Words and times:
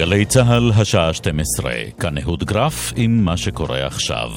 גלי 0.00 0.24
צה"ל, 0.24 0.72
השעה 0.76 1.14
12, 1.14 1.72
כאן 2.00 2.18
אהוד 2.18 2.44
גרף 2.44 2.92
עם 2.96 3.24
מה 3.24 3.36
שקורה 3.36 3.86
עכשיו. 3.86 4.30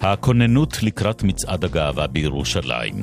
הכוננות 0.00 0.82
לקראת 0.82 1.22
מצעד 1.22 1.64
הגאווה 1.64 2.06
בירושלים. 2.06 2.94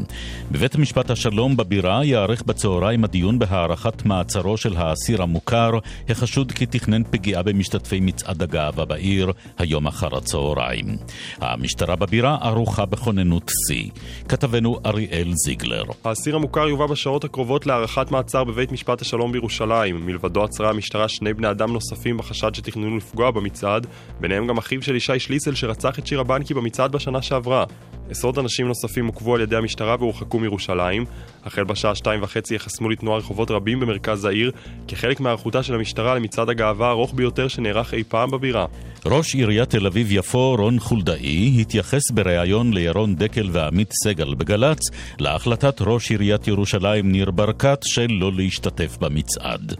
בבית 0.51 0.75
משפט 0.75 1.09
השלום 1.09 1.57
בבירה 1.57 2.03
ייערך 2.03 2.43
בצהריים 2.43 3.03
הדיון 3.03 3.39
בהארכת 3.39 4.05
מעצרו 4.05 4.57
של 4.57 4.77
האסיר 4.77 5.21
המוכר, 5.21 5.71
החשוד 6.09 6.51
כי 6.51 6.65
תכנן 6.65 7.03
פגיעה 7.03 7.43
במשתתפי 7.43 7.99
מצעד 7.99 8.43
הגאווה 8.43 8.85
בעיר, 8.85 9.31
היום 9.57 9.87
אחר 9.87 10.17
הצהריים. 10.17 10.97
המשטרה 11.39 11.95
בבירה 11.95 12.37
ערוכה 12.41 12.85
בכוננות 12.85 13.51
שיא. 13.67 13.89
כתבנו 14.27 14.79
אריאל 14.85 15.31
זיגלר. 15.33 15.83
האסיר 16.03 16.35
המוכר 16.35 16.67
יובא 16.67 16.85
בשעות 16.85 17.23
הקרובות 17.23 17.65
להארכת 17.65 18.11
מעצר 18.11 18.43
בבית 18.43 18.71
משפט 18.71 19.01
השלום 19.01 19.31
בירושלים. 19.31 20.05
מלבדו 20.05 20.43
עצרה 20.43 20.69
המשטרה 20.69 21.07
שני 21.07 21.33
בני 21.33 21.49
אדם 21.49 21.73
נוספים 21.73 22.00
נוספים 22.01 22.17
בחשד 22.17 22.55
שתכננו 22.55 22.97
לפגוע 22.97 23.31
במצעד, 23.31 23.87
ביניהם 24.19 24.47
גם 24.47 24.57
אחיו 24.57 24.81
של 24.81 24.95
ישי 24.95 25.19
שליסל 25.19 25.55
שרצח 25.55 25.99
את 25.99 26.07
שירה 26.07 26.23
בנקי 26.23 26.53
במצעד 26.53 26.91
בשנה 26.91 27.21
שעברה. 27.21 27.65
עשרות 28.11 28.37
אנשים 28.37 28.67
נוספים 28.67 29.07
עוכבו 29.07 29.35
על 29.35 29.41
ידי 29.41 29.55
המשטרה 29.55 29.95
והורחקו 29.99 30.39
מירושלים. 30.39 31.05
החל 31.45 31.63
בשעה 31.63 31.95
שתיים 31.95 32.23
וחצי 32.23 32.55
יחסמו 32.55 32.89
לתנועה 32.89 33.17
רחובות 33.17 33.51
רבים 33.51 33.79
במרכז 33.79 34.25
העיר, 34.25 34.51
כחלק 34.87 35.19
מהיערכותה 35.19 35.63
של 35.63 35.75
המשטרה 35.75 36.15
למצעד 36.15 36.49
הגאווה 36.49 36.87
הארוך 36.87 37.13
ביותר 37.13 37.47
שנערך 37.47 37.93
אי 37.93 38.03
פעם 38.03 38.31
בבירה. 38.31 38.65
ראש 39.05 39.35
עיריית 39.35 39.69
תל 39.69 39.85
אביב-יפו, 39.85 40.55
רון 40.59 40.79
חולדאי, 40.79 41.61
התייחס 41.61 42.11
בריאיון 42.11 42.73
לירון 42.73 43.15
דקל 43.15 43.49
ועמית 43.51 43.93
סגל 44.03 44.33
בגל"צ 44.33 44.79
להחלטת 45.19 45.81
ראש 45.81 46.11
עיריית 46.11 46.47
ירושלים 46.47 47.11
ניר 47.11 47.31
ברקת 47.31 47.79
שלא 47.83 48.31
להשתתף 48.35 48.97
במצעד. 48.97 49.75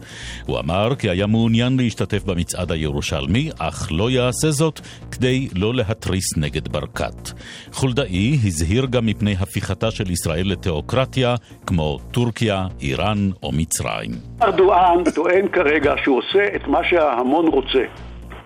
הוא 0.46 0.58
אמר 0.58 0.94
כי 0.94 1.10
היה 1.10 1.26
מעוניין 1.26 1.76
להשתתף 1.76 2.24
במצעד 2.24 2.72
הירושלמי, 2.72 3.50
אך 3.58 3.88
לא 3.90 4.10
יעשה 4.10 4.50
זאת 4.50 4.80
כדי 5.10 5.48
לא 5.54 5.74
להתריס 5.74 6.36
נגד 6.36 6.68
ברקת. 6.68 7.30
חולדאי 7.72 8.21
הזהיר 8.44 8.86
גם 8.90 9.06
מפני 9.06 9.34
הפיכתה 9.40 9.90
של 9.90 10.10
ישראל 10.10 10.52
לתיאוקרטיה, 10.52 11.34
כמו 11.66 11.98
טורקיה, 12.10 12.66
איראן 12.80 13.30
או 13.42 13.52
מצרים. 13.52 14.10
ארדואן 14.42 15.10
טוען 15.14 15.48
כרגע 15.48 15.94
שהוא 16.02 16.18
עושה 16.18 16.46
את 16.56 16.66
מה 16.66 16.80
שההמון 16.84 17.46
רוצה. 17.48 17.84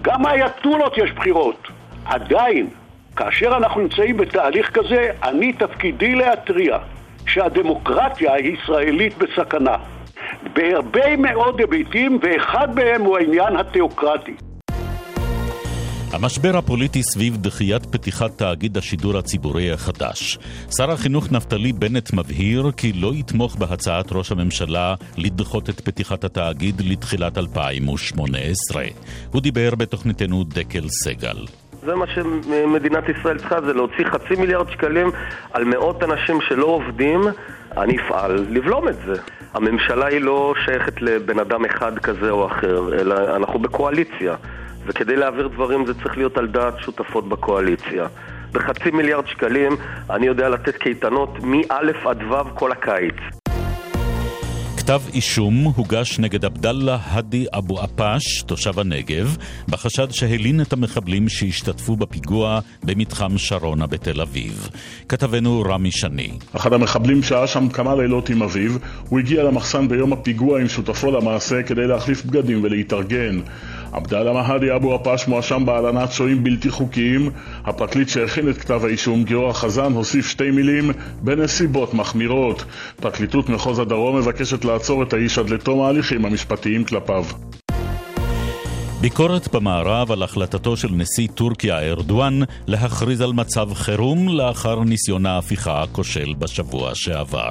גם 0.03 0.23
מהאייתולות 0.23 0.99
יש 0.99 1.11
בחירות. 1.17 1.69
עדיין, 2.05 2.67
כאשר 3.17 3.57
אנחנו 3.57 3.81
נמצאים 3.81 4.17
בתהליך 4.17 4.71
כזה, 4.71 5.11
אני 5.23 5.53
תפקידי 5.53 6.15
להתריע 6.15 6.79
שהדמוקרטיה 7.27 8.35
הישראלית 8.35 9.19
בסכנה. 9.19 9.77
בהרבה 10.53 11.17
מאוד 11.17 11.61
היבטים, 11.61 12.19
ואחד 12.23 12.75
מהם 12.75 13.03
הוא 13.03 13.19
העניין 13.19 13.57
התיאוקרטי. 13.57 14.35
המשבר 16.17 16.57
הפוליטי 16.57 17.03
סביב 17.03 17.37
דחיית 17.37 17.87
פתיחת 17.87 18.39
תאגיד 18.39 18.77
השידור 18.77 19.19
הציבורי 19.19 19.73
החדש. 19.73 20.39
שר 20.77 20.91
החינוך 20.91 21.33
נפתלי 21.33 21.73
בנט 21.73 22.13
מבהיר 22.13 22.71
כי 22.77 22.93
לא 22.93 23.13
יתמוך 23.15 23.57
בהצעת 23.57 24.13
ראש 24.13 24.33
הממשלה 24.33 24.95
לדחות 25.17 25.71
את 25.71 25.81
פתיחת 25.81 26.25
התאגיד 26.25 26.83
לתחילת 26.85 27.39
2018. 27.39 28.85
הוא 29.33 29.43
דיבר 29.43 29.75
בתוכניתנו 29.75 30.45
דקל 30.45 30.89
סגל. 30.89 31.37
זה 31.85 31.95
מה 31.95 32.07
שמדינת 32.15 33.05
ישראל 33.09 33.39
צריכה, 33.39 33.61
זה 33.61 33.73
להוציא 33.73 34.05
חצי 34.05 34.35
מיליארד 34.39 34.71
שקלים 34.71 35.11
על 35.53 35.65
מאות 35.65 36.03
אנשים 36.03 36.39
שלא 36.49 36.67
עובדים. 36.67 37.21
אני 37.77 37.97
אפעל 38.01 38.47
לבלום 38.51 38.89
את 38.89 38.97
זה. 39.07 39.15
הממשלה 39.55 40.07
היא 40.07 40.21
לא 40.21 40.55
שייכת 40.65 41.03
לבן 41.03 41.39
אדם 41.39 41.65
אחד 41.65 41.99
כזה 41.99 42.31
או 42.31 42.47
אחר, 42.47 43.01
אלא 43.01 43.37
אנחנו 43.37 43.59
בקואליציה. 43.59 44.37
וכדי 44.87 45.17
להעביר 45.17 45.49
דברים 45.49 45.87
זה 45.87 45.95
צריך 45.95 46.17
להיות 46.17 46.39
על 46.39 46.47
דעת 46.47 46.75
שותפות 46.79 47.29
בקואליציה. 47.29 48.07
בחצי 48.53 48.91
מיליארד 48.91 49.27
שקלים 49.27 49.73
אני 50.11 50.27
יודע 50.27 50.49
לתת 50.49 50.77
קייטנות 50.77 51.39
מא' 51.43 52.09
עד 52.11 52.23
ו' 52.23 52.55
כל 52.55 52.73
הקיץ. 52.73 53.15
כתב 54.87 55.01
אישום 55.15 55.55
הוגש 55.77 56.19
נגד 56.19 56.45
עבדאללה 56.45 56.99
האדי 57.03 57.47
אבו 57.59 57.81
עפאש, 57.81 58.43
תושב 58.43 58.79
הנגב, 58.79 59.37
בחשד 59.69 60.11
שהלין 60.11 60.61
את 60.61 60.73
המחבלים 60.73 61.29
שהשתתפו 61.29 61.97
בפיגוע 61.97 62.61
במתחם 62.85 63.39
שרונה 63.39 63.87
בתל 63.87 64.21
אביב. 64.21 64.69
כתבנו 65.09 65.63
רמי 65.67 65.91
שני. 65.91 66.31
אחד 66.57 66.73
המחבלים 66.73 67.23
שהה 67.23 67.47
שם 67.47 67.69
כמה 67.69 67.95
לילות 67.95 68.29
עם 68.29 68.43
אביו, 68.43 68.73
הוא 69.09 69.19
הגיע 69.19 69.43
למחסן 69.43 69.89
ביום 69.89 70.13
הפיגוע 70.13 70.61
עם 70.61 70.69
שותפו 70.69 71.11
למעשה 71.11 71.63
כדי 71.63 71.87
להחליף 71.87 72.25
בגדים 72.25 72.65
ולהתארגן. 72.65 73.41
עבדאללה 73.97 74.33
מהדי 74.33 74.75
אבו 74.77 74.95
עפאש 74.95 75.29
מואשם 75.29 75.67
בהלנת 75.67 76.13
שוהים 76.13 76.45
בלתי 76.45 76.71
חוקיים. 76.71 77.31
הפרקליט 77.65 78.09
שהכין 78.09 78.49
את 78.51 78.59
כתב 78.59 78.81
האישום, 78.85 79.25
גיורא 79.25 79.53
חזן, 79.53 79.93
הוסיף 79.93 80.27
שתי 80.27 80.51
מילים 80.51 80.91
בנסיבות 81.23 81.95
מחמירות. 81.95 82.65
פרקליטות 83.01 83.49
מחוז 83.49 83.79
הדרום 83.79 84.17
מבקשת 84.17 84.65
לעצור 84.65 85.03
את 85.03 85.13
האיש 85.13 85.39
עד 85.39 85.51
לתום 85.51 85.81
ההליכים 85.81 86.25
המשפטיים 86.25 86.85
כלפיו. 86.85 87.25
ביקורת 89.07 89.55
במערב 89.55 90.13
על 90.13 90.23
החלטתו 90.23 90.77
של 90.77 90.89
נשיא 90.93 91.29
טורקיה 91.35 91.79
ארדואן 91.79 92.41
להכריז 92.67 93.21
על 93.21 93.33
מצב 93.33 93.75
חירום 93.75 94.29
לאחר 94.29 94.85
ניסיון 94.85 95.27
ההפיכה 95.27 95.83
הכושל 95.83 96.35
בשבוע 96.39 96.91
שעבר. 96.95 97.51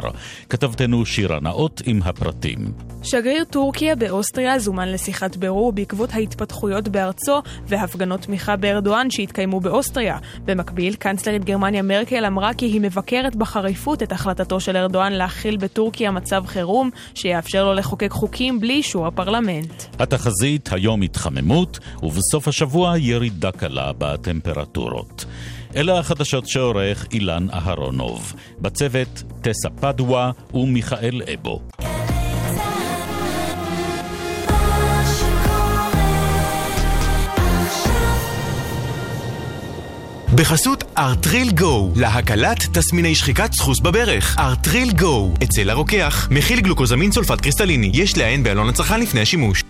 כתבתנו 0.50 1.06
שירה 1.06 1.40
נאות 1.40 1.82
עם 1.86 2.00
הפרטים. 2.06 2.72
שגריר 3.04 3.44
טורקיה 3.44 3.96
באוסטריה 3.96 4.60
זומן 4.60 4.92
לשיחת 4.92 5.36
בירור 5.36 5.72
בעקבות 5.72 6.10
ההתפתחויות 6.14 6.88
בארצו 6.88 7.42
והפגנות 7.68 8.22
תמיכה 8.22 8.56
בארדואן 8.56 9.10
שהתקיימו 9.10 9.60
באוסטריה. 9.60 10.18
במקביל, 10.46 10.96
קנצלרית 10.96 11.44
גרמניה 11.46 11.82
מרקל 11.82 12.26
אמרה 12.26 12.54
כי 12.54 12.66
היא 12.66 12.82
מבקרת 12.82 13.36
בחריפות 13.36 14.04
את 14.04 14.12
החלטתו 14.12 14.60
של 14.60 14.78
ארדואן 14.78 15.14
להכיל 15.14 15.58
בטורקיה 15.58 16.12
מצב 16.12 16.44
חירום 16.48 16.90
שיאפשר 17.14 17.66
לו 17.66 17.74
לחוקק 17.74 18.12
חוקים 18.12 18.60
בלי 18.60 18.74
אישור 18.74 19.08
הפרלמנט. 19.08 19.84
התחזית 20.00 20.70
היום 20.74 21.02
התחממה. 21.02 21.45
התחממות, 21.46 21.80
ובסוף 22.04 22.48
השבוע 22.48 22.98
ירידה 22.98 23.52
קלה 23.52 23.92
בטמפרטורות. 23.98 25.26
אלה 25.76 26.00
החדשות 26.00 26.48
שעורך 26.48 27.06
אילן 27.14 27.48
אהרונוב. 27.54 28.34
בצוות 28.62 29.24
טסה 29.42 29.70
פדווה 29.70 30.32
ומיכאל 30.54 31.22
אבו. 31.34 31.62
בחסות 40.36 40.84
ארטריל 40.98 41.52
גו, 41.52 41.92
להקלת 41.96 42.58
תסמיני 42.74 43.16
שחיקת 43.16 43.54
סחוס 43.54 43.80
בברך. 43.80 44.36
ארטריל 44.40 44.92
גו, 44.92 45.34
אצל 45.44 45.70
הרוקח, 45.70 46.28
מכיל 46.32 46.62
גלוקוזמין 46.62 47.12
סולפט 47.12 47.42
קריסטליני, 47.42 47.92
יש 47.94 48.18
לעיין 48.18 48.44
בעלון 48.44 48.70
הצרכן 48.70 49.00
לפני 49.00 49.22
השימוש. 49.22 49.65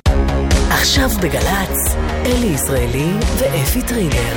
עכשיו 0.86 1.10
בגל"צ, 1.22 1.96
אלי 2.26 2.46
ישראלי 2.46 3.12
ואפי 3.38 3.82
טריגר. 3.82 4.34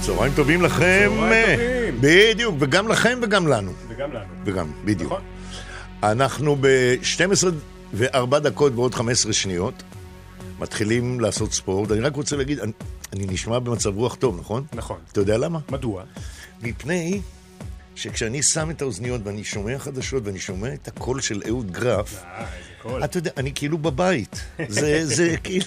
צהריים 0.00 0.32
טובים 0.36 0.62
לכם. 0.62 1.10
צהריים 1.16 1.56
טובים. 1.56 2.00
בדיוק, 2.00 2.54
וגם 2.58 2.88
לכם 2.88 3.18
וגם 3.22 3.46
לנו. 3.46 3.72
וגם 3.88 4.12
לנו. 4.12 4.24
וגם, 4.44 4.72
בדיוק. 4.84 5.12
נכון. 5.12 5.22
אנחנו 6.02 6.56
ב-12 6.60 7.46
ו-4 7.94 8.38
דקות 8.38 8.72
ועוד 8.76 8.94
15 8.94 9.32
שניות. 9.32 9.82
מתחילים 10.58 11.20
לעשות 11.20 11.52
ספורט. 11.52 11.92
אני 11.92 12.00
רק 12.00 12.16
רוצה 12.16 12.36
להגיד, 12.36 12.60
אני, 12.60 12.72
אני 13.12 13.26
נשמע 13.26 13.58
במצב 13.58 13.96
רוח 13.96 14.14
טוב, 14.14 14.40
נכון? 14.40 14.64
נכון. 14.74 14.98
אתה 15.12 15.20
יודע 15.20 15.38
למה? 15.38 15.58
מדוע? 15.70 16.02
מפני 16.62 17.20
שכשאני 17.96 18.42
שם 18.42 18.70
את 18.70 18.82
האוזניות 18.82 19.20
ואני 19.24 19.44
שומע 19.44 19.78
חדשות 19.78 20.26
ואני 20.26 20.38
שומע 20.38 20.74
את 20.74 20.88
הקול 20.88 21.20
של 21.20 21.42
אהוד 21.48 21.70
גרף, 21.70 22.22
אה, 22.24 23.04
אתה 23.04 23.18
יודע, 23.18 23.30
אני 23.36 23.52
כאילו 23.54 23.78
בבית. 23.78 24.44
זה, 24.68 25.06
זה 25.06 25.34
כאילו... 25.44 25.66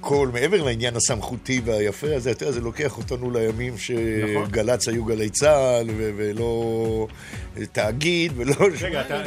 קול, 0.00 0.28
מעבר 0.28 0.62
לעניין 0.62 0.96
הסמכותי 0.96 1.60
והיפה 1.64 2.06
הזה, 2.16 2.30
אתה 2.30 2.44
יודע, 2.44 2.52
זה 2.52 2.60
לוקח 2.60 2.98
אותנו 2.98 3.30
לימים 3.30 3.78
שגל"צ 3.78 4.88
היו 4.88 5.04
גלי 5.04 5.30
צה"ל, 5.30 5.90
ולא 5.96 7.06
תאגיד, 7.72 8.32
ולא... 8.36 8.54
רגע, 8.80 9.00
אתה... 9.00 9.22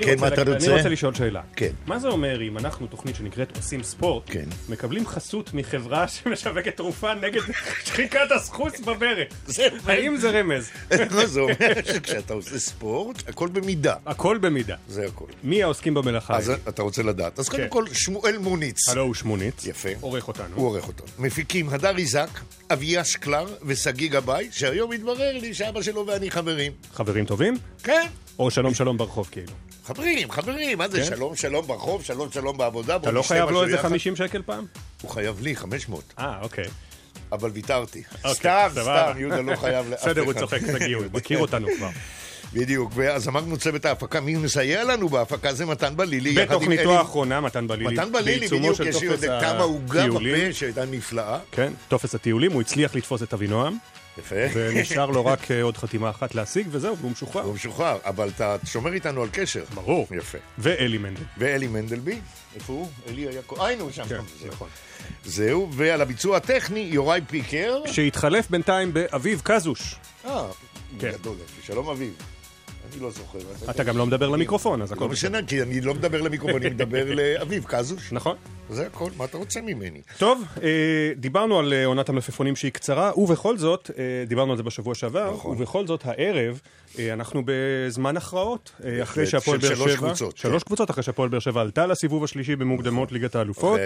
כן, 0.00 0.18
מה 0.18 0.28
אתה 0.28 0.42
רוצה? 0.42 0.66
אני 0.66 0.76
רוצה 0.76 0.88
לשאול 0.88 1.14
שאלה. 1.14 1.42
כן. 1.56 1.70
מה 1.86 1.98
זה 1.98 2.08
אומר 2.08 2.42
אם 2.42 2.58
אנחנו 2.58 2.86
תוכנית 2.86 3.16
שנקראת 3.16 3.56
עושים 3.56 3.82
ספורט, 3.82 4.22
כן. 4.26 4.44
מקבלים 4.68 5.06
חסות 5.06 5.54
מחברה 5.54 6.08
שמשווקת 6.14 6.76
תרופה 6.76 7.14
נגד 7.14 7.40
שחיקת 7.86 8.32
הסחוס 8.36 8.80
בברך? 8.80 9.28
האם 9.86 10.16
זה 10.16 10.30
רמז? 10.30 10.70
זה 11.24 11.40
אומר 11.40 11.54
שכשאתה 11.84 12.34
עושה 12.34 12.58
ספורט, 12.58 13.28
הכל 13.28 13.48
במידה. 13.48 13.94
הכל 14.06 14.38
במידה. 14.38 14.76
זה 14.88 15.06
הכל. 15.06 15.24
מי 15.44 15.62
העוסקים 15.62 15.94
במלאכה? 15.94 16.36
אז 16.36 16.52
אתה 16.68 16.82
רוצה 16.82 17.02
לדעת. 17.02 17.38
אז 17.38 17.48
קודם 17.48 17.68
כל, 17.68 17.84
שמואל 17.92 18.38
מוניץ. 18.38 18.88
הלו 18.88 19.14
שמוניץ. 19.18 19.66
יפה. 19.66 19.88
עורך 20.00 20.28
אותנו. 20.28 20.56
הוא 20.56 20.66
עורך 20.66 20.88
אותנו. 20.88 21.06
מפיקים 21.18 21.68
הדר 21.68 21.98
איזק, 21.98 22.28
אביה 22.70 23.04
שקלר 23.04 23.46
ושגיא 23.62 24.10
גבאי, 24.10 24.48
שהיום 24.52 24.92
התברר 24.92 25.38
לי 25.38 25.54
שאבא 25.54 25.82
שלו 25.82 26.06
ואני 26.06 26.30
חברים. 26.30 26.72
חברים 26.92 27.24
טובים? 27.24 27.54
כן. 27.82 28.06
או 28.38 28.50
שלום 28.50 28.74
שלום 28.74 28.96
ברחוב 28.98 29.28
כאילו. 29.30 29.52
חברים, 29.84 30.30
חברים, 30.30 30.78
מה 30.78 30.88
זה 30.88 30.98
כן? 30.98 31.04
שלום 31.04 31.36
שלום 31.36 31.66
ברחוב, 31.66 32.04
שלום 32.04 32.32
שלום 32.32 32.58
בעבודה. 32.58 32.96
אתה 32.96 33.10
לא 33.10 33.22
חייב 33.22 33.50
לו 33.50 33.62
איזה 33.62 33.74
יחד. 33.74 33.88
50 33.88 34.16
שקל 34.16 34.42
פעם? 34.42 34.66
הוא 35.02 35.10
חייב 35.10 35.40
לי 35.40 35.56
500, 35.56 36.02
אה, 36.18 36.38
אוקיי. 36.42 36.64
אבל 37.32 37.50
ויתרתי. 37.50 38.02
אוקיי, 38.24 38.34
סתם. 38.34 38.68
סתם, 38.70 39.12
יהודה 39.18 39.40
לא 39.40 39.56
חייב 39.56 39.88
לאף 39.88 40.02
אחד. 40.02 40.10
בסדר, 40.10 40.22
הוא 40.22 40.32
צוחק, 40.32 40.58
תגיעו, 40.62 41.02
הוא 41.02 41.10
מכיר 41.12 41.38
אותנו 41.38 41.68
כבר. 41.76 41.88
בדיוק, 42.52 42.92
ואז 42.94 43.28
אמרנו 43.28 43.56
צוות 43.56 43.84
ההפקה, 43.84 44.20
מי 44.20 44.36
מסייע 44.36 44.84
לנו 44.84 45.08
בהפקה 45.08 45.52
זה 45.52 45.66
מתן 45.66 45.96
בלילי. 45.96 46.34
בתוכניתו 46.34 46.98
האחרונה, 46.98 47.40
מתן 47.40 47.66
בלילי. 47.66 47.94
מתן 47.94 48.12
בלילי, 48.12 48.48
בדיוק, 48.48 48.80
יש 48.80 49.02
לי 49.02 49.08
עוד 49.08 49.20
כמה 49.20 49.62
עוגה. 49.62 50.06
בפה 50.08 50.52
שהייתה 50.52 50.84
נפלאה. 50.84 51.38
כן, 51.52 51.72
טופס 51.88 52.14
הטיולים, 52.14 52.52
הוא 52.52 52.60
הצליח 52.60 52.94
לתפוס 52.94 53.22
את 53.22 53.34
אבינועם, 53.34 53.76
יפה. 54.18 54.36
ונשאר 54.54 55.06
לו 55.06 55.26
רק 55.26 55.50
אה, 55.50 55.62
עוד 55.62 55.76
חתימה 55.76 56.10
אחת 56.10 56.34
להשיג, 56.34 56.66
וזהו, 56.70 56.96
והוא 56.98 57.10
משוחרר. 57.10 57.42
הוא 57.42 57.54
משוחרר, 57.54 57.98
אבל 58.04 58.28
אתה 58.28 58.56
שומר 58.64 58.92
איתנו 58.92 59.22
על 59.22 59.28
קשר. 59.32 59.64
ברור. 59.74 60.06
יפה. 60.10 60.38
ואלי 60.58 60.98
מנדל. 60.98 61.22
ואלי 61.38 61.66
מנדלבי, 61.66 62.18
איפה 62.54 62.72
הוא? 62.72 62.90
אלי 63.08 63.28
היה... 63.28 63.40
אה, 63.60 63.70
הנה 63.70 63.82
הוא 63.82 63.90
שם. 63.90 64.04
כן, 64.08 64.20
זהו. 64.40 64.48
נכון. 64.48 64.68
זהו, 65.24 65.68
ועל 65.72 66.00
הביצוע 66.00 66.36
הטכני, 66.36 66.88
יוראי 66.92 67.20
פיקר. 67.26 67.82
שהתחלף 67.86 68.50
בינתיים 68.50 68.92
באביב 68.92 69.40
קזוש. 69.44 69.94
אה, 70.24 70.46
כן. 70.98 71.10
גדול. 71.10 71.36
שלום 71.62 71.88
אביב. 71.88 72.12
אני 72.92 73.02
לא 73.02 73.10
זוכר. 73.10 73.38
אתה 73.70 73.84
גם 73.84 73.96
לא 73.98 74.06
מדבר 74.06 74.28
למיקרופון, 74.28 74.82
אז 74.82 74.92
הכל 74.92 75.04
לא 75.04 75.10
בסדר. 75.10 75.28
משנה, 75.30 75.46
כי 75.46 75.62
אני 75.62 75.80
לא 75.80 75.94
מדבר 75.94 76.20
למיקרופון, 76.22 76.62
אני 76.62 76.70
מדבר 76.70 77.04
לאביב 77.18 77.64
קזוש. 77.64 78.12
נכון. 78.12 78.36
זה 78.70 78.86
הכל, 78.86 79.10
מה 79.16 79.24
אתה 79.24 79.36
רוצה 79.38 79.60
ממני? 79.60 80.00
טוב, 80.18 80.44
אה, 80.62 81.12
דיברנו 81.16 81.58
על 81.58 81.72
אה, 81.72 81.84
עונת 81.84 82.08
המלפפונים 82.08 82.56
שהיא 82.56 82.72
קצרה, 82.72 83.12
ובכל 83.16 83.58
זאת, 83.58 83.90
אה, 83.98 84.24
דיברנו 84.26 84.50
על 84.50 84.56
זה 84.56 84.62
בשבוע 84.62 84.94
שעבר, 84.94 85.32
נכון. 85.34 85.56
ובכל 85.56 85.86
זאת 85.86 86.00
הערב 86.04 86.60
אנחנו 86.98 87.42
בזמן 87.44 88.16
הכרעות, 88.16 88.80
אחרי 89.02 89.26
שהפועל 89.26 89.58
באר 89.58 89.74
שלוש 89.74 89.92
שבע, 89.92 89.96
קבוצות, 89.96 90.36
שלוש 90.36 90.62
כן. 90.62 90.66
קבוצות, 90.66 90.90
אחרי 90.90 91.02
שהפועל 91.02 91.28
באר 91.28 91.38
שבע 91.38 91.60
עלתה 91.60 91.86
לסיבוב 91.86 92.24
השלישי 92.24 92.56
במוקדמות 92.56 93.12
ליגת 93.12 93.34
האלופות. 93.34 93.80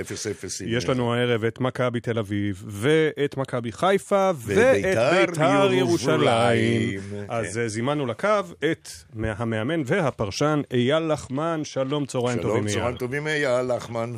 יש 0.67 0.88
לנו 0.88 1.14
הערב 1.14 1.44
את 1.44 1.61
מכבי 1.61 2.00
תל 2.00 2.19
אביב, 2.19 2.64
ואת 2.67 3.37
מכבי 3.37 3.73
חיפה, 3.73 4.31
ואת 4.37 4.76
ובית"ר 4.81 5.26
בית"ר 5.26 5.73
ירושלים. 5.73 6.90
ירושלים. 6.93 7.26
אז 7.28 7.55
כן. 7.55 7.69
זימנו 7.69 8.06
לקו 8.06 8.28
את 8.70 8.88
המאמן 9.17 9.82
והפרשן 9.87 10.62
אייל 10.70 11.12
לחמן, 11.12 11.61
שלום, 11.64 12.06
צהריים 12.06 12.38
טובים 12.38 12.52
שלום, 12.55 12.67
אייל. 12.67 12.78
צהריים 12.78 12.96
טובים, 12.96 13.26
אייל 13.26 13.76
לחמן. 13.76 14.12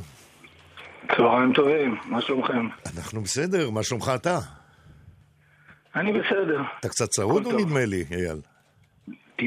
צהריים 1.16 1.52
טובים, 1.52 1.96
מה 2.04 2.20
שלומכם? 2.20 2.68
אנחנו 2.96 3.20
בסדר, 3.22 3.70
מה 3.70 3.82
שלומך 3.82 4.12
אתה? 4.14 4.38
אני 5.96 6.12
בסדר. 6.12 6.62
אתה 6.80 6.88
קצת 6.88 7.08
צרוד 7.08 7.42
טוב. 7.42 7.60
נדמה 7.60 7.84
לי, 7.84 8.04
אייל. 8.10 8.40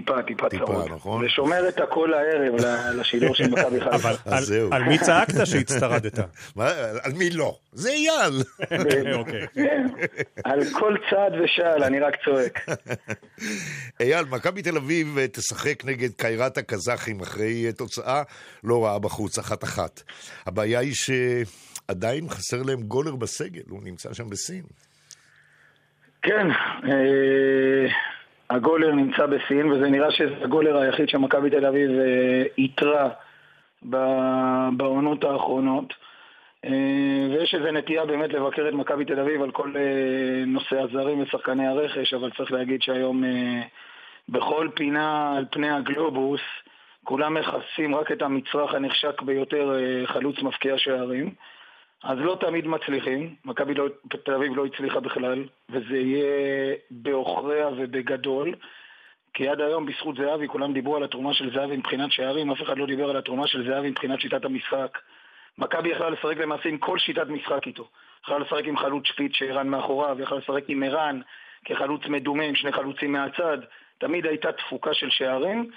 טיפה, 0.01 0.21
טיפה 0.21 0.49
טיפה, 0.49 0.65
צרוד. 0.65 0.91
נכון. 0.91 1.25
ושומר 1.25 1.69
את 1.69 1.79
הכל 1.79 2.13
הערב 2.13 2.55
לשידור 2.95 3.35
של 3.35 3.47
מכבי 3.49 3.79
חיפה. 3.81 3.95
אבל 3.95 4.15
אז 4.25 4.33
על- 4.33 4.43
זהו. 4.43 4.73
על 4.73 4.83
מי 4.83 4.97
צעקת 4.97 5.45
שהצטרדת? 5.45 6.19
על 7.03 7.13
מי 7.17 7.29
לא? 7.29 7.57
זה 7.73 7.89
אייל. 7.89 8.43
אוקיי. 9.19 9.47
כן, 9.53 9.87
על 10.43 10.59
כל 10.73 10.95
צעד 11.09 11.33
ושעל, 11.43 11.83
אני 11.83 11.99
רק 11.99 12.13
צועק. 12.25 12.65
אייל, 13.99 14.25
מכבי 14.25 14.61
תל 14.61 14.77
אביב 14.77 15.17
אה, 15.17 15.27
תשחק 15.27 15.85
נגד 15.85 16.09
קיירת 16.13 16.57
הקזחים 16.57 17.19
אחרי 17.21 17.65
אה, 17.67 17.71
תוצאה 17.71 18.23
לא 18.63 18.85
רעה 18.85 18.99
בחוץ, 18.99 19.39
אחת-אחת. 19.39 20.01
הבעיה 20.45 20.79
היא 20.79 20.93
שעדיין 20.93 22.29
חסר 22.29 22.61
להם 22.63 22.81
גולר 22.81 23.15
בסגל, 23.15 23.61
הוא 23.69 23.79
נמצא 23.83 24.13
שם 24.13 24.29
בסין. 24.29 24.63
כן, 26.21 26.47
אה, 26.83 27.87
הגולר 28.49 28.91
נמצא 28.91 29.25
בסין, 29.25 29.71
וזה 29.71 29.89
נראה 29.89 30.11
שזה 30.11 30.35
הגולר 30.43 30.77
היחיד 30.77 31.09
שמכבי 31.09 31.49
תל 31.49 31.65
אביב 31.65 31.91
אה, 31.91 32.43
איתרה 32.57 33.09
בעונות 34.71 35.23
האחרונות. 35.23 35.93
אה, 36.65 37.27
ויש 37.29 37.55
איזו 37.55 37.71
נטייה 37.71 38.05
באמת 38.05 38.33
לבקר 38.33 38.69
את 38.69 38.73
מכבי 38.73 39.05
תל 39.05 39.19
אביב 39.19 39.41
על 39.41 39.51
כל 39.51 39.73
אה, 39.77 40.45
נושא 40.45 40.79
הזרים 40.79 41.21
ושחקני 41.21 41.67
הרכש, 41.67 42.13
אבל 42.13 42.31
צריך 42.37 42.51
להגיד 42.51 42.81
שהיום 42.81 43.23
בכל 44.29 44.69
פינה 44.75 45.37
על 45.37 45.45
פני 45.51 45.69
הגלובוס, 45.69 46.41
כולם 47.03 47.33
מכסים 47.33 47.95
רק 47.95 48.11
את 48.11 48.21
המצרך 48.21 48.73
הנחשק 48.73 49.21
ביותר, 49.21 49.71
חלוץ 50.05 50.41
מפקיע 50.41 50.77
שערים. 50.77 51.31
אז 52.03 52.17
לא 52.17 52.37
תמיד 52.39 52.67
מצליחים, 52.67 53.35
מכבי 53.45 53.73
לא, 53.73 53.87
תל 54.23 54.33
אביב 54.33 54.55
לא 54.55 54.65
הצליחה 54.65 54.99
בכלל, 54.99 55.43
וזה 55.69 55.97
יהיה 55.97 56.75
בעוכריה 56.91 57.67
ובגדול, 57.67 58.55
כי 59.33 59.47
עד 59.47 59.61
היום 59.61 59.85
בזכות 59.85 60.15
זהבי 60.15 60.47
כולם 60.47 60.73
דיברו 60.73 60.95
על 60.95 61.03
התרומה 61.03 61.33
של 61.33 61.53
זהבי 61.53 61.77
מבחינת 61.77 62.11
שערים, 62.11 62.51
אף 62.51 62.61
אחד 62.61 62.77
לא 62.77 62.85
דיבר 62.85 63.09
על 63.09 63.17
התרומה 63.17 63.47
של 63.47 63.67
זהבי 63.67 63.89
מבחינת 63.89 64.21
שיטת 64.21 64.45
המשחק. 64.45 64.97
מכבי 65.57 65.89
יכלה 65.89 66.09
לשחק 66.09 66.37
למעשה 66.37 66.69
עם 66.69 66.77
כל 66.77 66.99
שיטת 66.99 67.27
משחק 67.27 67.67
איתו. 67.67 67.87
יכלה 68.23 68.39
לשחק 68.39 68.65
עם 68.65 68.77
חלוץ 68.77 69.07
שפיץ 69.07 69.31
שערן 69.35 69.67
מאחוריו, 69.67 70.17
יכלה 70.21 70.37
לשחק 70.37 70.63
עם 70.67 70.83
ערן 70.83 71.21
כחלוץ 71.65 72.01
מדומה 72.05 72.43
עם 72.43 72.55
שני 72.55 72.71
חלוצים 72.71 73.11
מהצד, 73.11 73.57
תמיד 73.97 74.25
הייתה 74.25 74.51
תפוקה 74.51 74.93
של 74.93 75.09
שערים, 75.09 75.69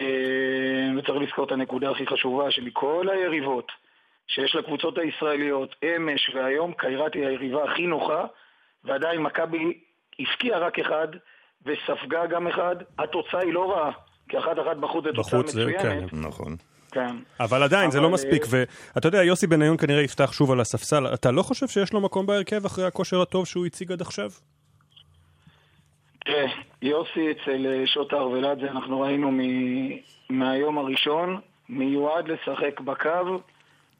אה, 0.00 0.88
וצריך 0.98 1.22
לזכור 1.22 1.44
את 1.44 1.52
הנקודה 1.52 1.90
הכי 1.90 2.06
חשובה, 2.06 2.50
שמכל 2.50 3.06
היריבות 3.08 3.72
שיש 4.28 4.54
לקבוצות 4.54 4.98
הישראליות, 4.98 5.74
אמש 5.84 6.30
והיום, 6.34 6.72
קיירת 6.72 7.14
היא 7.14 7.26
היריבה 7.26 7.72
הכי 7.72 7.86
נוחה, 7.86 8.24
ועדיין 8.84 9.20
מכבי 9.22 9.78
הפקיעה 10.20 10.58
רק 10.58 10.78
אחד 10.78 11.08
וספגה 11.66 12.26
גם 12.26 12.46
אחד, 12.46 12.76
התוצאה 12.98 13.40
היא 13.40 13.52
לא 13.52 13.70
רעה, 13.72 13.90
כי 14.28 14.38
אחת 14.38 14.58
אחת 14.58 14.76
בחוץ 14.76 15.04
זה 15.04 15.10
תוצאה 15.12 15.40
בחוץ 15.40 15.52
זה, 15.52 15.66
מצוינת. 15.66 16.10
כן. 16.10 16.16
נכון. 16.18 16.56
כן. 16.90 17.16
אבל 17.40 17.62
עדיין, 17.62 17.90
זה 17.90 17.98
אבל, 17.98 18.06
לא 18.06 18.12
מספיק, 18.12 18.42
אה, 18.54 18.64
ואתה 18.94 19.08
יודע, 19.08 19.22
יוסי 19.22 19.46
בניון 19.46 19.76
כנראה 19.76 20.02
יפתח 20.02 20.32
שוב 20.32 20.50
על 20.52 20.60
הספסל. 20.60 21.14
אתה 21.14 21.30
לא 21.30 21.42
חושב 21.42 21.68
שיש 21.68 21.92
לו 21.92 22.00
מקום 22.00 22.26
בהרכב 22.26 22.64
אחרי 22.64 22.84
הכושר 22.84 23.20
הטוב 23.20 23.46
שהוא 23.46 23.66
הציג 23.66 23.92
עד 23.92 24.00
עכשיו? 24.00 24.30
תראה, 26.24 26.46
יוסי 26.82 27.30
אצל 27.30 27.66
אה, 27.66 27.86
שוטר 27.86 28.28
ולאדזה, 28.28 28.70
אנחנו 28.70 29.00
ראינו 29.00 29.30
מ- 29.32 29.96
מהיום 30.30 30.78
הראשון, 30.78 31.40
מיועד 31.68 32.28
לשחק 32.28 32.80
בקו, 32.80 33.40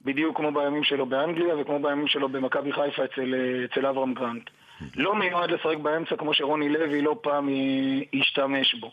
בדיוק 0.07 0.37
כמו 0.37 0.53
בימים 0.53 0.85
שלו 0.85 1.07
באנגליה 1.07 1.57
וכמו 1.57 1.83
בימים 1.83 2.09
שלו 2.09 2.29
במכבי 2.29 2.73
חיפה 2.73 3.05
אצל, 3.05 3.35
אה, 3.35 3.65
אצל 3.65 3.87
אברהם 3.87 4.15
גרנט. 4.15 4.51
לא 4.97 5.15
מיועד 5.15 5.51
לשחק 5.51 5.77
באמצע 5.83 6.17
כמו 6.19 6.35
שרוני 6.35 6.69
לוי 6.69 7.03
לא 7.03 7.17
פעם 7.23 7.49
אה, 7.49 8.21
השתמש 8.21 8.75
בו. 8.81 8.91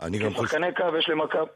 אני 0.00 0.18
גם 0.18 0.34
חושב... 0.34 0.48
שחקני 0.48 0.74
קו 0.74 0.96
יש 0.98 1.08
למכבי... 1.08 1.50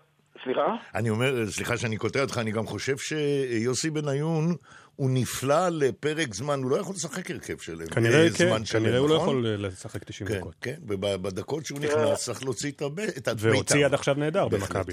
סליחה? 0.45 0.75
אני 0.95 1.11
אומר, 1.11 1.47
סליחה 1.47 1.76
שאני 1.76 1.97
קוטע 1.97 2.21
אותך, 2.21 2.38
אני 2.38 2.50
גם 2.50 2.66
חושב 2.66 2.97
שיוסי 2.97 3.90
בניון 3.90 4.54
הוא 4.97 5.11
נפלא 5.12 5.68
לפרק 5.68 6.35
זמן, 6.35 6.62
הוא 6.62 6.71
לא 6.71 6.76
יכול 6.76 6.95
לשחק 6.95 7.30
הרכב 7.30 7.59
שלם. 7.59 7.87
כנראה 7.87 8.25
אה, 8.25 8.30
כן, 8.30 8.49
זמן 8.49 8.64
שלם, 8.64 8.83
כנראה 8.83 8.99
הוא 8.99 9.09
לא 9.09 9.16
נכון? 9.16 9.28
יכול 9.28 9.47
אה, 9.47 9.57
לשחק 9.57 10.04
90 10.04 10.28
כן, 10.28 10.38
דקות. 10.38 10.54
כן, 10.61 10.75
ובדקות 10.87 11.66
שהוא 11.66 11.80
נכנס 11.80 12.25
צריך 12.25 12.45
להוציא 12.45 12.71
את 12.71 12.83
המיטב. 12.83 13.35
והוציא 13.38 13.87
עד 13.87 13.95
עכשיו 13.95 14.14
נהדר. 14.14 14.49
במכבי. 14.49 14.92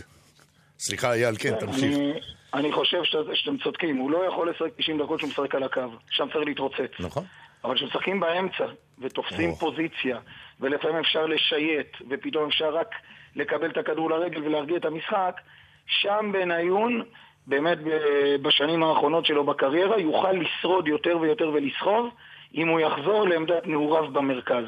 סליחה, 0.80 1.14
אייל, 1.14 1.36
כן, 1.40 1.56
תמשיך. 1.60 1.98
אני, 2.54 2.72
חושב 2.72 3.04
שאתם, 3.34 3.58
צודקים, 3.64 3.98
הוא 3.98 4.12
לא 4.12 4.26
יכול 4.28 4.50
לשחק 4.50 4.70
90 4.78 4.98
דקות 4.98 5.20
שהוא 5.20 5.30
משחק 5.30 5.56
על 5.56 5.64
הקו, 5.64 5.82
שם 6.10 6.28
צריך 6.34 6.46
להתרוצץ. 6.46 7.00
נכון. 7.00 7.24
אבל 7.64 7.76
כשמשחקים 7.76 8.20
באמצע 8.20 8.66
ותופסים 9.00 9.50
או. 9.50 9.56
פוזיציה, 9.56 10.20
ולפעמים 10.60 10.98
אפשר 10.98 11.26
לשייט, 11.26 11.98
ופתאום 12.10 12.48
אפשר 12.48 12.76
רק 12.76 12.88
לקבל 13.36 13.70
את 13.70 13.78
הכדור 13.78 14.10
לרגל 14.10 14.44
ולהרגיע 14.44 14.78
את 14.78 14.86
המשחק, 14.86 15.42
שם 15.86 16.32
בניון, 16.34 17.04
באמת 17.48 17.78
בשנים 18.42 18.84
האחרונות 18.84 19.26
שלו 19.26 19.44
בקריירה, 19.44 20.00
יוכל 20.00 20.32
לשרוד 20.32 20.88
יותר 20.88 21.18
ויותר 21.18 21.50
ולסחוב, 21.54 22.10
אם 22.56 22.68
הוא 22.68 22.80
יחזור 22.80 23.28
לעמדת 23.28 23.68
נעוריו 23.68 24.12
במרכז. 24.12 24.66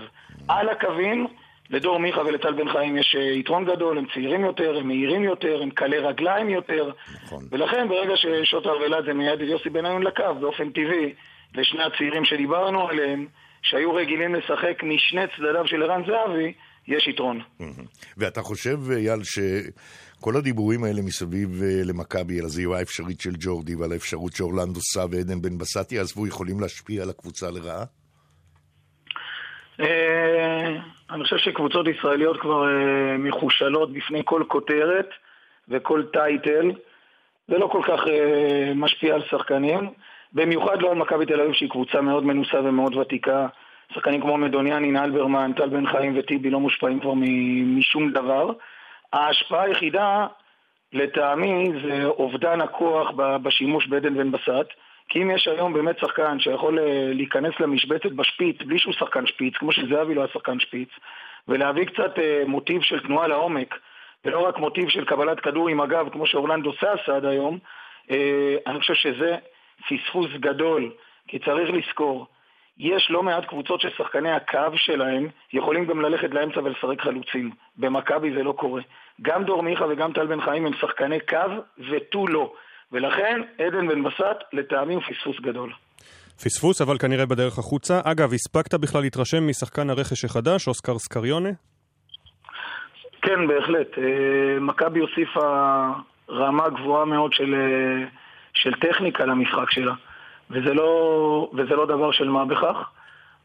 על 0.47 0.69
הקווים, 0.69 1.27
לדור 1.69 1.99
מיכה 1.99 2.21
ולטל 2.21 2.53
בן 2.53 2.71
חיים 2.71 2.97
יש 2.97 3.15
אה, 3.19 3.21
יתרון 3.21 3.65
גדול, 3.65 3.97
הם 3.97 4.05
צעירים 4.13 4.45
יותר, 4.45 4.77
הם 4.77 4.87
מהירים 4.87 5.23
יותר, 5.23 5.61
הם 5.61 5.69
קלי 5.69 5.97
רגליים 5.97 6.49
יותר, 6.49 6.91
נכון. 7.23 7.43
ולכן 7.51 7.87
ברגע 7.89 8.13
ששוטר 8.15 8.73
ולאדזה 8.85 9.13
מייעד 9.13 9.41
את 9.41 9.47
יוסי 9.47 9.69
בניון 9.69 10.03
לקו, 10.03 10.35
באופן 10.41 10.69
טבעי, 10.69 11.13
לשני 11.55 11.83
הצעירים 11.83 12.25
שדיברנו 12.25 12.87
עליהם, 12.87 13.27
שהיו 13.61 13.93
רגילים 13.93 14.35
לשחק 14.35 14.83
משני 14.83 15.21
צדדיו 15.37 15.67
של 15.67 15.83
ערן 15.83 16.01
זהבי, 16.07 16.53
יש 16.87 17.07
יתרון. 17.07 17.41
ואתה 18.17 18.41
חושב, 18.41 18.77
אייל, 18.91 19.19
שכל 19.23 20.37
הדיבורים 20.37 20.83
האלה 20.83 21.01
מסביב 21.01 21.63
אה, 21.63 21.83
למכבי, 21.85 22.39
על 22.39 22.45
הזירה 22.45 22.79
האפשרית 22.79 23.21
של 23.21 23.33
ג'ורדי 23.39 23.75
ועל 23.75 23.91
האפשרות 23.91 24.33
שאורלנדו 24.33 24.79
סא 24.81 25.05
ועדן 25.11 25.41
בן 25.41 25.57
בסט 25.57 25.91
יעזבו, 25.91 26.27
יכולים 26.27 26.59
להשפיע 26.59 27.03
על 27.03 27.09
הקבוצה 27.09 27.51
לרעה? 27.51 27.85
אה, 29.79 30.75
אני 31.09 31.23
חושב 31.23 31.37
שקבוצות 31.37 31.87
ישראליות 31.87 32.41
כבר 32.41 32.67
אה, 32.67 33.17
מחושלות 33.17 33.93
בפני 33.93 34.21
כל 34.25 34.43
כותרת 34.47 35.09
וכל 35.69 36.03
טייטל. 36.13 36.71
זה 37.47 37.57
לא 37.57 37.67
כל 37.67 37.81
כך 37.83 38.07
אה, 38.07 38.71
משפיע 38.75 39.15
על 39.15 39.21
שחקנים. 39.29 39.89
במיוחד 40.33 40.81
לא 40.81 40.91
על 40.91 40.97
מכבי 40.97 41.25
תל 41.25 41.41
אביב 41.41 41.53
שהיא 41.53 41.69
קבוצה 41.69 42.01
מאוד 42.01 42.25
מנוסה 42.25 42.59
ומאוד 42.59 42.95
ותיקה. 42.95 43.47
שחקנים 43.93 44.21
כמו 44.21 44.37
מדוניאני, 44.37 44.99
אלברמן, 44.99 45.51
טל 45.53 45.69
בן 45.69 45.87
חיים 45.87 46.19
וטיבי 46.19 46.49
לא 46.49 46.59
מושפעים 46.59 46.99
כבר 46.99 47.13
משום 47.65 48.11
דבר. 48.11 48.51
ההשפעה 49.13 49.63
היחידה, 49.63 50.27
לטעמי, 50.93 51.69
זה 51.83 52.05
אובדן 52.05 52.61
הכוח 52.61 53.11
בשימוש 53.15 53.87
בעדן 53.87 54.17
בן 54.17 54.31
בסט. 54.31 54.69
כי 55.09 55.21
אם 55.21 55.31
יש 55.31 55.47
היום 55.47 55.73
באמת 55.73 55.99
שחקן 55.99 56.39
שיכול 56.39 56.79
אה, 56.79 57.11
להיכנס 57.13 57.53
למשבצת 57.59 58.11
בשפיץ, 58.11 58.61
בלי 58.61 58.79
שהוא 58.79 58.93
שחקן 58.93 59.25
שפיץ, 59.25 59.53
כמו 59.57 59.71
שזהבי 59.71 60.15
לא 60.15 60.21
היה 60.21 60.33
שחקן 60.33 60.59
שפיץ, 60.59 60.89
ולהביא 61.47 61.85
קצת 61.85 62.19
אה, 62.19 62.43
מוטיב 62.47 62.81
של 62.81 62.99
תנועה 62.99 63.27
לעומק, 63.27 63.75
ולא 64.25 64.39
רק 64.39 64.57
מוטיב 64.57 64.89
של 64.89 65.05
קבלת 65.05 65.39
כדור 65.39 65.69
עם 65.69 65.81
הגב, 65.81 66.09
כמו 66.11 66.27
שאורלנדו 66.27 66.73
סאסה 66.73 67.15
עד 67.15 67.25
היום, 67.25 67.59
אה, 68.11 68.55
אני 68.67 68.79
חושב 68.79 68.93
שזה 68.93 69.37
פספוס 69.89 70.31
גדול, 70.39 70.91
כי 71.27 71.39
צריך 71.39 71.69
לזכור, 71.69 72.27
יש 72.77 73.11
לא 73.11 73.23
מעט 73.23 73.45
קבוצות 73.45 73.81
ששחקני 73.81 74.31
הקו 74.31 74.71
שלהם 74.75 75.27
יכולים 75.53 75.85
גם 75.85 76.01
ללכת 76.01 76.29
לאמצע 76.29 76.59
ולשחק 76.63 77.01
חלוצים. 77.01 77.51
במכבי 77.77 78.33
זה 78.33 78.43
לא 78.43 78.51
קורה. 78.51 78.81
גם 79.21 79.43
דור 79.43 79.63
מיכה 79.63 79.85
וגם 79.89 80.13
טל 80.13 80.25
בן 80.25 80.41
חיים 80.41 80.65
הם 80.65 80.73
שחקני 80.73 81.19
קו 81.19 81.37
ותו 81.89 82.27
לא. 82.27 82.53
ולכן 82.91 83.41
עדן 83.57 83.87
בן 83.87 84.03
בסט 84.03 84.39
לטעמי 84.53 84.93
הוא 84.93 85.03
פספוס 85.03 85.39
גדול. 85.41 85.73
פספוס, 86.43 86.81
אבל 86.81 86.97
כנראה 86.97 87.25
בדרך 87.25 87.57
החוצה. 87.59 87.99
אגב, 88.03 88.33
הספקת 88.33 88.73
בכלל 88.73 89.01
להתרשם 89.01 89.47
משחקן 89.47 89.89
הרכש 89.89 90.25
החדש, 90.25 90.67
אוסקר 90.67 90.97
סקריונה? 90.99 91.49
כן, 93.21 93.47
בהחלט. 93.47 93.97
אה, 93.97 94.59
מכבי 94.59 94.99
הוסיפה 94.99 95.87
רמה 96.29 96.69
גבוהה 96.69 97.05
מאוד 97.05 97.33
של, 97.33 97.55
אה, 97.55 98.07
של 98.53 98.73
טכניקה 98.73 99.25
למשחק 99.25 99.71
שלה, 99.71 99.93
וזה 100.51 100.73
לא, 100.73 101.49
וזה 101.53 101.75
לא 101.75 101.85
דבר 101.85 102.11
של 102.11 102.29
מה 102.29 102.45
בכך, 102.45 102.89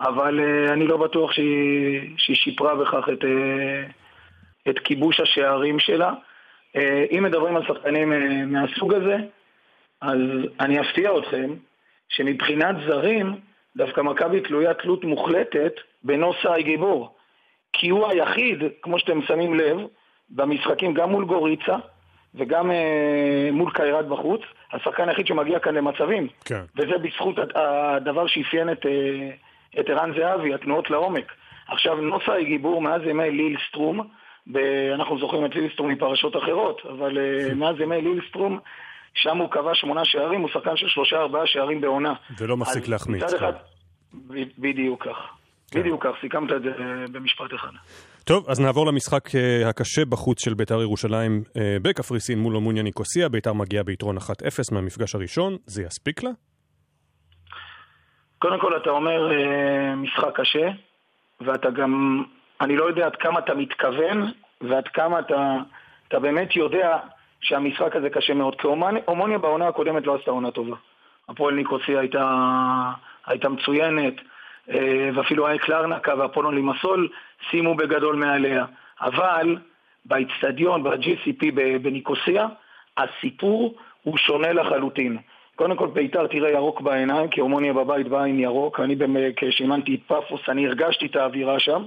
אבל 0.01 0.41
אה, 0.41 0.73
אני 0.73 0.87
לא 0.87 0.97
בטוח 0.97 1.33
שהיא, 1.33 2.15
שהיא 2.17 2.37
שיפרה 2.37 2.75
בכך 2.75 3.09
את, 3.13 3.25
את 4.69 4.79
כיבוש 4.79 5.21
השערים 5.21 5.79
שלה. 5.79 6.13
אה, 6.77 7.05
אם 7.11 7.23
מדברים 7.23 7.57
על 7.57 7.63
שחקנים 7.67 8.13
אה, 8.13 8.47
מהסוג 8.47 8.95
הזה, 8.95 9.17
אז 10.01 10.19
אני 10.61 10.81
אפתיע 10.81 11.11
אתכם 11.19 11.55
שמבחינת 12.09 12.77
זרים, 12.87 13.35
דווקא 13.77 14.01
מכבי 14.01 14.41
תלויה 14.41 14.75
תלות 14.75 15.05
מוחלטת 15.05 15.73
בנוסה 16.05 16.55
גיבור. 16.59 17.15
כי 17.73 17.89
הוא 17.89 18.09
היחיד, 18.09 18.59
כמו 18.83 18.99
שאתם 18.99 19.23
שמים 19.23 19.55
לב, 19.55 19.77
במשחקים 20.31 20.95
גם 20.95 21.11
מול 21.11 21.25
גוריצה 21.25 21.77
וגם 22.35 22.71
אה, 22.71 23.49
מול 23.53 23.71
קיירת 23.75 24.09
בחוץ, 24.09 24.41
השחקן 24.73 25.09
היחיד 25.09 25.27
שמגיע 25.27 25.59
כאן 25.59 25.75
למצבים. 25.75 26.29
כן. 26.45 26.61
וזה 26.77 26.99
בזכות 26.99 27.37
הדבר 27.55 28.27
שאפיין 28.27 28.73
את, 28.73 28.87
אה, 28.87 29.31
את 29.81 29.91
ערן 29.91 30.13
זהבי, 30.19 30.55
התנועות 30.55 30.91
לעומק. 30.91 31.33
עכשיו, 31.69 31.97
נוסה 31.97 32.43
גיבור 32.43 32.83
מאז 32.83 33.03
ימי 33.03 33.31
ליל 33.31 33.57
סטרום, 33.69 34.09
אנחנו 34.95 35.19
זוכרים 35.19 35.45
את 35.47 35.55
לילסטרום 35.55 35.91
מפרשות 35.91 36.37
אחרות, 36.37 36.83
אבל 36.91 37.19
אה, 37.19 37.55
מאז 37.61 37.81
ימי 37.81 38.03
לילסטרום, 38.03 38.59
שם 39.15 39.37
הוא 39.37 39.51
קבע 39.51 39.75
שמונה 39.75 40.05
שערים, 40.05 40.41
הוא 40.41 40.49
שחקן 40.49 40.77
של 40.77 40.89
שלושה 40.89 41.17
ארבעה 41.17 41.47
שערים 41.47 41.81
בעונה. 41.81 42.15
ולא 42.39 42.57
מפסיק 42.57 42.89
להחמיץ. 42.89 43.23
מצד 43.23 43.37
אחד, 43.37 43.53
בדיוק 44.59 45.05
כך. 45.05 45.17
כן. 45.71 45.81
בדיוק 45.81 46.07
כך, 46.07 46.11
סיכמת 46.21 46.53
את 46.53 46.63
זה 46.63 46.71
במשפט 47.13 47.55
אחד. 47.55 47.71
טוב, 48.25 48.45
אז 48.49 48.61
נעבור 48.61 48.87
למשחק 48.87 49.35
אה, 49.35 49.69
הקשה 49.69 50.05
בחוץ 50.05 50.45
של 50.45 50.55
בית"ר 50.55 50.83
ירושלים 50.83 51.43
אה, 51.57 51.77
בקפריסין 51.83 52.39
מול 52.39 52.57
אומוניה 52.57 52.83
ניקוסיה. 52.83 53.29
בית"ר 53.29 53.53
מגיעה 53.53 53.85
ביתרון 53.85 54.17
1-0 54.19 54.21
מהמפגש 54.73 55.15
הראשון, 55.15 55.57
זה 55.67 55.83
יספיק 55.83 56.23
לה? 56.23 56.31
קודם 58.39 58.61
כל 58.61 58.77
אתה 58.77 58.91
אומר 58.91 59.31
משחק 59.97 60.41
קשה, 60.41 60.69
ואתה 61.41 61.71
גם 61.71 62.25
אני 62.63 62.77
לא 62.77 62.85
יודע 62.85 63.07
עד 63.07 63.17
כמה 63.17 63.39
אתה 63.39 63.55
מתכוון 63.55 64.31
ועד 64.61 64.89
כמה 64.89 65.19
אתה, 65.19 65.57
אתה 66.09 66.19
באמת 66.19 66.57
יודע 66.57 66.99
שהמשחק 67.41 67.97
הזה 67.97 68.11
קשה 68.11 68.35
מאוד. 68.35 68.61
כי 68.61 68.67
אומוניה 69.09 69.39
בעונה 69.39 69.69
הקודמת 69.69 70.07
לא 70.07 70.15
עשתה 70.15 70.31
עונה 70.31 70.51
טובה. 70.51 70.77
הפועל 71.29 71.55
ניקוסיה 71.55 72.01
הייתה, 72.01 72.93
הייתה 73.27 73.49
מצוינת, 73.49 74.15
אה, 74.71 75.11
ואפילו 75.15 75.47
היה 75.47 75.59
קלרנקה 75.59 76.15
והפועל 76.19 76.55
לימסול 76.55 77.09
סיימו 77.51 77.75
בגדול 77.75 78.17
מעליה. 78.17 78.65
אבל 79.01 79.57
באיצטדיון, 80.05 80.83
ב-GCP 80.83 81.53
בניקוסיה, 81.83 82.47
הסיפור 82.97 83.75
הוא 84.03 84.19
שונה 84.19 84.53
לחלוטין. 84.53 85.19
קודם 85.57 85.77
כל 85.77 85.87
בית"ר 85.87 86.27
תראה 86.27 86.51
ירוק 86.51 86.81
בעיניים, 86.81 87.29
כי 87.29 87.41
הומוניה 87.41 87.73
בבית 87.73 88.09
באה 88.09 88.25
עם 88.25 88.41
ירוק. 88.41 88.81
אני, 88.81 88.97
כשאימנתי 89.37 89.95
את 89.95 90.01
פאפוס, 90.07 90.41
אני 90.49 90.67
הרגשתי 90.67 91.07
את 91.07 91.17
האווירה 91.17 91.61
שם. 91.61 91.85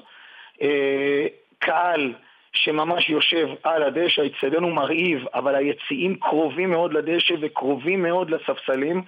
אה, 0.61 1.27
קהל 1.59 2.13
שממש 2.53 3.09
יושב 3.09 3.47
על 3.63 3.83
הדשא, 3.83 4.21
האצטדיון 4.21 4.63
הוא 4.63 4.71
מרהיב, 4.71 5.25
אבל 5.33 5.55
היציעים 5.55 6.15
קרובים 6.15 6.71
מאוד 6.71 6.93
לדשא 6.93 7.33
וקרובים 7.41 8.03
מאוד 8.03 8.29
לספסלים, 8.29 9.03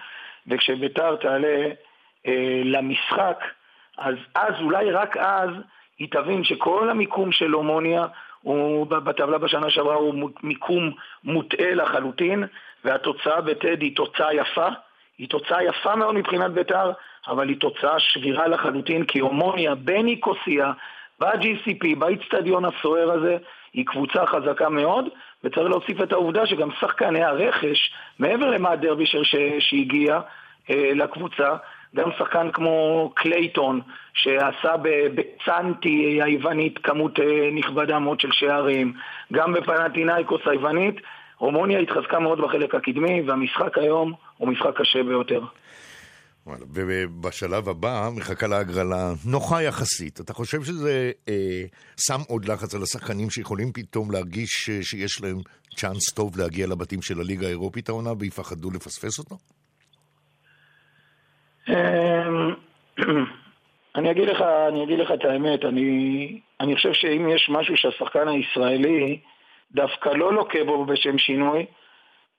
וכשביתר 0.48 1.16
תעלה 1.16 1.68
אה, 2.28 2.62
למשחק, 2.66 3.44
אז 3.98 4.16
אז, 4.36 4.54
אולי 4.62 4.92
רק 4.92 5.18
אז, 5.18 5.50
היא 6.00 6.08
תבין 6.12 6.44
שכל 6.44 6.90
המיקום 6.90 7.32
של 7.32 7.52
הומוניה 7.52 8.06
הוא 8.42 8.88
בטבלה 8.88 9.38
בשנה 9.38 9.70
שעברה 9.70 9.96
הוא 9.96 10.30
מיקום 10.44 10.92
מוטעה 11.24 11.74
לחלוטין, 11.74 12.44
והתוצאה 12.86 13.42
בטד 13.42 13.82
היא 13.82 13.96
תוצאה 13.96 14.34
יפה. 14.34 14.68
היא 15.18 15.30
תוצאה 15.30 15.64
יפה 15.64 15.96
מאוד 15.96 16.16
מבחינת 16.16 16.52
ביתר, 16.52 16.92
אבל 17.28 17.50
היא 17.50 17.58
תוצאה 17.60 18.00
שבירה 18.00 18.48
לחלוטין, 18.48 19.06
כי 19.06 19.20
הומוניה 19.20 19.76
בניקוסיה 19.76 20.72
ב-GCP, 21.20 21.96
באיצטדיון 21.98 22.66
הסוער 22.66 23.12
הזה, 23.12 23.38
היא 23.74 23.86
קבוצה 23.86 24.26
חזקה 24.26 24.70
מאוד, 24.70 25.06
וצריך 25.44 25.70
להוסיף 25.70 26.02
את 26.02 26.12
העובדה 26.12 26.46
שגם 26.46 26.70
שחקני 26.80 27.24
הרכש, 27.24 27.94
מעבר 28.20 28.50
למה 28.50 28.76
דרבישר 28.76 29.22
שהגיע 29.60 30.20
אה, 30.70 30.92
לקבוצה, 30.96 31.56
גם 31.96 32.10
שחקן 32.18 32.52
כמו 32.52 33.12
קלייטון, 33.16 33.82
שעשה 34.14 34.74
בצנטי 35.16 36.20
היוונית 36.24 36.80
כמות 36.80 37.20
אה, 37.20 37.50
נכבדה 37.54 38.00
מאוד 38.00 38.20
של 38.20 38.32
שערים, 38.32 38.94
גם 39.34 39.54
בפנטינאיקוס 39.54 40.42
היוונית, 40.46 40.96
הומוניה 41.38 41.80
התחזקה 41.80 42.20
מאוד 42.20 42.42
בחלק 42.42 42.76
הקדמי, 42.76 43.22
והמשחק 43.22 43.78
היום 43.78 44.14
הוא 44.38 44.48
משחק 44.48 44.82
קשה 44.82 45.04
ביותר. 45.04 45.42
ובשלב 46.74 47.70
הבא 47.70 48.10
מחכה 48.18 48.48
לה 48.48 48.58
הגרלה 48.58 49.14
נוחה 49.26 49.64
יחסית. 49.64 50.20
אתה 50.22 50.34
חושב 50.34 50.64
שזה 50.64 51.12
אה, 51.30 51.64
שם 52.08 52.20
עוד 52.30 52.46
לחץ 52.46 52.76
על 52.76 52.82
השחקנים 52.84 53.30
שיכולים 53.30 53.72
פתאום 53.74 54.12
להרגיש 54.12 54.70
אה, 54.70 54.84
שיש 54.84 55.22
להם 55.22 55.38
צ'אנס 55.76 56.14
טוב 56.16 56.38
להגיע 56.38 56.68
לבתים 56.68 57.02
של 57.02 57.20
הליגה 57.20 57.48
האירופית 57.48 57.90
העונה 57.90 58.10
ויפחדו 58.20 58.72
לפספס 58.72 59.20
אותו? 59.20 59.36
אמ, 61.70 62.54
אני 63.96 64.12
אגיד 64.12 64.28
לך, 64.30 64.42
אני 64.68 64.84
אגיד 64.84 65.00
לך 65.00 65.12
את 65.12 65.26
האמת, 65.26 65.66
אני, 65.66 66.40
אני 66.60 66.76
חושב 66.76 66.94
שאם 66.94 67.30
יש 67.36 67.50
משהו 67.50 67.78
שהשחקן 67.78 68.28
הישראלי 68.28 69.20
דווקא 69.72 70.10
לא 70.10 70.34
לוקה 70.34 70.64
בו 70.66 70.86
בשם 70.86 71.18
שינוי, 71.18 71.66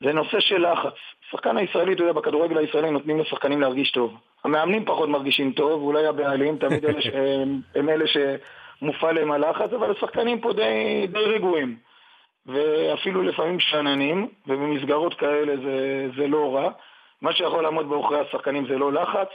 זה 0.01 0.13
נושא 0.13 0.41
של 0.41 0.73
לחץ. 0.73 0.99
שחקן 1.31 1.57
הישראלי, 1.57 1.93
אתה 1.93 2.03
יודע, 2.03 2.13
בכדורגל 2.13 2.59
הישראלי 2.59 2.91
נותנים 2.91 3.19
לשחקנים 3.21 3.61
להרגיש 3.61 3.91
טוב. 3.91 4.15
המאמנים 4.45 4.85
פחות 4.85 5.09
מרגישים 5.09 5.53
טוב, 5.53 5.83
אולי 5.83 6.07
הבעלים 6.07 6.59
תמיד 6.59 6.85
אלה 6.85 7.03
ש... 7.03 7.07
הם 7.77 7.89
אלה 7.89 8.05
שמופעל 8.07 9.15
להם 9.15 9.33
הלחץ, 9.33 9.73
אבל 9.73 9.91
השחקנים 9.91 10.41
פה 10.41 10.53
די, 10.53 11.07
די 11.07 11.25
רגועים. 11.25 11.77
ואפילו 12.47 13.23
לפעמים 13.23 13.61
שאננים, 13.61 14.29
ובמסגרות 14.47 15.15
כאלה 15.15 15.57
זה, 15.57 16.09
זה 16.17 16.27
לא 16.27 16.55
רע. 16.55 16.71
מה 17.23 17.33
שיכול 17.33 17.63
לעמוד 17.63 17.89
בעוכרי 17.89 18.21
השחקנים 18.21 18.67
זה 18.67 18.79
לא 18.79 18.93
לחץ, 18.93 19.29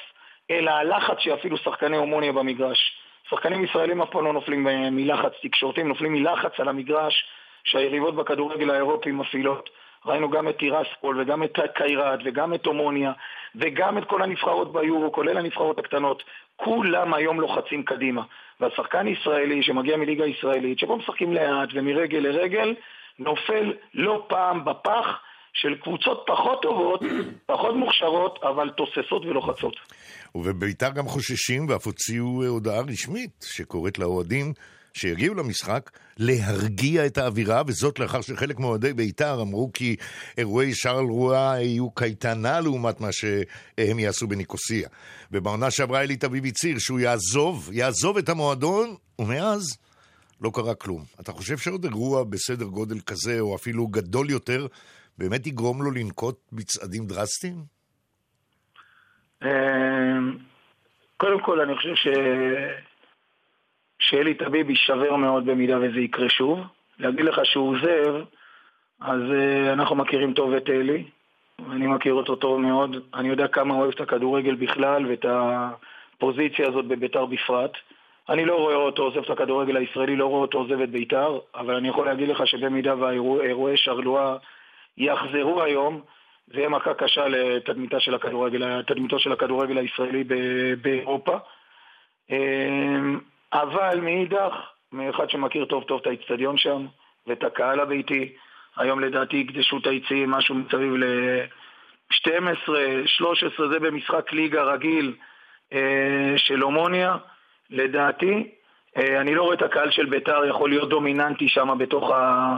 אלא 0.52 0.72
הלחץ 0.72 1.20
שאפילו 1.20 1.58
שחקני 1.58 1.98
הומוניה 1.98 2.32
במגרש. 2.32 2.98
שחקנים 3.30 3.64
ישראלים 3.64 4.02
אף 4.02 4.10
פעם 4.10 4.26
לא 4.26 4.34
נופלים 4.34 4.68
מלחץ 4.92 5.32
תקשורתי, 5.42 5.82
הם 5.82 5.88
נופלים 5.88 6.14
מלחץ 6.14 6.60
על 6.60 6.68
המגרש 6.68 7.26
שהיריבות 7.64 8.16
בכדורגל 8.16 8.70
האירופי 8.70 9.12
מפעילות. 9.12 9.70
ראינו 10.06 10.30
גם 10.30 10.50
את 10.50 10.58
טירספול 10.58 11.22
וגם 11.22 11.44
את 11.44 11.60
קיירת 11.76 12.20
וגם 12.26 12.54
את 12.54 12.66
הומוניה 12.66 13.12
וגם 13.56 13.98
את 13.98 14.04
כל 14.06 14.24
הנבחרות 14.24 14.74
ביורו, 14.74 15.12
כולל 15.12 15.38
הנבחרות 15.38 15.80
הקטנות. 15.80 16.24
כולם 16.56 17.14
היום 17.14 17.42
לוחצים 17.42 17.84
קדימה. 17.84 18.22
והשחקן 18.60 19.08
ישראלי 19.08 19.64
שמגיע 19.64 19.98
מליגה 19.98 20.26
ישראלית, 20.26 20.80
שבו 20.80 20.98
משחקים 20.98 21.34
לאט 21.34 21.70
ומרגל 21.74 22.18
לרגל, 22.18 22.76
נופל 23.20 23.74
לא 23.94 24.26
פעם 24.30 24.66
בפח 24.66 25.06
של 25.54 25.76
קבוצות 25.76 26.24
פחות 26.28 26.62
טובות, 26.62 27.02
פחות 27.46 27.76
מוכשרות, 27.76 28.40
אבל 28.44 28.70
תוססות 28.70 29.26
ולוחצות. 29.26 29.76
ובביתר 30.36 30.90
גם 30.96 31.06
חוששים 31.06 31.70
ואף 31.70 31.86
הוציאו 31.86 32.46
הודעה 32.48 32.82
רשמית 32.82 33.32
שקוראת 33.42 34.00
לאוהדים 34.00 34.54
שיגיעו 34.94 35.36
למשחק, 35.36 35.90
להרגיע 36.18 37.06
את 37.06 37.18
האווירה, 37.18 37.62
וזאת 37.68 38.00
לאחר 38.00 38.22
שחלק 38.22 38.60
מאוהדי 38.60 38.94
בית"ר 38.94 39.42
אמרו 39.42 39.72
כי 39.74 39.96
אירועי 40.38 40.76
שרל 40.76 41.06
רואה 41.06 41.62
יהיו 41.62 41.92
קייטנה 41.92 42.60
לעומת 42.60 43.02
מה 43.02 43.12
שהם 43.12 44.00
יעשו 44.00 44.28
בניקוסיה. 44.28 44.90
ובעונה 45.32 45.72
שעברה 45.72 46.02
אלי 46.02 46.16
תביב 46.16 46.46
הצהיר 46.46 46.80
שהוא 46.80 47.00
יעזוב, 47.00 47.70
יעזוב 47.74 48.18
את 48.18 48.30
המועדון, 48.30 48.96
ומאז 49.20 49.78
לא 50.42 50.52
קרה 50.54 50.76
כלום. 50.76 51.04
אתה 51.20 51.32
חושב 51.32 51.58
שעוד 51.58 51.84
אירוע 51.84 52.24
בסדר 52.24 52.66
גודל 52.66 53.00
כזה, 53.00 53.40
או 53.40 53.56
אפילו 53.56 53.88
גדול 53.88 54.30
יותר, 54.30 54.68
באמת 55.18 55.48
יגרום 55.48 55.84
לו 55.84 55.92
לנקוט 55.92 56.36
בצעדים 56.52 57.06
דרסטיים? 57.06 57.56
אמ, 59.44 60.38
קודם 61.18 61.42
כל, 61.46 61.62
אני 61.62 61.76
חושב 61.76 61.96
ש... 61.96 62.08
שאלי 64.04 64.34
טביב 64.34 64.70
יישבר 64.70 65.16
מאוד 65.16 65.46
במידה 65.46 65.78
וזה 65.78 66.00
יקרה 66.00 66.30
שוב. 66.30 66.60
להגיד 67.00 67.26
לך 67.26 67.40
שהוא 67.44 67.70
עוזב, 67.70 68.16
אז 69.02 69.22
uh, 69.22 69.74
אנחנו 69.74 69.96
מכירים 69.96 70.34
טוב 70.34 70.54
את 70.54 70.70
אלי, 70.70 71.04
ואני 71.70 71.88
מכיר 71.88 72.14
אותו 72.14 72.36
טוב 72.36 72.60
מאוד. 72.60 72.96
אני 73.14 73.30
יודע 73.30 73.48
כמה 73.48 73.74
הוא 73.74 73.82
אוהב 73.82 73.94
את 73.96 74.02
הכדורגל 74.02 74.56
בכלל 74.56 75.06
ואת 75.06 75.26
הפוזיציה 75.30 76.68
הזאת 76.68 76.86
בביתר 76.86 77.26
בפרט. 77.26 77.72
אני 78.30 78.46
לא 78.46 78.56
רואה 78.56 78.76
אותו 78.76 79.04
עוזב 79.04 79.24
את 79.24 79.30
הכדורגל 79.30 79.78
הישראלי, 79.78 80.16
לא 80.16 80.26
רואה 80.26 80.42
אותו 80.42 80.58
עוזב 80.58 80.82
את 80.82 80.90
ביתר, 80.90 81.40
אבל 81.56 81.76
אני 81.76 81.88
יכול 81.88 82.06
להגיד 82.06 82.30
לך 82.30 82.48
שבמידה 82.48 82.96
והאירועי 82.96 83.78
שרלואה 83.78 84.38
יחזרו 84.98 85.62
היום, 85.62 86.02
זה 86.48 86.58
יהיה 86.58 86.70
מכה 86.70 86.94
קשה 86.94 87.28
לתדמיתו 87.28 88.00
של 88.00 88.16
של 89.18 89.32
הכדורגל 89.32 89.78
הישראלי 89.78 90.24
באירופה. 90.82 91.38
אבל 93.54 94.00
מאידך, 94.02 94.54
מאחד 94.92 95.30
שמכיר 95.30 95.66
טוב 95.66 95.84
טוב 95.84 96.00
את 96.02 96.08
האיצטדיון 96.08 96.58
שם 96.58 96.86
ואת 97.28 97.44
הקהל 97.44 97.80
הביתי, 97.80 98.34
היום 98.78 99.00
לדעתי 99.00 99.38
יקדשו 99.38 99.78
את 99.78 99.88
היציעים 99.88 100.32
משהו 100.32 100.56
מסביב 100.56 100.96
ל-12, 100.96 102.72
13, 103.06 103.68
זה 103.68 103.80
במשחק 103.80 104.34
ליגה 104.34 104.64
רגיל 104.64 105.16
אה, 105.74 106.34
של 106.38 106.60
הומוניה. 106.60 107.18
לדעתי, 107.70 108.52
אה, 108.98 109.22
אני 109.22 109.36
לא 109.36 109.44
רואה 109.44 109.56
את 109.56 109.62
הקהל 109.62 109.92
של 109.92 110.06
ביתר 110.06 110.46
יכול 110.46 110.70
להיות 110.70 110.90
דומיננטי 110.90 111.48
שם 111.48 111.78
בתוך, 111.78 112.12
ה, 112.12 112.58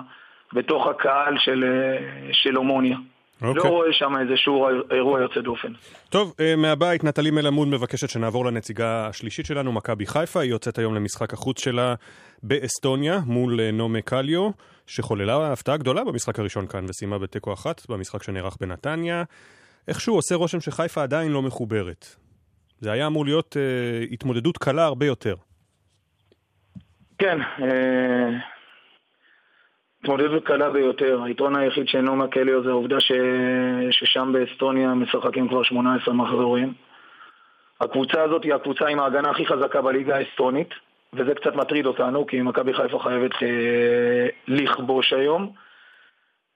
בתוך 0.54 0.88
הקהל 0.88 1.38
של, 1.38 1.64
אה, 1.64 2.34
של 2.34 2.56
הומוניה. 2.56 2.98
לא 3.42 3.48
אוקיי. 3.48 3.72
רואה 3.72 3.94
שם 3.94 4.14
איזשהו 4.22 4.68
אירוע 4.92 5.22
יוצא 5.22 5.42
דופן. 5.42 5.68
טוב, 6.10 6.34
אה, 6.40 6.56
מהבית 6.56 7.04
נטלי 7.04 7.32
מלמוד 7.32 7.68
מבקשת 7.68 8.10
שנעבור 8.10 8.46
לנציגה 8.46 9.08
השלישית 9.08 9.46
שלנו, 9.46 9.72
מכבי 9.72 10.06
חיפה. 10.06 10.40
היא 10.40 10.50
יוצאת 10.52 10.78
היום 10.78 10.96
למשחק 10.96 11.34
החוץ 11.34 11.64
שלה 11.64 11.96
באסטוניה 12.44 13.20
מול 13.26 13.72
נומה 13.72 14.02
קליו, 14.02 14.50
שחוללה 14.88 15.52
הפתעה 15.52 15.78
גדולה 15.78 16.04
במשחק 16.04 16.40
הראשון 16.40 16.68
כאן 16.68 16.86
וסיימה 16.90 17.20
בתיקו 17.20 17.54
אחת 17.54 17.90
במשחק 17.90 18.24
שנערך 18.24 18.58
בנתניה. 18.62 19.24
איכשהו 19.88 20.16
עושה 20.16 20.36
רושם 20.36 20.62
שחיפה 20.62 21.04
עדיין 21.04 21.32
לא 21.32 21.42
מחוברת. 21.42 22.16
זה 22.80 22.92
היה 22.92 23.08
אמור 23.08 23.26
להיות 23.26 23.58
אה, 23.58 24.06
התמודדות 24.12 24.58
קלה 24.58 24.86
הרבה 24.86 25.06
יותר. 25.06 25.36
כן, 27.18 27.38
אה, 27.42 28.30
התמודדות 30.06 30.46
קלה 30.46 30.70
ביותר. 30.70 31.24
היתרון 31.24 31.56
היחיד 31.56 31.88
שאינו 31.88 32.16
מקליו 32.16 32.64
זה 32.64 32.70
העובדה 32.70 33.00
ש... 33.00 33.12
ששם 33.92 34.34
באסטוניה 34.34 34.94
משחקים 34.94 35.48
כבר 35.48 35.64
18 35.64 36.14
מחזורים. 36.14 36.74
הקבוצה 37.82 38.24
הזאת 38.24 38.44
היא 38.44 38.54
הקבוצה 38.54 38.88
עם 38.88 39.00
ההגנה 39.00 39.30
הכי 39.30 39.46
חזקה 39.46 39.82
בליגה 39.82 40.16
האסטונית, 40.16 40.70
וזה 41.14 41.36
קצת 41.36 41.56
מטריד 41.56 41.86
אותנו, 41.86 42.28
כי 42.28 42.42
מכבי 42.42 42.74
חיפה 42.74 43.00
חייבת 43.00 43.44
אה, 43.44 44.28
לכבוש 44.48 45.14
היום. 45.14 45.52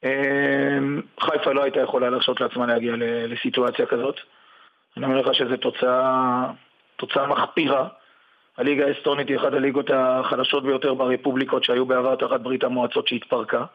אה, 0.04 0.78
חיפה 1.20 1.52
לא 1.52 1.64
הייתה 1.64 1.80
יכולה 1.80 2.10
להרשות 2.10 2.42
לעצמה 2.42 2.66
להגיע 2.66 2.94
לסיטואציה 3.28 3.86
כזאת. 3.86 4.16
אני 4.98 5.06
אומר 5.06 5.18
לך 5.18 5.36
שזו 5.36 5.58
תוצאה, 5.58 6.46
תוצאה 6.96 7.28
מחפירה. 7.28 7.88
הליגה 8.60 8.88
האסטונית 8.88 9.28
היא 9.28 9.38
אחת 9.38 9.54
הליגות 9.54 9.90
החלשות 9.94 10.64
ביותר 10.64 10.94
ברפובליקות 10.94 11.64
שהיו 11.64 11.86
בעבר 11.86 12.16
תחת 12.16 12.40
ברית 12.40 12.64
המועצות 12.64 13.08
שהתפרקה. 13.08 13.66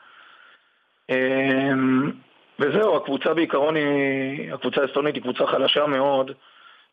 אמ, 1.10 2.10
וזהו, 2.58 2.96
הקבוצה 2.96 3.34
בעיקרון 3.34 3.76
היא, 3.76 4.54
הקבוצה 4.54 4.82
האסטונית 4.82 5.14
היא 5.14 5.22
קבוצה 5.22 5.46
חלשה 5.46 5.86
מאוד, 5.86 6.30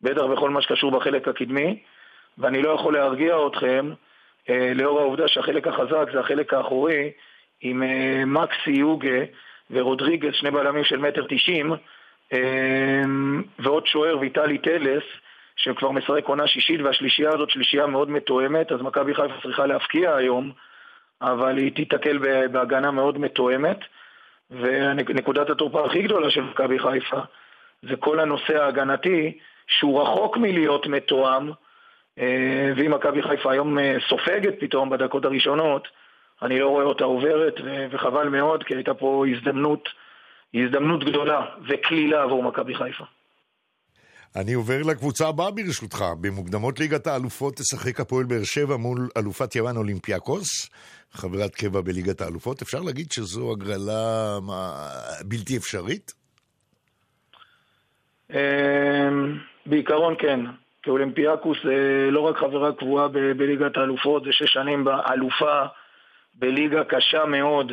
בטח 0.01 0.21
בכל 0.21 0.49
מה 0.49 0.61
שקשור 0.61 0.91
בחלק 0.91 1.27
הקדמי, 1.27 1.79
ואני 2.37 2.61
לא 2.61 2.69
יכול 2.69 2.93
להרגיע 2.93 3.35
אתכם 3.47 3.91
אה, 4.49 4.71
לאור 4.75 4.99
העובדה 4.99 5.27
שהחלק 5.27 5.67
החזק 5.67 6.05
זה 6.13 6.19
החלק 6.19 6.53
האחורי 6.53 7.11
עם 7.61 7.83
אה, 7.83 8.25
מקסי 8.25 8.71
יוגה 8.71 9.19
ורודריגז, 9.71 10.33
שני 10.33 10.51
בלמים 10.51 10.83
של 10.83 10.97
מטר 10.97 11.25
תשעים, 11.29 11.73
אמ, 12.33 13.43
ועוד 13.59 13.87
שוער 13.87 14.19
ויטלי 14.19 14.57
טלס, 14.57 15.03
שכבר 15.63 15.91
משחק 15.91 16.25
עונה 16.25 16.47
שישית, 16.47 16.81
והשלישייה 16.81 17.29
הזאת 17.33 17.49
שלישייה 17.49 17.85
מאוד 17.85 18.09
מתואמת, 18.09 18.71
אז 18.71 18.81
מכבי 18.81 19.15
חיפה 19.15 19.33
צריכה 19.43 19.65
להפקיע 19.65 20.15
היום, 20.15 20.51
אבל 21.21 21.57
היא 21.57 21.75
תיתקל 21.75 22.17
בהגנה 22.51 22.91
מאוד 22.91 23.17
מתואמת, 23.17 23.79
ונקודת 24.51 25.49
התורפה 25.49 25.85
הכי 25.85 26.01
גדולה 26.01 26.31
של 26.31 26.41
מכבי 26.41 26.79
חיפה 26.79 27.19
זה 27.81 27.95
כל 27.95 28.19
הנושא 28.19 28.63
ההגנתי, 28.63 29.37
שהוא 29.67 30.01
רחוק 30.01 30.37
מלהיות 30.37 30.87
מתואם, 30.87 31.51
אה, 32.19 32.73
ואם 32.75 32.93
מכבי 32.93 33.23
חיפה 33.23 33.51
היום 33.51 33.79
אה, 33.79 33.97
סופגת 34.09 34.53
פתאום 34.59 34.89
בדקות 34.89 35.25
הראשונות, 35.25 35.87
אני 36.41 36.59
לא 36.59 36.67
רואה 36.69 36.83
אותה 36.83 37.03
עוברת, 37.03 37.55
וחבל 37.91 38.29
מאוד, 38.29 38.63
כי 38.63 38.75
הייתה 38.75 38.93
פה 38.93 39.25
הזדמנות 39.31 39.89
הזדמנות 40.53 41.03
גדולה 41.03 41.45
וקלילה 41.67 42.23
עבור 42.23 42.43
מכבי 42.43 42.75
חיפה. 42.75 43.03
אני 44.35 44.53
עובר 44.53 44.81
לקבוצה 44.81 45.27
הבאה 45.27 45.51
ברשותך. 45.51 46.05
במוקדמות 46.21 46.79
ליגת 46.79 47.07
האלופות 47.07 47.53
תשחק 47.55 47.99
הפועל 47.99 48.25
באר 48.25 48.43
שבע 48.43 48.77
מול 48.77 49.09
אלופת 49.17 49.55
יוון 49.55 49.77
אולימפיאקוס, 49.77 50.69
חברת 51.11 51.55
קבע 51.55 51.81
בליגת 51.81 52.21
האלופות. 52.21 52.61
אפשר 52.61 52.79
להגיד 52.79 53.11
שזו 53.11 53.51
הגרלה 53.51 54.39
מה, 54.41 54.87
בלתי 55.25 55.57
אפשרית? 55.57 56.11
אמ, 58.33 58.37
בעיקרון 59.65 60.15
כן. 60.19 60.39
כי 60.83 60.89
אולימפיאקוס 60.89 61.57
זה 61.63 62.07
לא 62.11 62.19
רק 62.19 62.37
חברה 62.37 62.71
קבועה 62.73 63.07
בליגת 63.07 63.77
האלופות, 63.77 64.23
זה 64.23 64.29
שש 64.31 64.53
שנים 64.53 64.83
באלופה, 64.83 65.61
בליגה 66.35 66.83
קשה 66.83 67.25
מאוד. 67.25 67.71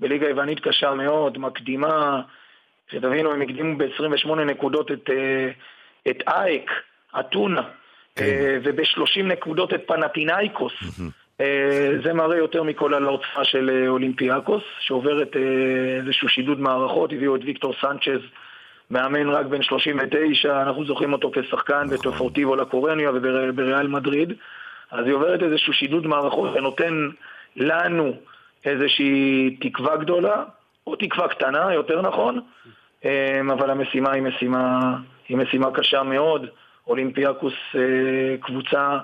בליגה 0.00 0.26
היוונית 0.26 0.60
קשה 0.60 0.94
מאוד, 0.94 1.38
מקדימה, 1.38 2.22
שתבינו, 2.90 3.32
הם 3.32 3.42
הקדימו 3.42 3.78
ב-28 3.78 4.34
נקודות 4.34 4.92
את, 4.92 5.10
אה, 5.10 5.50
את 6.10 6.22
אייק, 6.26 6.70
אתונה, 7.20 7.62
כן. 8.16 8.24
אה, 8.24 8.58
וב-30 8.62 9.22
נקודות 9.22 9.74
את 9.74 9.82
פנטינאיקוס. 9.86 10.72
אה, 11.40 11.90
זה 12.04 12.12
מראה 12.12 12.36
יותר 12.36 12.62
מכל 12.62 12.94
על 12.94 13.04
העוצמה 13.04 13.44
של 13.44 13.86
אולימפיאקוס, 13.88 14.62
שעוברת 14.80 15.36
איזשהו 15.98 16.28
שידוד 16.28 16.60
מערכות, 16.60 17.12
הביאו 17.12 17.36
את 17.36 17.40
ויקטור 17.44 17.74
סנצ'ז, 17.80 18.20
מאמן 18.90 19.28
רק 19.28 19.46
בן 19.46 19.62
39, 19.62 20.62
אנחנו 20.62 20.84
זוכרים 20.84 21.12
אותו 21.12 21.30
כשחקן 21.34 21.82
נכון. 21.84 21.96
בטופורטיבו 21.96 22.56
לקורניה 22.56 23.10
ובריאל 23.14 23.86
מדריד, 23.86 24.32
אז 24.90 25.06
היא 25.06 25.14
עוברת 25.14 25.42
איזשהו 25.42 25.72
שידוד 25.72 26.06
מערכות 26.06 26.50
ונותן 26.54 27.08
לנו 27.56 28.12
איזושהי 28.64 29.56
תקווה 29.60 29.96
גדולה, 29.96 30.44
או 30.86 30.96
תקווה 30.96 31.28
קטנה, 31.28 31.74
יותר 31.74 32.02
נכון, 32.02 32.40
אבל 33.52 33.70
המשימה 33.70 34.12
היא 34.12 34.22
משימה, 34.22 34.96
היא 35.28 35.36
משימה 35.36 35.70
קשה 35.74 36.02
מאוד. 36.02 36.46
אולימפיאקוס 36.86 37.54
אה, 37.74 38.36
קבוצה 38.40 38.98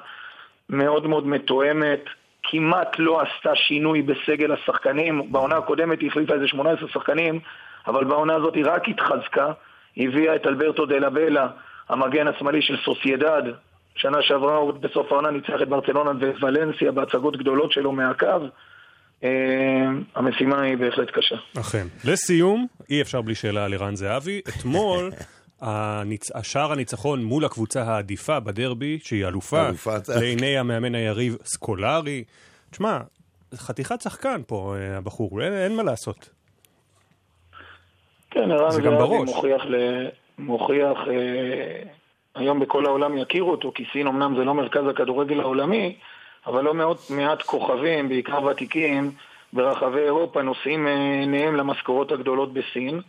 מאוד 0.68 1.06
מאוד 1.06 1.26
מתואמת, 1.26 2.04
כמעט 2.42 2.98
לא 2.98 3.20
עשתה 3.20 3.50
שינוי 3.54 4.02
בסגל 4.02 4.52
השחקנים. 4.52 5.32
בעונה 5.32 5.56
הקודמת 5.56 6.00
היא 6.00 6.08
החליפה 6.08 6.34
איזה 6.34 6.48
18 6.48 6.88
שחקנים, 6.88 7.40
אבל 7.86 8.04
בעונה 8.04 8.34
הזאת 8.34 8.54
היא 8.54 8.64
רק 8.66 8.88
התחזקה. 8.88 9.52
הביאה 9.96 10.36
את 10.36 10.46
אלברטו 10.46 10.86
דה 10.86 10.98
לבלה, 10.98 11.48
המגן 11.88 12.28
השמאלי 12.28 12.62
של 12.62 12.76
סוסיידד. 12.84 13.42
שנה 13.96 14.18
שעברה 14.22 14.72
בסוף 14.72 15.12
העונה 15.12 15.30
ניצח 15.30 15.62
את 15.62 15.68
ברצלונה 15.68 16.10
וולנסיה 16.40 16.92
בהצגות 16.92 17.36
גדולות 17.36 17.72
שלו 17.72 17.92
מהקו. 17.92 18.26
אה, 19.24 19.30
המשימה 20.14 20.62
היא 20.62 20.76
בהחלט 20.76 21.10
קשה. 21.10 21.36
אכן. 21.60 21.86
לסיום, 22.04 22.66
אי 22.90 23.02
אפשר 23.02 23.22
בלי 23.22 23.34
שאלה 23.34 23.64
על 23.64 23.74
ערן 23.74 23.96
זהבי. 23.96 24.40
אתמול... 24.48 25.10
הניצ... 25.60 26.36
השער 26.36 26.72
הניצחון 26.72 27.24
מול 27.24 27.44
הקבוצה 27.44 27.82
העדיפה 27.82 28.40
בדרבי, 28.40 28.98
שהיא 29.02 29.26
אלופה, 29.26 29.68
לעיני 30.20 30.58
המאמן 30.58 30.94
היריב 30.94 31.36
סקולרי. 31.44 32.24
תשמע, 32.70 32.98
חתיכת 33.54 34.00
שחקן 34.00 34.40
פה, 34.46 34.74
אה, 34.76 34.96
הבחור, 34.96 35.42
אין, 35.42 35.52
אין 35.52 35.76
מה 35.76 35.82
לעשות. 35.82 36.30
כן, 38.30 38.50
ערן 38.50 38.70
זהבי 38.70 39.18
מוכיח, 39.24 39.64
ל... 39.64 39.74
מוכיח 40.38 40.98
אה, 41.08 41.82
היום 42.34 42.60
בכל 42.60 42.86
העולם 42.86 43.18
יכירו 43.18 43.50
אותו, 43.50 43.72
כי 43.74 43.84
סין 43.92 44.06
אמנם 44.06 44.34
זה 44.36 44.44
לא 44.44 44.54
מרכז 44.54 44.86
הכדורגל 44.90 45.40
העולמי, 45.40 45.96
אבל 46.46 46.64
לא 46.64 46.74
מעט, 46.74 47.10
מעט 47.10 47.42
כוכבים, 47.42 48.08
בעיקר 48.08 48.42
ותיקים, 48.42 49.12
ברחבי 49.52 50.00
אירופה 50.00 50.42
נושאים 50.42 50.86
עיניהם 50.86 51.56
למשכורות 51.56 52.12
הגדולות 52.12 52.52
בסין, 52.52 53.00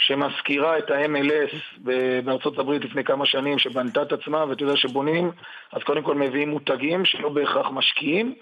שמזכירה 0.00 0.78
את 0.78 0.90
ה-MLS 0.90 1.80
בארצות 2.24 2.58
הברית 2.58 2.84
לפני 2.84 3.04
כמה 3.04 3.26
שנים, 3.26 3.58
שבנתה 3.58 4.02
את 4.02 4.12
עצמה, 4.12 4.44
ואתה 4.48 4.62
יודע 4.62 4.76
שבונים, 4.76 5.30
אז 5.72 5.82
קודם 5.82 6.02
כל 6.02 6.14
מביאים 6.14 6.48
מותגים 6.48 7.04
שלא 7.04 7.28
בהכרח 7.28 7.66
משקיעים, 7.70 8.34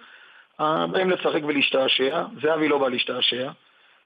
אה, 0.60 0.86
באים 0.86 1.10
לשחק 1.10 1.40
ולהשתעשע, 1.46 2.24
זהבי 2.42 2.68
לא 2.68 2.78
בא 2.78 2.88
להשתעשע, 2.88 3.50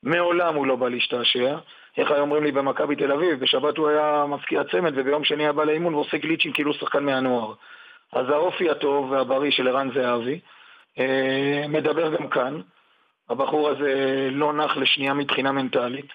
מעולם 0.02 0.54
הוא 0.54 0.66
לא 0.66 0.76
בא 0.76 0.88
להשתעשע, 0.88 1.56
איך 1.98 2.10
היו 2.10 2.20
אומרים 2.20 2.44
לי 2.44 2.52
במכבי 2.52 2.96
תל 2.96 3.12
אביב, 3.12 3.40
בשבת 3.40 3.76
הוא 3.76 3.88
היה 3.88 4.24
מפקיע 4.28 4.62
צמד 4.64 4.92
וביום 4.96 5.24
שני 5.24 5.42
היה 5.42 5.52
בא 5.52 5.64
לאימון 5.64 5.94
ועושה 5.94 6.16
גליצ'ים 6.16 6.52
כאילו 6.52 6.74
שחקן 6.74 7.04
מהנוער. 7.04 7.52
אז 8.12 8.28
האופי 8.28 8.70
הטוב 8.70 9.10
והבריא 9.10 9.50
של 9.50 9.68
ערן 9.68 9.90
זהבי 9.94 10.40
אה, 10.98 11.64
מדבר 11.68 12.16
גם 12.16 12.28
כאן. 12.28 12.60
הבחור 13.30 13.68
הזה 13.68 14.28
לא 14.32 14.52
נח 14.52 14.76
לשנייה 14.76 15.14
מבחינה 15.14 15.52
מנטלית, 15.52 16.12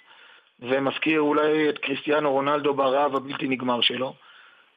ומזכיר 0.60 1.22
אולי 1.22 1.70
את 1.70 1.78
קריסטיאנו 1.78 2.32
רונלדו 2.32 2.74
ברעב 2.74 3.16
הבלתי 3.16 3.48
נגמר 3.48 3.82
שלו. 3.82 4.14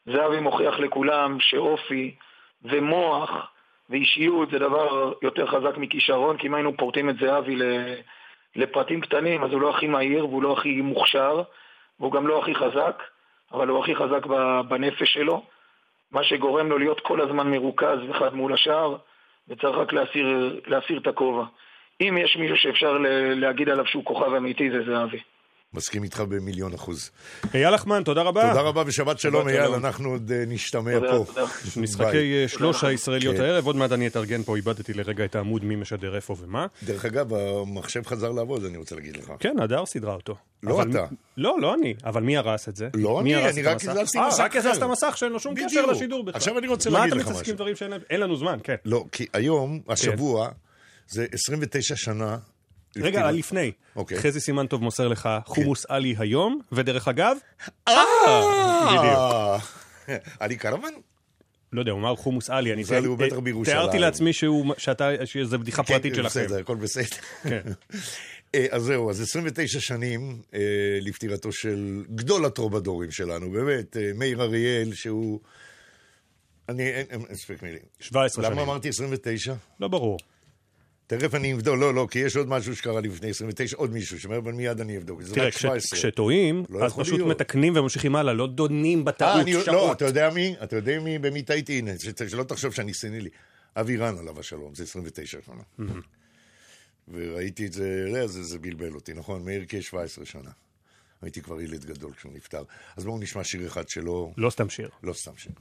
זהבי 0.06 0.40
מוכיח 0.40 0.78
לכולם 0.78 1.40
שאופי 1.40 2.14
ומוח 2.62 3.50
ואישיות 3.90 4.50
זה 4.50 4.58
דבר 4.58 5.12
יותר 5.22 5.46
חזק 5.46 5.76
מכישרון, 5.76 6.36
כי 6.36 6.46
אם 6.46 6.54
היינו 6.54 6.76
פורטים 6.76 7.10
את 7.10 7.16
זהבי 7.20 7.56
לפרטים 8.56 9.00
קטנים, 9.00 9.44
אז 9.44 9.52
הוא 9.52 9.60
לא 9.60 9.70
הכי 9.70 9.86
מהיר 9.86 10.26
והוא 10.26 10.42
לא 10.42 10.52
הכי 10.52 10.80
מוכשר, 10.80 11.42
והוא 12.00 12.12
גם 12.12 12.26
לא 12.26 12.38
הכי 12.38 12.54
חזק, 12.54 13.02
אבל 13.52 13.68
הוא 13.68 13.78
הכי 13.82 13.94
חזק 13.94 14.26
בנפש 14.68 15.12
שלו, 15.12 15.42
מה 16.12 16.24
שגורם 16.24 16.68
לו 16.68 16.78
להיות 16.78 17.00
כל 17.00 17.20
הזמן 17.20 17.50
מרוכז 17.50 17.98
אחד 18.10 18.34
מול 18.34 18.52
השאר, 18.52 18.96
וצריך 19.48 19.76
רק 19.76 19.92
להסיר, 19.92 20.60
להסיר 20.66 20.98
את 20.98 21.06
הכובע. 21.06 21.44
אם 22.00 22.18
יש 22.20 22.36
מישהו 22.36 22.56
שאפשר 22.56 22.98
להגיד 23.36 23.68
עליו 23.68 23.86
שהוא 23.86 24.04
כוכב 24.04 24.34
אמיתי, 24.34 24.70
זה 24.70 24.82
זהבי. 24.84 25.20
מסכים 25.74 26.04
איתך 26.04 26.20
במיליון 26.20 26.74
אחוז. 26.74 27.10
אייל 27.54 27.74
לחמן, 27.74 28.02
תודה 28.04 28.22
רבה. 28.22 28.48
תודה 28.48 28.60
רבה 28.60 28.82
ושבת 28.86 29.18
שלום, 29.18 29.48
אייל, 29.48 29.74
אנחנו 29.74 30.10
עוד 30.10 30.32
אה, 30.32 30.44
נשתמע 30.46 31.00
פה. 31.00 31.24
משחקי 31.76 32.48
שלוש 32.48 32.84
הישראליות 32.84 33.36
כן. 33.36 33.42
הערב, 33.42 33.66
עוד 33.66 33.76
מעט 33.76 33.92
אני 33.92 34.06
אתארגן 34.06 34.42
פה, 34.42 34.56
איבדתי 34.56 34.92
לרגע 34.92 35.24
את 35.24 35.34
העמוד 35.34 35.64
מי 35.64 35.76
משדר 35.76 36.16
איפה 36.16 36.36
ומה. 36.40 36.66
דרך 36.82 37.04
אגב, 37.04 37.34
המחשב 37.34 38.06
חזר 38.06 38.32
לעבוד, 38.32 38.64
אני 38.64 38.76
רוצה 38.76 38.94
להגיד 38.94 39.16
לך. 39.16 39.32
כן, 39.38 39.56
הדר 39.60 39.86
סידרה 39.86 40.14
אותו. 40.14 40.36
לא 40.62 40.82
אתה. 40.82 41.06
לא, 41.36 41.56
לא 41.60 41.74
אני, 41.74 41.94
אבל 42.04 42.22
מי 42.22 42.36
הרס 42.36 42.68
את 42.68 42.76
זה? 42.76 42.88
לא 42.94 43.20
אני, 43.20 43.48
אני 43.48 43.62
רק 43.62 43.76
הזזתי 43.76 44.02
מסך 44.02 44.16
אחר. 44.16 44.40
אה, 44.40 44.44
רק 44.44 44.56
הזזת 44.56 44.82
מסך 44.82 45.14
שאין 45.16 45.32
לו 45.32 45.40
שום 45.40 45.54
קשר 45.54 45.86
לשידור 45.86 46.24
בכלל. 46.24 46.36
עכשיו 46.36 46.58
אני 46.58 46.66
רוצה 46.66 46.90
להגיד 46.90 47.12
לך 47.12 47.16
משהו. 47.16 47.26
מה 47.26 47.30
אתה 47.30 47.38
מתעסקים 47.38 47.54
דברים 47.54 47.76
שאין 47.76 48.20
לנו 48.20 48.36
זמן, 48.36 48.58
כן. 48.62 48.74
לא, 48.84 49.04
כי 49.12 49.26
היום, 49.32 49.80
כן. 49.86 49.92
השבוע, 49.92 50.48
זה 51.08 51.26
29 51.32 51.96
שנה 51.96 52.36
רגע, 52.96 53.30
לפני. 53.30 53.72
אוקיי. 53.96 54.18
חזי 54.18 54.40
סימן 54.40 54.66
טוב 54.66 54.82
מוסר 54.82 55.08
לך 55.08 55.28
חומוס 55.44 55.86
כן. 55.86 55.94
עלי 55.94 56.14
היום, 56.18 56.60
ודרך 56.72 57.08
אגב... 57.08 57.36
אה! 57.88 57.94
אה 58.28 59.58
עלי 60.40 60.56
קרוון? 60.56 60.92
לא 61.72 61.80
יודע, 61.80 61.92
הוא 61.92 62.00
אמר 62.00 62.16
חומוס 62.16 62.50
עלי, 62.50 62.72
אני 62.72 62.82
הוא 63.06 63.18
בטח 63.18 63.38
בירושלים. 63.38 63.76
תיארתי 63.76 63.98
לעצמי 63.98 64.32
שזו 65.24 65.58
בדיחה 65.58 65.82
כן, 65.82 65.92
פרטית 65.94 66.14
שלכם. 66.14 66.44
בסדר, 66.44 66.58
הכל 66.58 66.76
בסדר. 66.76 67.16
כן. 67.42 67.62
אה, 68.54 68.66
אז 68.70 68.82
זהו, 68.82 69.10
אז 69.10 69.20
29 69.20 69.80
שנים 69.80 70.42
אה, 70.54 70.60
לפטירתו 71.00 71.52
של 71.52 72.04
גדול 72.14 72.44
הטרובדורים 72.44 73.10
שלנו, 73.10 73.50
באמת, 73.50 73.96
מאיר 74.14 74.42
אריאל, 74.42 74.94
שהוא... 74.94 75.40
אני, 76.68 76.90
אין 76.90 77.34
ספק 77.34 77.62
מילים. 77.62 77.82
17 78.00 78.44
שנים. 78.44 78.52
למה 78.52 78.62
אמרתי 78.62 78.88
29? 78.88 79.54
לא 79.80 79.88
ברור. 79.88 80.18
תכף 81.18 81.34
אני 81.34 81.54
אבדוק, 81.54 81.76
לא, 81.78 81.94
לא, 81.94 82.08
כי 82.10 82.18
יש 82.18 82.36
עוד 82.36 82.48
משהו 82.48 82.76
שקרה 82.76 83.00
לפני 83.00 83.30
29, 83.30 83.76
עוד 83.76 83.92
מישהו 83.92 84.20
שאומר, 84.20 84.38
אבל 84.38 84.52
מיד 84.52 84.80
אני 84.80 84.96
אבדוק. 84.96 85.22
תראה, 85.22 85.50
כשטועים, 85.92 86.64
לא 86.70 86.84
אז 86.84 86.92
פשוט 86.92 87.14
להיות. 87.14 87.28
מתקנים 87.28 87.76
וממשיכים 87.76 88.16
הלאה, 88.16 88.32
לא 88.32 88.46
דונים 88.46 89.04
בטעות 89.04 89.42
אני, 89.42 89.52
לא, 89.52 89.64
שעות. 89.64 89.76
לא, 89.76 89.92
אתה 89.92 90.04
יודע 90.04 90.30
מי? 90.30 90.54
אתה 90.62 90.76
יודע 90.76 91.00
מי? 91.00 91.18
במי 91.18 91.42
טעיתי? 91.42 91.78
הנה, 91.78 91.90
שלא 92.28 92.42
תחשוב 92.42 92.74
שאני 92.74 92.94
סנילי. 92.94 93.28
אבי 93.76 93.96
רן 93.96 94.18
עליו 94.18 94.40
השלום, 94.40 94.74
זה 94.74 94.82
29 94.82 95.38
שנה. 95.46 95.88
וראיתי 97.08 97.66
את 97.66 97.72
זה, 97.72 98.04
לא, 98.08 98.26
זה, 98.26 98.42
זה 98.42 98.58
בלבל 98.58 98.94
אותי, 98.94 99.12
נכון? 99.14 99.44
מאיר 99.44 99.64
קיי 99.64 99.82
17 99.82 100.24
שנה. 100.24 100.50
הייתי 101.22 101.42
כבר 101.42 101.60
ילד 101.60 101.84
גדול 101.84 102.12
כשהוא 102.12 102.32
נפטר. 102.32 102.62
אז 102.96 103.04
בואו 103.04 103.18
נשמע 103.18 103.44
שיר 103.44 103.66
אחד 103.66 103.88
שלו. 103.88 104.32
לא 104.36 104.50
סתם 104.50 104.68
שיר. 104.68 104.88
לא 105.02 105.12
סתם 105.12 105.32
שיר. 105.36 105.52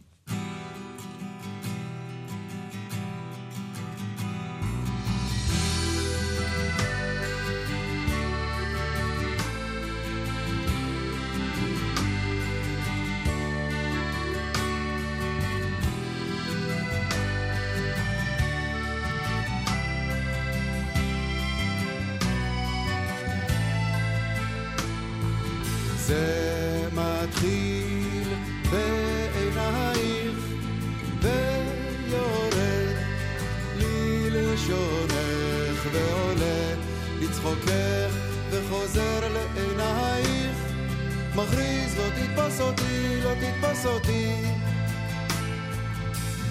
תתפוס 42.60 42.72
אותי, 42.72 43.22
לא 43.24 43.34
תתפוס 43.34 43.86
אותי. 43.86 44.36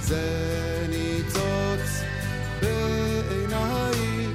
זה 0.00 0.86
ניצוץ 0.88 2.00
בעינייך, 2.62 4.30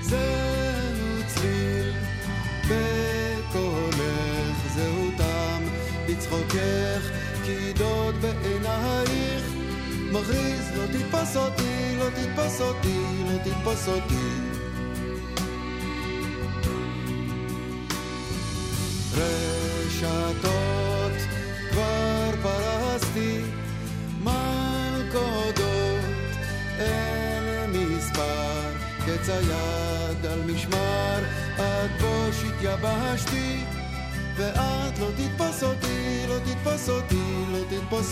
זהו 0.00 1.22
צליל 1.26 1.92
בקולך, 2.64 3.94
זהו 4.74 5.10
טעם 5.16 5.68
בצחוקך, 6.08 7.10
קידות 7.44 8.14
בעינייך. 8.14 9.42
מכריז, 10.12 10.70
לא 10.76 10.86
תתפוס 10.86 11.36
אותי, 11.36 11.96
לא 11.98 12.08
תתפוס 12.10 12.60
אותי, 12.60 12.98
לא 13.24 13.38
תתפוס 13.44 13.88
אותי. 13.88 14.35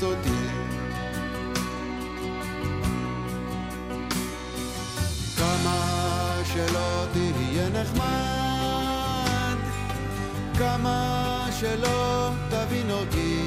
סודי. 0.01 0.49
כמה 5.37 5.79
שלא 6.45 7.07
תהיה 7.13 7.69
נחמד, 7.69 9.59
כמה 10.59 11.47
שלא 11.61 12.31
תבין 12.49 12.91
אותי, 12.91 13.41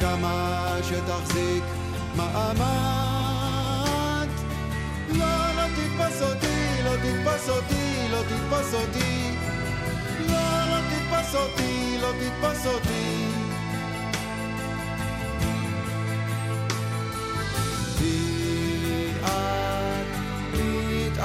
כמה 0.00 0.66
שתחזיק 0.82 1.64
מעמד, 2.16 2.66
לא, 5.08 5.26
לא 5.56 5.66
תתפס 5.76 6.22
אותי, 6.22 6.82
לא 6.84 6.96
תתפס 6.96 7.48
אותי, 7.48 8.08
לא 8.10 8.22
תתפס 8.22 8.74
אותי, 8.74 9.36
לא, 10.28 10.68
לא 10.70 10.78
תתפס 10.90 11.34
אותי, 11.34 11.98
לא 12.00 12.12
תתפס 12.20 12.66
אותי. 12.66 13.35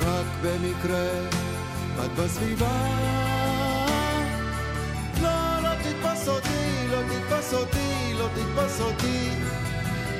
רק 0.00 0.26
במקרה 0.42 1.08
את 2.04 2.10
בסביבה. 2.16 2.88
לא, 5.22 5.60
לא 5.62 5.68
תתפס 5.82 6.28
אותי, 6.28 6.88
לא 6.90 6.98
תתפס 7.10 7.54
אותי, 7.54 8.14
לא 8.18 8.28
תתפס 8.34 8.80
אותי. 8.80 9.30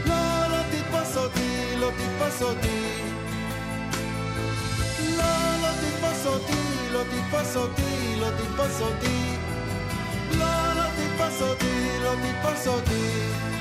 לא, 0.06 0.48
לא 0.48 0.62
תתפס 0.70 1.16
אותי, 1.16 1.76
לא 1.80 1.90
תתפס 1.90 2.42
אותי. 2.42 3.02
לא, 5.16 5.34
לא 5.62 5.68
תתפס 5.80 6.26
אותי, 6.26 6.88
לא 6.92 7.02
תתפס 7.02 7.56
אותי, 7.56 8.16
לא 8.20 8.26
תתפס 8.30 8.80
אותי. 8.80 9.36
לא, 10.38 10.74
לא 10.76 10.84
תתפס 10.96 11.42
אותי, 11.42 11.88
לא 12.02 12.12
תתפס 12.14 12.66
אותי. 12.66 13.57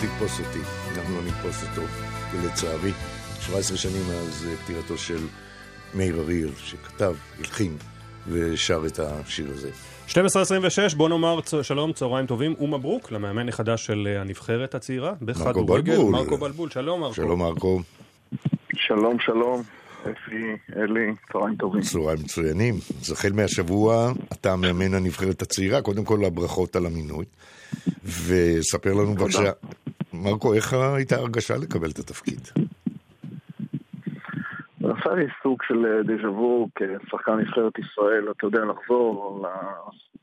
תתפוס 0.00 0.40
אותי. 0.40 0.58
גם 0.96 1.14
לא 1.14 1.22
נתפוס 1.22 1.62
אותו, 1.62 1.82
ולצערי. 2.32 2.92
17 3.40 3.76
שנים 3.76 4.02
מאז 4.08 4.48
פטירתו 4.64 4.98
של 4.98 5.18
מאיר 5.94 6.20
אריאל, 6.20 6.50
שכתב, 6.56 7.14
הלחין 7.38 7.76
ושר 8.28 8.82
את 8.86 8.98
השיר 8.98 9.50
הזה. 9.50 9.70
12.26, 10.08 10.96
בוא 10.96 11.08
נאמר 11.08 11.40
שלום, 11.62 11.92
צהריים 11.92 12.26
טובים 12.26 12.54
ומברוק 12.60 13.12
למאמן 13.12 13.48
החדש 13.48 13.86
של 13.86 14.08
אה, 14.10 14.20
הנבחרת 14.20 14.74
הצעירה 14.74 15.12
בכדורגל, 15.22 15.98
מרקו 15.98 16.36
בלבול. 16.36 16.70
שלום 16.70 17.00
מרקו. 17.00 17.14
שלום 17.14 17.38
מרקו. 17.38 17.80
שלום, 18.74 19.16
שלום. 19.20 19.62
אפי, 20.02 20.56
אלי, 20.76 21.12
צהריים 21.32 21.56
טובים. 21.56 21.82
צהריים 21.82 22.18
מצוינים. 22.24 22.74
אז 23.02 23.12
החל 23.12 23.32
מהשבוע 23.32 24.12
אתה 24.32 24.56
מאמן 24.56 24.94
הנבחרת 24.94 25.42
הצעירה, 25.42 25.82
קודם 25.82 26.04
כל 26.04 26.24
הברכות 26.24 26.76
על 26.76 26.86
המינוי. 26.86 27.24
וספר 28.04 28.92
לנו 28.92 29.14
בבקשה, 29.14 29.50
מרקו, 30.24 30.54
איך 30.54 30.72
הייתה 30.72 31.16
הרגשה 31.16 31.54
לקבל 31.56 31.90
את 31.90 31.98
התפקיד? 31.98 32.40
עשה 34.84 35.14
לי 35.14 35.26
סוג 35.42 35.62
של 35.62 35.86
אה, 35.86 36.02
דז'ה 36.02 36.30
וו 36.30 36.68
כשחקן 36.74 37.38
נבחרת 37.38 37.78
ישראל, 37.78 38.30
אתה 38.30 38.46
יודע, 38.46 38.64
לחזור 38.64 39.46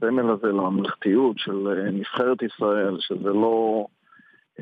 לסמל 0.02 0.32
הזה, 0.32 0.48
לממלכתיות 0.48 1.38
של 1.38 1.68
אה, 1.68 1.92
נבחרת 1.92 2.42
ישראל, 2.42 2.98
שזה 3.00 3.30
לא 3.30 3.86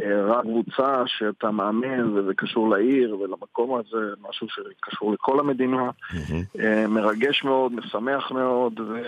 אה, 0.01 0.25
רק 0.25 0.43
קבוצה 0.43 1.03
שאתה 1.05 1.51
מאמן 1.51 2.17
וזה 2.17 2.33
קשור 2.37 2.69
לעיר 2.69 3.17
ולמקום 3.19 3.79
הזה, 3.79 4.13
משהו 4.29 4.47
שקשור 4.49 5.13
לכל 5.13 5.39
המדינה. 5.39 5.89
Mm-hmm. 5.89 6.59
מרגש 6.87 7.43
מאוד, 7.43 7.73
משמח 7.73 8.31
מאוד, 8.31 8.79
ו... 8.79 9.01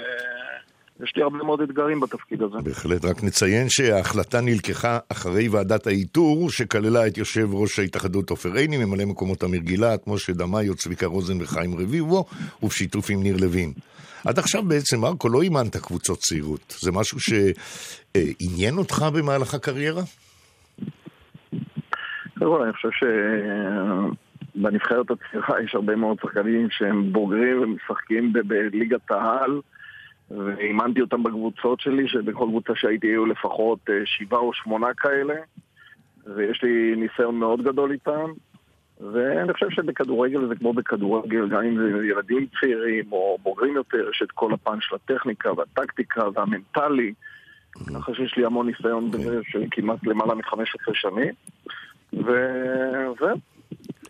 יש 1.03 1.13
לי 1.15 1.23
הרבה 1.23 1.37
מאוד 1.37 1.61
אתגרים 1.61 1.99
בתפקיד 1.99 2.41
הזה. 2.41 2.57
בהחלט, 2.63 3.05
רק 3.05 3.23
נציין 3.23 3.69
שההחלטה 3.69 4.41
נלקחה 4.41 4.99
אחרי 5.11 5.47
ועדת 5.47 5.87
האיתור, 5.87 6.49
שכללה 6.49 7.07
את 7.07 7.17
יושב 7.17 7.47
ראש 7.53 7.79
ההתאחדות 7.79 8.29
עופר 8.29 8.53
עיני, 8.53 8.85
ממלא 8.85 9.05
מקומות 9.05 9.43
אמיר 9.43 9.61
גילת, 9.61 10.07
משה 10.07 10.33
דמאיו, 10.33 10.75
צביקה 10.75 11.05
רוזן 11.05 11.41
וחיים 11.41 11.75
רביבו, 11.75 12.25
ובשיתוף 12.63 13.09
עם 13.09 13.23
ניר 13.23 13.37
לוין. 13.41 13.73
עד 14.25 14.39
עכשיו 14.39 14.63
בעצם, 14.63 14.99
מרקו, 15.01 15.29
לא 15.29 15.41
אימנת 15.41 15.77
קבוצות 15.77 16.19
צעירות. 16.19 16.75
זה 16.79 16.91
משהו 16.91 17.17
שעניין 17.19 18.77
אותך 18.77 19.05
במהלך 19.13 19.53
הקריירה? 19.53 20.03
קודם 22.39 22.63
אני 22.63 22.73
חושב 22.73 22.89
שבנבחרת 24.55 25.05
הצעירה 25.11 25.61
יש 25.63 25.75
הרבה 25.75 25.95
מאוד 25.95 26.17
שחקנים 26.21 26.67
שהם 26.71 27.13
בוגרים 27.13 27.61
ומשחקים 27.61 28.33
בליגת 28.33 29.11
העל. 29.11 29.61
ואימנתי 30.31 31.01
אותם 31.01 31.23
בקבוצות 31.23 31.79
שלי, 31.79 32.07
שבכל 32.07 32.45
קבוצה 32.49 32.73
שהייתי 32.75 33.07
היו 33.07 33.25
לפחות 33.25 33.79
אה, 33.89 34.01
שבעה 34.05 34.39
או 34.39 34.53
שמונה 34.53 34.93
כאלה, 34.97 35.35
ויש 36.35 36.63
לי 36.63 36.95
ניסיון 36.95 37.35
מאוד 37.35 37.63
גדול 37.63 37.91
איתם. 37.91 38.31
ואני 39.13 39.53
חושב 39.53 39.69
שבכדורגל 39.69 40.47
זה 40.47 40.55
כמו 40.55 40.73
בכדורגל, 40.73 41.49
גם 41.49 41.63
אם 41.63 41.77
זה 41.77 42.07
ילדים 42.07 42.47
צעירים 42.59 43.11
או 43.11 43.37
בוגרים 43.43 43.75
יותר, 43.75 44.09
יש 44.09 44.21
את 44.23 44.31
כל 44.31 44.53
הפן 44.53 44.77
של 44.81 44.95
הטכניקה 44.95 45.49
והטקטיקה 45.53 46.23
והמנטלי. 46.33 47.13
ככה 47.95 48.13
שיש 48.13 48.37
לי 48.37 48.45
המון 48.45 48.67
ניסיון 48.67 49.11
בזה 49.11 49.39
של 49.43 49.63
כמעט 49.71 50.07
למעלה 50.07 50.35
מ-15 50.35 50.93
שנים. 50.93 51.33
וזהו. 52.13 53.37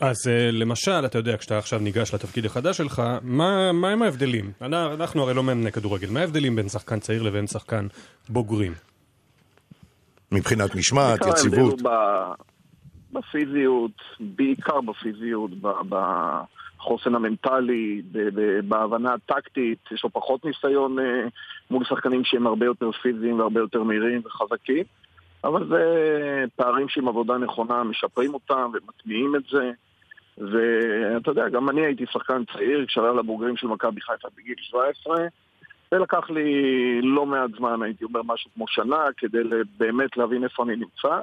אז 0.01 0.27
אה, 0.27 0.51
למשל, 0.51 1.05
אתה 1.05 1.17
יודע, 1.17 1.37
כשאתה 1.37 1.57
עכשיו 1.57 1.79
ניגש 1.79 2.13
לתפקיד 2.13 2.45
החדש 2.45 2.77
שלך, 2.77 3.01
מה, 3.21 3.71
מה 3.71 3.89
הם 3.89 4.01
ההבדלים? 4.01 4.51
אנחנו 4.61 5.23
הרי 5.23 5.33
לא 5.33 5.43
מאמני 5.43 5.71
כדורגל, 5.71 6.09
מה 6.09 6.19
ההבדלים 6.19 6.55
בין 6.55 6.69
שחקן 6.69 6.99
צעיר 6.99 7.23
לבין 7.23 7.47
שחקן 7.47 7.87
בוגרים? 8.29 8.73
מבחינת 10.31 10.75
משמעת, 10.75 11.19
יציבות. 11.29 11.81
בפיזיות, 13.11 13.91
בעיקר 14.19 14.81
בפיזיות, 14.81 15.51
בחוסן 15.89 17.15
המנטלי, 17.15 18.01
בהבנה 18.67 19.13
הטקטית, 19.13 19.79
יש 19.91 20.03
לו 20.03 20.09
פחות 20.09 20.45
ניסיון 20.45 20.99
אה, 20.99 21.27
מול 21.71 21.85
שחקנים 21.85 22.21
שהם 22.23 22.47
הרבה 22.47 22.65
יותר 22.65 22.91
פיזיים 22.91 23.39
והרבה 23.39 23.59
יותר 23.59 23.83
מהירים 23.83 24.21
וחזקים, 24.25 24.83
אבל 25.43 25.67
זה 25.67 25.83
פערים 26.55 26.89
שעם 26.89 27.07
עבודה 27.07 27.37
נכונה 27.37 27.83
משפרים 27.83 28.33
אותם 28.33 28.71
ומטמיעים 28.73 29.35
את 29.35 29.43
זה. 29.51 29.71
ואתה 30.37 31.31
יודע, 31.31 31.49
גם 31.49 31.69
אני 31.69 31.85
הייתי 31.85 32.05
שחקן 32.11 32.43
צעיר 32.53 32.85
כשעלה 32.87 33.13
לבוגרים 33.13 33.57
של 33.57 33.67
מכבי 33.67 34.01
חיפה 34.01 34.27
בגיל 34.37 34.55
17 34.59 35.17
זה 35.91 35.97
לקח 35.97 36.29
לי 36.29 36.51
לא 37.01 37.25
מעט 37.25 37.49
זמן, 37.57 37.83
הייתי 37.83 38.03
אומר 38.03 38.21
משהו 38.23 38.51
כמו 38.55 38.65
שנה, 38.67 39.03
כדי 39.17 39.37
באמת 39.77 40.17
להבין 40.17 40.43
איפה 40.43 40.63
אני 40.63 40.75
נמצא 40.75 41.19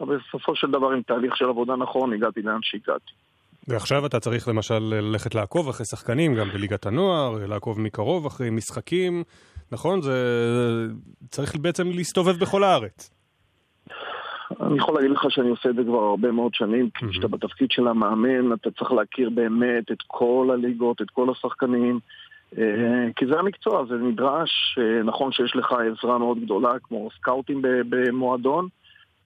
אבל 0.00 0.18
בסופו 0.18 0.56
של 0.56 0.70
דבר 0.70 0.90
עם 0.90 1.02
תהליך 1.02 1.36
של 1.36 1.44
עבודה 1.44 1.76
נכון 1.76 2.12
הגעתי 2.12 2.42
לאן 2.42 2.58
שהגעתי. 2.62 3.12
ועכשיו 3.68 4.06
אתה 4.06 4.20
צריך 4.20 4.48
למשל 4.48 4.78
ללכת 4.78 5.34
לעקוב 5.34 5.68
אחרי 5.68 5.86
שחקנים, 5.86 6.34
גם 6.34 6.48
בליגת 6.48 6.86
הנוער, 6.86 7.46
לעקוב 7.46 7.80
מקרוב 7.80 8.26
אחרי 8.26 8.50
משחקים, 8.50 9.22
נכון? 9.72 10.02
זה 10.02 10.16
צריך 11.30 11.56
בעצם 11.56 11.88
להסתובב 11.88 12.40
בכל 12.40 12.64
הארץ. 12.64 13.21
אני 14.60 14.78
יכול 14.78 14.94
להגיד 14.94 15.10
לך 15.10 15.26
שאני 15.28 15.50
עושה 15.50 15.68
את 15.70 15.74
זה 15.74 15.82
כבר 15.84 15.98
הרבה 15.98 16.32
מאוד 16.32 16.54
שנים, 16.54 16.90
כי 16.90 17.06
כשאתה 17.10 17.28
בתפקיד 17.28 17.70
של 17.70 17.88
המאמן, 17.88 18.52
אתה 18.52 18.70
צריך 18.70 18.92
להכיר 18.92 19.30
באמת 19.30 19.90
את 19.92 20.02
כל 20.06 20.50
הליגות, 20.52 21.02
את 21.02 21.10
כל 21.10 21.30
השחקנים, 21.30 22.00
אה, 22.58 23.08
כי 23.16 23.26
זה 23.26 23.38
המקצוע, 23.38 23.84
זה 23.88 23.94
נדרש. 23.94 24.78
אה, 24.78 25.02
נכון 25.02 25.32
שיש 25.32 25.56
לך 25.56 25.72
עזרה 25.72 26.18
מאוד 26.18 26.38
גדולה, 26.44 26.70
כמו 26.82 27.08
סקאוטים 27.18 27.62
במועדון, 27.62 28.68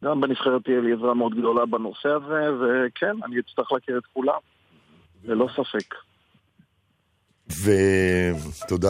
גם 0.04 0.20
בנבחרת 0.20 0.64
תהיה 0.64 0.80
לי 0.80 0.92
עזרה 0.92 1.14
מאוד 1.14 1.34
גדולה 1.34 1.66
בנושא 1.66 2.08
הזה, 2.08 2.42
וכן, 2.60 3.16
אני 3.24 3.36
אצטרך 3.38 3.72
להכיר 3.72 3.98
את 3.98 4.06
כולם, 4.12 4.38
ללא 5.24 5.48
ספק. 5.52 5.94
ותודה, 7.48 8.88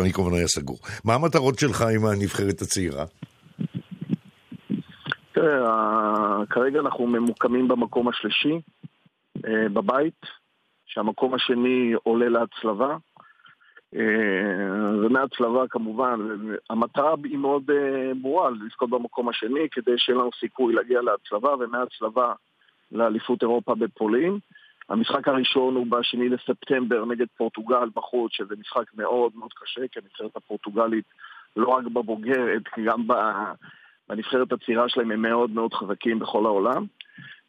אני 0.00 0.12
כמובן 0.12 0.34
היה 0.34 0.48
סגור. 0.48 0.78
מה 1.04 1.14
המטרות 1.14 1.58
שלך 1.58 1.82
עם 1.82 2.06
הנבחרת 2.06 2.62
הצעירה? 2.62 3.04
תראה, 5.40 6.46
כרגע 6.50 6.80
אנחנו 6.80 7.06
ממוקמים 7.06 7.68
במקום 7.68 8.08
השלישי 8.08 8.60
אה, 9.46 9.68
בבית, 9.68 10.26
שהמקום 10.86 11.34
השני 11.34 11.92
עולה 12.02 12.28
להצלבה. 12.28 12.96
אה, 13.96 14.00
ומהצלבה 15.02 15.68
כמובן, 15.70 16.20
המטרה 16.70 17.14
היא 17.24 17.38
מאוד 17.38 17.70
אה, 17.70 18.12
ברורה, 18.22 18.50
לזכות 18.50 18.90
במקום 18.90 19.28
השני 19.28 19.68
כדי 19.70 19.98
שיהיה 19.98 20.18
לנו 20.18 20.30
סיכוי 20.40 20.74
להגיע 20.74 21.00
להצלבה, 21.02 21.54
ומהצלבה 21.58 22.32
לאליפות 22.92 23.42
אירופה 23.42 23.74
בפולין. 23.74 24.38
המשחק 24.88 25.28
הראשון 25.28 25.74
הוא 25.74 25.86
בשני 25.86 26.28
לספטמבר 26.28 27.04
נגד 27.04 27.26
פורטוגל 27.36 27.88
בחוץ, 27.94 28.32
שזה 28.32 28.54
משחק 28.60 28.94
מאוד 28.94 29.32
מאוד 29.34 29.52
קשה, 29.52 29.88
כי 29.92 29.98
הנבחרת 29.98 30.36
הפורטוגלית 30.36 31.04
לא 31.56 31.68
רק 31.68 31.84
בבוגרת, 31.84 32.62
גם 32.84 33.06
בנבחרת 34.10 34.52
הצעירה 34.52 34.84
שלהם 34.88 35.10
הם 35.10 35.22
מאוד 35.22 35.50
מאוד 35.50 35.74
חזקים 35.74 36.18
בכל 36.18 36.46
העולם. 36.46 36.86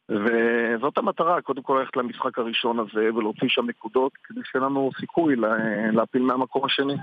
וזאת 0.09 0.97
המטרה, 0.97 1.41
קודם 1.41 1.61
כל 1.61 1.77
ללכת 1.79 1.97
למשחק 1.97 2.39
הראשון 2.39 2.79
הזה 2.79 3.13
ולהוציא 3.15 3.47
שם 3.47 3.65
נקודות 3.69 4.11
כדי 4.23 4.39
שיהיה 4.43 4.65
לנו 4.65 4.89
סיכוי 4.99 5.35
להפיל 5.93 6.21
מהמקום 6.21 6.65
השני. 6.65 6.93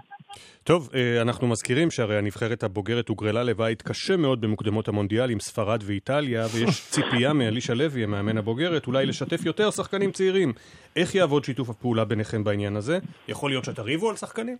טוב, 0.64 0.88
אה, 0.94 1.22
אנחנו 1.22 1.46
מזכירים 1.46 1.90
שהרי 1.90 2.18
הנבחרת 2.18 2.62
הבוגרת 2.62 3.08
הוגרלה 3.08 3.42
לבית 3.42 3.82
קשה 3.82 4.16
מאוד 4.16 4.40
במוקדמות 4.40 4.88
המונדיאל 4.88 5.30
עם 5.30 5.40
ספרד 5.40 5.82
ואיטליה, 5.86 6.44
ויש 6.54 6.80
ציפייה 6.92 7.32
מאלישע 7.32 7.74
לוי, 7.74 8.04
המאמן 8.04 8.38
הבוגרת, 8.38 8.86
אולי 8.86 9.06
לשתף 9.06 9.46
יותר 9.46 9.70
שחקנים 9.70 10.10
צעירים. 10.10 10.52
איך 10.96 11.14
יעבוד 11.14 11.44
שיתוף 11.44 11.70
הפעולה 11.70 12.04
ביניכם 12.04 12.44
בעניין 12.44 12.76
הזה? 12.76 12.98
יכול 13.28 13.50
להיות 13.50 13.64
שתריבו 13.64 14.10
על 14.10 14.16
שחקנים? 14.16 14.56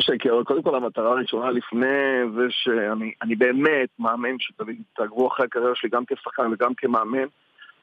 חושב 0.00 0.12
שקודם 0.22 0.62
כל 0.62 0.74
המטרה 0.74 1.10
הראשונה 1.10 1.50
לפני 1.50 1.86
זה 2.34 2.46
שאני 2.50 3.34
באמת 3.36 3.88
מאמין 3.98 4.36
שתעברו 4.38 5.28
אחרי 5.28 5.46
הקריירה 5.46 5.74
שלי 5.74 5.90
גם 5.90 6.04
כשחקן 6.06 6.52
וגם 6.52 6.74
כמאמן. 6.74 7.26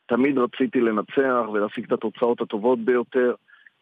תמיד 0.05 0.37
רציתי 0.37 0.81
לנצח 0.81 1.49
ולהשיג 1.53 1.85
את 1.85 1.91
התוצאות 1.91 2.41
הטובות 2.41 2.79
ביותר. 2.79 3.35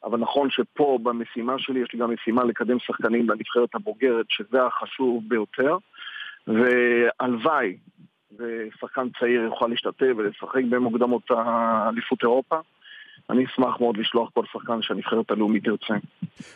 אבל 0.04 0.20
נכון 0.20 0.50
שפה 0.50 1.00
במשימה 1.04 1.60
שלי 1.60 1.80
יש 1.80 1.94
לי 1.94 2.00
גם 2.00 2.14
משימה 2.14 2.44
לקדם 2.44 2.80
שחקנים 2.80 3.30
לנבחרת 3.30 3.76
הבוגרת, 3.76 4.26
שזה 4.30 4.64
החשוב 4.66 5.24
ביותר. 5.28 5.78
והלוואי 6.48 7.78
ושחקן 8.38 9.08
צעיר 9.20 9.42
יוכל 9.42 9.68
להשתתף 9.68 10.12
ולשחק 10.18 10.64
במוקדמות 10.70 11.32
האליפות 11.32 12.24
אירופה. 12.24 12.60
אני 13.30 13.46
אשמח 13.46 13.80
מאוד 13.80 13.98
לשלוח 13.98 14.30
כל 14.34 14.46
שחקן 14.54 14.82
שהנבחרת 14.82 15.32
הלאומית 15.32 15.64
תרצה. 15.64 15.94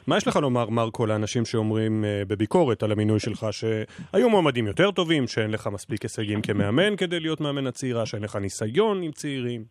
מה 0.08 0.18
יש 0.18 0.28
לך 0.28 0.36
לומר, 0.36 0.70
מרקו, 0.70 1.06
לאנשים 1.06 1.46
שאומרים 1.46 2.04
uh, 2.04 2.28
בביקורת 2.28 2.84
על 2.84 2.92
המינוי 2.92 3.20
שלך 3.20 3.46
שהיו 3.52 4.30
מועמדים 4.30 4.68
יותר 4.68 4.92
טובים, 4.92 5.28
שאין 5.28 5.52
לך 5.52 5.68
מספיק 5.74 6.02
הישגים 6.02 6.42
כמאמן 6.42 6.96
כדי 6.96 7.20
להיות 7.20 7.42
מאמן 7.42 7.68
הצעירה, 7.68 8.06
שאין 8.06 8.24
לך 8.24 8.36
ניסיון 8.36 9.02
עם 9.02 9.12
צעירים? 9.12 9.64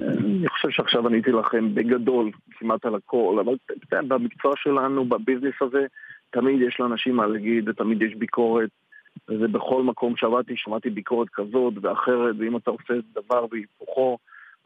אני 0.00 0.48
חושב 0.48 0.70
שעכשיו 0.70 1.06
עניתי 1.06 1.32
לכם 1.32 1.74
בגדול 1.74 2.30
כמעט 2.50 2.84
על 2.84 2.94
הכל, 2.94 3.36
אבל 3.44 3.54
כן, 3.90 4.08
במקצוע 4.08 4.52
שלנו, 4.56 5.04
בביזנס 5.04 5.54
הזה, 5.60 5.86
תמיד 6.30 6.60
יש 6.68 6.80
לאנשים 6.80 7.16
מה 7.16 7.26
להגיד, 7.26 7.68
ותמיד 7.68 8.02
יש 8.02 8.14
ביקורת. 8.14 8.70
וזה 9.28 9.48
בכל 9.48 9.82
מקום 9.82 10.16
שעבדתי, 10.16 10.52
שמעתי 10.56 10.90
ביקורת 10.90 11.28
כזאת 11.32 11.74
ואחרת, 11.82 12.34
ואם 12.38 12.56
אתה 12.56 12.70
עושה 12.70 12.94
דבר 13.14 13.46
והיפוכו, 13.50 14.18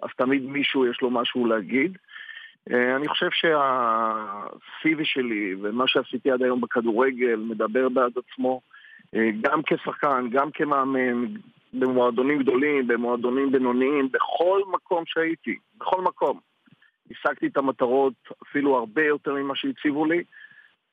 אז 0.02 0.08
תמיד 0.16 0.42
מישהו 0.42 0.86
יש 0.86 1.02
לו 1.02 1.10
משהו 1.10 1.46
להגיד. 1.46 1.98
אה, 2.70 2.96
אני 2.96 3.08
חושב 3.08 3.28
שהסיבי 3.30 5.04
שלי 5.04 5.54
ומה 5.62 5.88
שעשיתי 5.88 6.30
עד 6.30 6.42
היום 6.42 6.60
בכדורגל 6.60 7.36
מדבר 7.36 7.88
בעד 7.88 8.12
עצמו, 8.18 8.60
אה, 9.14 9.30
גם 9.40 9.62
כשחקן, 9.62 10.28
גם 10.30 10.50
כמאמן, 10.50 11.26
במועדונים 11.72 12.38
גדולים, 12.42 12.86
במועדונים 12.86 13.52
בינוניים, 13.52 14.08
בכל 14.12 14.60
מקום 14.72 15.04
שהייתי, 15.06 15.56
בכל 15.78 16.02
מקום. 16.02 16.40
השגתי 17.10 17.46
את 17.46 17.56
המטרות 17.56 18.14
אפילו 18.42 18.76
הרבה 18.76 19.04
יותר 19.04 19.34
ממה 19.34 19.56
שהציבו 19.56 20.04
לי, 20.04 20.24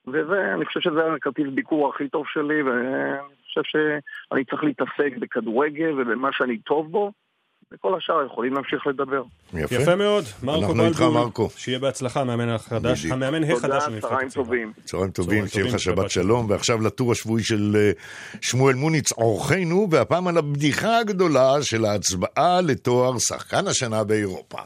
וזה, 0.08 0.54
אני 0.54 0.66
חושב 0.66 0.80
שזה 0.80 1.14
הכרטיס 1.14 1.48
ביקור 1.54 1.90
הכי 1.90 2.10
טוב 2.10 2.26
שלי, 2.28 2.64
ואני 2.64 3.18
חושב 3.44 3.62
שאני 3.64 4.46
צריך 4.46 4.64
להתעסק 4.64 5.18
בכדורגל 5.20 5.92
ובמה 5.92 6.30
שאני 6.32 6.58
טוב 6.58 6.92
בו, 6.92 7.12
וכל 7.74 7.98
השאר 7.98 8.26
יכולים 8.26 8.54
להמשיך 8.54 8.88
לדבר. 8.88 9.22
יפה, 9.54 9.76
יפה 9.76 9.96
מאוד. 9.96 10.24
מרקו 10.44 10.66
אנחנו 10.66 10.86
איתך, 10.86 11.02
מרקו. 11.02 11.50
שיהיה 11.56 11.80
בהצלחה, 11.80 12.22
המאמן 12.22 12.50
החדש, 12.50 13.06
המאמן 13.06 13.44
החדש 13.44 13.84
של 13.84 13.90
תודה, 13.96 14.08
צהריים 14.08 14.30
טובים. 14.30 14.74
צהריים 14.86 15.12
טובים, 15.12 15.48
שיהיה 15.48 15.68
לך 15.68 15.80
שבת 15.80 16.12
שלום. 16.12 16.50
ועכשיו 16.50 16.82
לטור 16.82 17.12
השבועי 17.12 17.44
של 17.44 17.76
אה, 17.76 17.92
שמואל 18.42 18.76
מוניץ, 18.76 19.12
אורחנו, 19.12 19.88
והפעם 19.92 20.28
על 20.28 20.38
הבדיחה 20.38 21.00
הגדולה 21.00 21.62
של 21.62 21.86
ההצבעה 21.86 22.62
לתואר 22.62 23.18
שחקן 23.18 23.68
השנה 23.68 24.04
באירופה. 24.04 24.62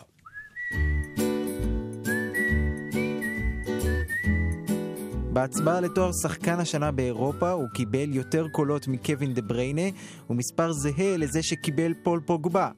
בהצבעה 5.34 5.82
לתואר 5.82 6.12
שחקן 6.12 6.60
השנה 6.60 6.92
באירופה 6.92 7.52
הוא 7.52 7.68
קיבל 7.74 8.16
יותר 8.16 8.48
קולות 8.52 8.88
מקווין 8.88 9.34
דה 9.34 9.42
בריינה 9.42 9.98
ומספר 10.30 10.72
זהה 10.72 11.18
לזה 11.18 11.44
שקיבל 11.44 11.94
פול 12.04 12.20
פוגבה. 12.26 12.70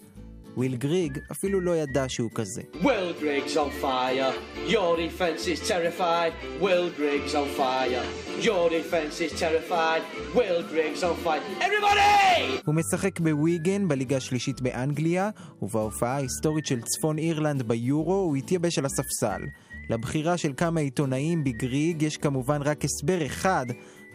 וויל 0.57 0.75
גריג 0.75 1.19
אפילו 1.31 1.61
לא 1.61 1.77
ידע 1.77 2.05
שהוא 2.07 2.29
כזה. 2.35 2.61
Will 2.81 3.21
Grigg's 3.21 3.55
on 3.55 3.83
fire, 3.83 4.31
your 4.67 4.97
defense 4.97 5.47
is 5.47 5.69
terrified, 5.69 6.61
Will 6.61 6.89
Grigg's 6.99 7.33
on 7.35 7.47
fire, 7.57 8.03
your 8.41 8.69
defense 8.69 9.19
is 9.19 9.39
terrified, 9.39 10.01
Will 10.35 10.61
Grigg's 10.71 11.03
on 11.03 11.25
fire, 11.25 11.63
everybody! 11.63 12.61
הוא 12.65 12.75
משחק 12.75 13.19
בוויגן 13.19 13.87
בליגה 13.87 14.17
השלישית 14.17 14.61
באנגליה, 14.61 15.29
ובהופעה 15.61 16.15
ההיסטורית 16.15 16.65
של 16.65 16.81
צפון 16.81 17.17
אירלנד 17.17 17.61
ביורו 17.61 18.13
הוא 18.13 18.35
התייבש 18.35 18.77
על 18.79 18.85
הספסל. 18.85 19.41
לבחירה 19.89 20.37
של 20.37 20.51
כמה 20.57 20.79
עיתונאים 20.79 21.43
בגריג 21.43 22.01
יש 22.01 22.17
כמובן 22.17 22.61
רק 22.61 22.85
הסבר 22.85 23.25
אחד, 23.25 23.65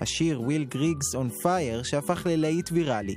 השיר 0.01 0.41
"Will 0.41 0.75
Griggs 0.75 1.17
on 1.19 1.45
Fire" 1.45 1.85
שהפך 1.85 2.27
ללהיט 2.27 2.69
ויראלי. 2.73 3.17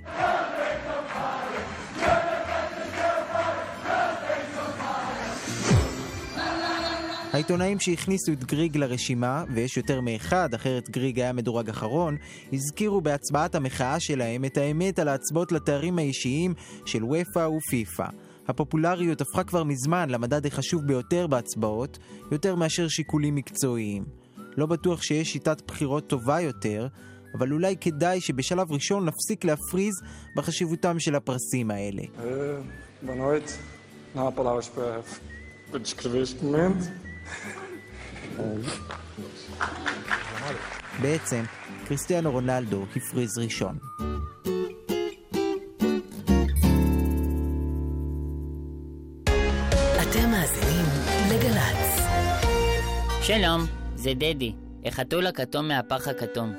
העיתונאים 7.34 7.80
שהכניסו 7.80 8.32
את 8.32 8.44
גריג 8.44 8.78
לרשימה, 8.78 9.44
ויש 9.54 9.78
יותר 9.78 10.02
מאחד, 10.02 10.54
אחרת 10.54 10.90
גריג 10.90 11.20
היה 11.20 11.34
מדורג 11.34 11.70
אחרון, 11.70 12.18
הזכירו 12.54 13.02
בהצבעת 13.02 13.56
המחאה 13.56 14.00
שלהם 14.00 14.46
את 14.46 14.58
האמת 14.58 15.00
על 15.00 15.08
ההצבעות 15.08 15.52
לתארים 15.52 16.00
האישיים 16.00 16.54
של 16.86 17.04
ופא 17.04 17.48
ופיפא. 17.48 18.06
הפופולריות 18.48 19.22
הפכה 19.22 19.44
כבר 19.44 19.64
מזמן 19.64 20.10
למדד 20.10 20.46
החשוב 20.46 20.82
ביותר 20.88 21.28
בהצבעות, 21.28 21.98
יותר 22.32 22.56
מאשר 22.56 22.88
שיקולים 22.88 23.36
מקצועיים. 23.36 24.06
לא 24.58 24.66
בטוח 24.66 25.02
שיש 25.02 25.34
שיטת 25.34 25.62
בחירות 25.68 26.08
טובה 26.08 26.42
יותר, 26.42 26.88
אבל 27.38 27.52
אולי 27.52 27.76
כדאי 27.82 28.22
שבשלב 28.22 28.72
ראשון 28.72 29.06
נפסיק 29.06 29.46
להפריז 29.46 29.94
בחשיבותם 30.36 31.00
של 31.00 31.16
הפרסים 31.16 31.72
האלה. 31.72 32.04
בעצם, 41.02 41.44
קריסטיאנו 41.88 42.32
רונלדו 42.32 42.86
הפריז 42.96 43.38
ראשון. 43.38 43.78
שלום, 53.22 53.66
זה 53.96 54.14
דדי, 54.14 54.54
החתול 54.86 55.28
הכתום 55.28 55.68
מהפח 55.68 56.08
הכתום. 56.08 56.54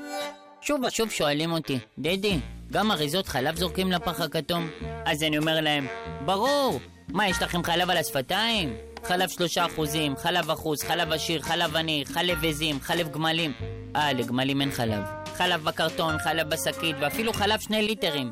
שוב 0.61 0.81
ושוב 0.85 1.11
שואלים 1.11 1.53
אותי, 1.53 1.79
דדי, 1.99 2.41
גם 2.73 2.91
אריזות 2.91 3.29
חלב 3.29 3.57
זורקים 3.57 3.93
לפח 3.93 4.21
הכתום? 4.21 4.69
אז 5.05 5.23
אני 5.23 5.39
אומר 5.39 5.61
להם, 5.61 5.87
ברור! 6.25 6.81
מה, 7.09 7.29
יש 7.29 7.43
לכם 7.43 7.65
חלב 7.65 7.91
על 7.91 7.97
השפתיים? 7.97 8.77
חלב 9.05 9.29
שלושה 9.29 9.67
אחוזים, 9.67 10.17
חלב 10.17 10.51
אחוז, 10.51 10.83
חלב 10.83 11.13
עשיר, 11.13 11.43
חלב 11.43 11.77
עני, 11.77 12.05
חלב 12.07 12.45
עזים, 12.45 12.81
חלב 12.81 13.09
גמלים. 13.13 13.53
אה, 13.97 14.13
לגמלים 14.13 14.61
אין 14.61 14.71
חלב. 14.71 15.03
חלב 15.37 15.65
בקרטון, 15.65 16.19
חלב 16.19 16.49
בשקית, 16.49 16.97
ואפילו 17.01 17.33
חלב 17.33 17.61
שני 17.61 17.83
ליטרים. 17.83 18.31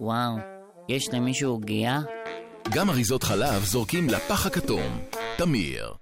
וואו, 0.00 0.36
יש 0.88 1.08
למישהו 1.12 1.50
עוגיה? 1.50 2.00
גם 2.70 2.90
אריזות 2.90 3.22
חלב 3.22 3.64
זורקים 3.64 4.08
לפח 4.08 4.46
הכתום. 4.46 5.00
תמיר. 5.36 5.94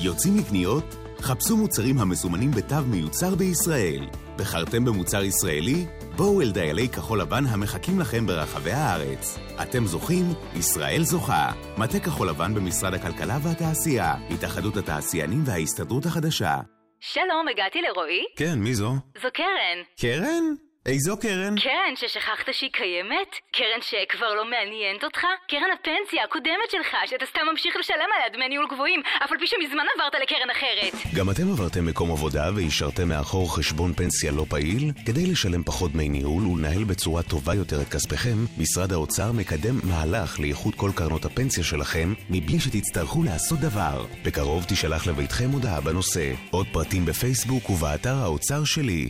יוצאים 0.00 0.38
לקניות? 0.38 0.96
חפשו 1.20 1.56
מוצרים 1.56 1.98
המסומנים 1.98 2.50
בתו 2.50 2.82
מיוצר 2.86 3.34
בישראל. 3.34 4.06
בחרתם 4.36 4.84
במוצר 4.84 5.22
ישראלי? 5.22 5.86
בואו 6.20 6.42
אל 6.42 6.50
דיילי 6.50 6.88
כחול 6.88 7.20
לבן 7.20 7.44
המחכים 7.48 8.00
לכם 8.00 8.26
ברחבי 8.26 8.70
הארץ. 8.70 9.38
אתם 9.62 9.86
זוכים, 9.86 10.24
ישראל 10.56 11.02
זוכה. 11.02 11.52
מטה 11.78 12.00
כחול 12.00 12.28
לבן 12.28 12.54
במשרד 12.54 12.94
הכלכלה 12.94 13.38
והתעשייה, 13.42 14.14
התאחדות 14.30 14.76
התעשיינים 14.76 15.42
וההסתדרות 15.46 16.06
החדשה. 16.06 16.56
שלום, 17.00 17.48
הגעתי 17.50 17.78
לרועי? 17.82 18.24
כן, 18.36 18.58
מי 18.58 18.74
זו? 18.74 18.92
זו 19.22 19.28
קרן. 19.34 19.78
קרן? 20.00 20.44
איזו 20.90 21.16
קרן? 21.16 21.54
קרן 21.58 21.94
ששכחת 21.96 22.48
שהיא 22.52 22.70
קיימת? 22.72 23.30
קרן 23.52 23.82
שכבר 23.88 24.34
לא 24.34 24.44
מעניינת 24.50 25.04
אותך? 25.04 25.22
קרן 25.48 25.70
הפנסיה 25.74 26.24
הקודמת 26.24 26.70
שלך, 26.70 26.96
שאתה 27.06 27.26
סתם 27.26 27.40
ממשיך 27.50 27.76
לשלם 27.76 28.10
עליה 28.14 28.28
דמי 28.32 28.48
ניהול 28.48 28.66
גבוהים, 28.72 29.00
אף 29.24 29.32
על 29.32 29.38
פי 29.38 29.46
שמזמן 29.46 29.86
עברת 29.94 30.14
לקרן 30.22 30.50
אחרת. 30.50 31.14
גם 31.14 31.30
אתם 31.30 31.50
עברתם 31.52 31.86
מקום 31.86 32.10
עבודה 32.10 32.50
והשארתם 32.56 33.08
מאחור 33.08 33.56
חשבון 33.56 33.92
פנסיה 33.92 34.32
לא 34.32 34.44
פעיל? 34.48 34.92
כדי 35.06 35.26
לשלם 35.26 35.62
פחות 35.62 35.92
דמי 35.92 36.08
ניהול 36.08 36.46
ולנהל 36.46 36.84
בצורה 36.84 37.22
טובה 37.22 37.54
יותר 37.54 37.82
את 37.82 37.88
כספיכם, 37.88 38.38
משרד 38.58 38.92
האוצר 38.92 39.32
מקדם 39.32 39.76
מהלך 39.84 40.40
לאיחוד 40.40 40.74
כל 40.74 40.90
קרנות 40.94 41.24
הפנסיה 41.24 41.64
שלכם, 41.64 42.14
מבלי 42.30 42.60
שתצטרכו 42.60 43.22
לעשות 43.22 43.58
דבר. 43.58 44.06
בקרוב 44.24 44.64
תישלח 44.64 45.06
לביתכם 45.06 45.50
הודעה 45.52 45.80
בנושא. 45.80 46.32
עוד 46.50 46.66
פרטים 46.72 47.04
בפייסבוק 47.06 47.70
ובאתר 47.70 48.14
האוצר 48.14 48.64
שלי. 48.64 49.08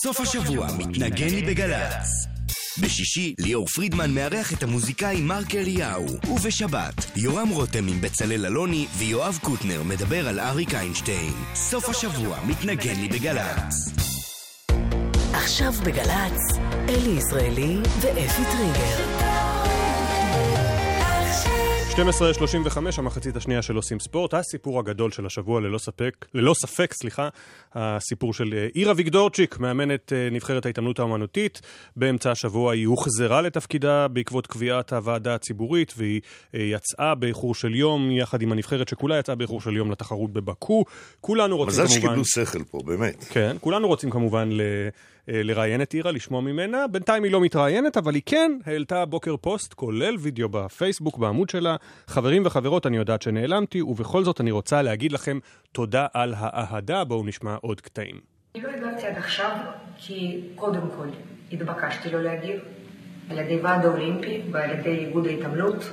סוף 0.00 0.20
השבוע 0.20 0.66
מתנגן 0.78 1.28
לי 1.28 1.42
בגל"צ. 1.42 2.26
בשישי, 2.78 3.34
ליאור 3.38 3.66
פרידמן 3.66 4.10
מארח 4.10 4.52
את 4.52 4.62
המוזיקאי 4.62 5.20
מרק 5.20 5.54
אליהו. 5.54 6.06
ובשבת, 6.28 6.94
יורם 7.16 7.48
רותם 7.48 7.88
עם 7.88 8.00
בצלאל 8.00 8.46
אלוני 8.46 8.86
ויואב 8.98 9.38
קוטנר 9.42 9.82
מדבר 9.82 10.28
על 10.28 10.40
אריק 10.40 10.74
איינשטיין. 10.74 11.32
סוף 11.54 11.88
השבוע 11.88 12.38
מתנגן 12.46 13.00
לי 13.00 13.08
בגל"צ. 13.08 13.74
עכשיו 15.32 15.72
בגל"צ, 15.72 16.58
אלי 16.88 17.18
ישראלי 17.18 17.76
ואפי 18.00 18.42
טריגר. 18.44 19.31
12.35, 21.92 22.78
המחצית 22.98 23.36
השנייה 23.36 23.62
של 23.62 23.76
עושים 23.76 24.00
ספורט, 24.00 24.34
הסיפור 24.34 24.78
הגדול 24.78 25.10
של 25.10 25.26
השבוע 25.26 25.60
ללא 25.60 25.78
ספק, 25.78 26.26
ללא 26.34 26.54
ספק, 26.54 26.92
סליחה, 26.92 27.28
הסיפור 27.74 28.34
של 28.34 28.54
אה, 28.54 28.66
עירה 28.74 28.92
ויגדורצ'יק, 28.96 29.58
מאמנת 29.58 30.12
אה, 30.12 30.28
נבחרת 30.30 30.66
ההתעמלות 30.66 30.98
האומנותית. 30.98 31.60
באמצע 31.96 32.30
השבוע 32.30 32.72
היא 32.72 32.86
הוחזרה 32.86 33.42
לתפקידה 33.42 34.08
בעקבות 34.08 34.46
קביעת 34.46 34.92
הוועדה 34.92 35.34
הציבורית, 35.34 35.94
והיא 35.96 36.20
אה, 36.54 36.60
יצאה 36.60 37.14
באיחור 37.14 37.54
של 37.54 37.74
יום, 37.74 38.10
יחד 38.10 38.42
עם 38.42 38.52
הנבחרת 38.52 38.88
שכולה 38.88 39.18
יצאה 39.18 39.34
באיחור 39.34 39.60
של 39.60 39.76
יום 39.76 39.90
לתחרות 39.90 40.32
בבאקו. 40.32 40.84
כולנו 41.20 41.56
רוצים 41.56 41.84
מזל 41.84 41.94
כמובן... 41.94 42.18
מזל 42.18 42.24
שקיבלו 42.24 42.46
שכל 42.46 42.64
פה, 42.70 42.80
באמת. 42.84 43.24
כן, 43.30 43.56
כולנו 43.60 43.88
רוצים 43.88 44.10
כמובן 44.10 44.48
ל... 44.52 44.60
לראיין 45.28 45.82
את 45.82 45.92
עירה, 45.92 46.12
לשמוע 46.12 46.40
ממנה. 46.40 46.86
בינתיים 46.86 47.24
היא 47.24 47.32
לא 47.32 47.40
מתראיינת, 47.40 47.96
אבל 47.96 48.14
היא 48.14 48.22
כן 48.26 48.52
העלתה 48.66 49.02
הבוקר 49.02 49.36
פוסט, 49.36 49.74
כולל 49.74 50.16
וידאו 50.18 50.48
בפייסבוק, 50.48 51.18
בעמוד 51.18 51.50
שלה. 51.50 51.76
חברים 52.06 52.42
וחברות, 52.46 52.86
אני 52.86 52.96
יודעת 52.96 53.22
שנעלמתי, 53.22 53.82
ובכל 53.82 54.24
זאת 54.24 54.40
אני 54.40 54.50
רוצה 54.50 54.82
להגיד 54.82 55.12
לכם 55.12 55.38
תודה 55.72 56.06
על 56.14 56.34
האהדה. 56.36 57.04
בואו 57.04 57.26
נשמע 57.26 57.56
עוד 57.60 57.80
קטעים. 57.80 58.20
אני 58.54 58.62
לא 58.62 58.68
הגבתי 58.68 59.06
עד 59.06 59.16
עכשיו, 59.16 59.50
כי 59.98 60.40
קודם 60.54 60.82
כל 60.96 61.06
התבקשתי 61.52 62.10
לא 62.10 62.22
להגיב, 62.22 62.60
על 63.30 63.38
ידי 63.38 63.60
ועד 63.62 63.84
האולימפי 63.84 64.42
ועל 64.52 64.70
ידי 64.70 64.98
איגוד 65.06 65.26
ההתעמלות, 65.26 65.92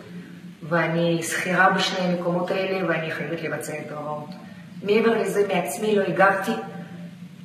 ואני 0.64 1.24
שכירה 1.24 1.70
בשני 1.70 2.00
המקומות 2.00 2.52
האלה 2.52 2.88
ואני 2.88 3.12
חייבת 3.12 3.42
לבצע 3.42 3.74
את 3.80 3.92
ההוראות. 3.92 4.30
מעבר 4.84 5.22
לזה, 5.22 5.48
מעצמי 5.48 5.96
לא 5.96 6.04
הגבתי, 6.04 6.52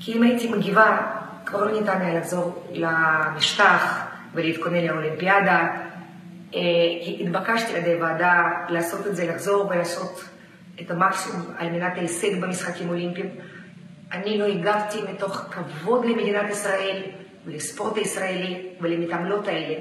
כי 0.00 0.12
אם 0.12 0.22
הייתי 0.22 0.52
מגיבה, 0.52 1.20
כבר 1.46 1.64
לא 1.64 1.80
ניתן 1.80 2.00
היה 2.00 2.18
לחזור 2.18 2.64
למשטח 2.72 4.06
ולהתכונן 4.34 4.84
לאולימפיאדה. 4.84 5.68
התבקשתי 7.20 7.72
על 7.72 7.76
ידי 7.76 7.94
ועדה 7.94 8.50
לעשות 8.68 9.06
את 9.06 9.16
זה, 9.16 9.26
לחזור 9.26 9.66
ולעשות 9.66 10.24
את 10.80 10.90
המקסימום 10.90 11.42
על 11.58 11.70
מנת 11.70 11.92
ההישג 11.96 12.40
במשחקים 12.40 12.88
אולימפיים. 12.88 13.28
אני 14.12 14.38
לא 14.38 14.44
הגבתי 14.44 14.98
מתוך 15.12 15.36
כבוד 15.36 16.04
למדינת 16.04 16.50
ישראל 16.50 17.02
ולספורט 17.44 17.96
הישראלי 17.96 18.68
ולמתעמלות 18.80 19.48
האלה, 19.48 19.74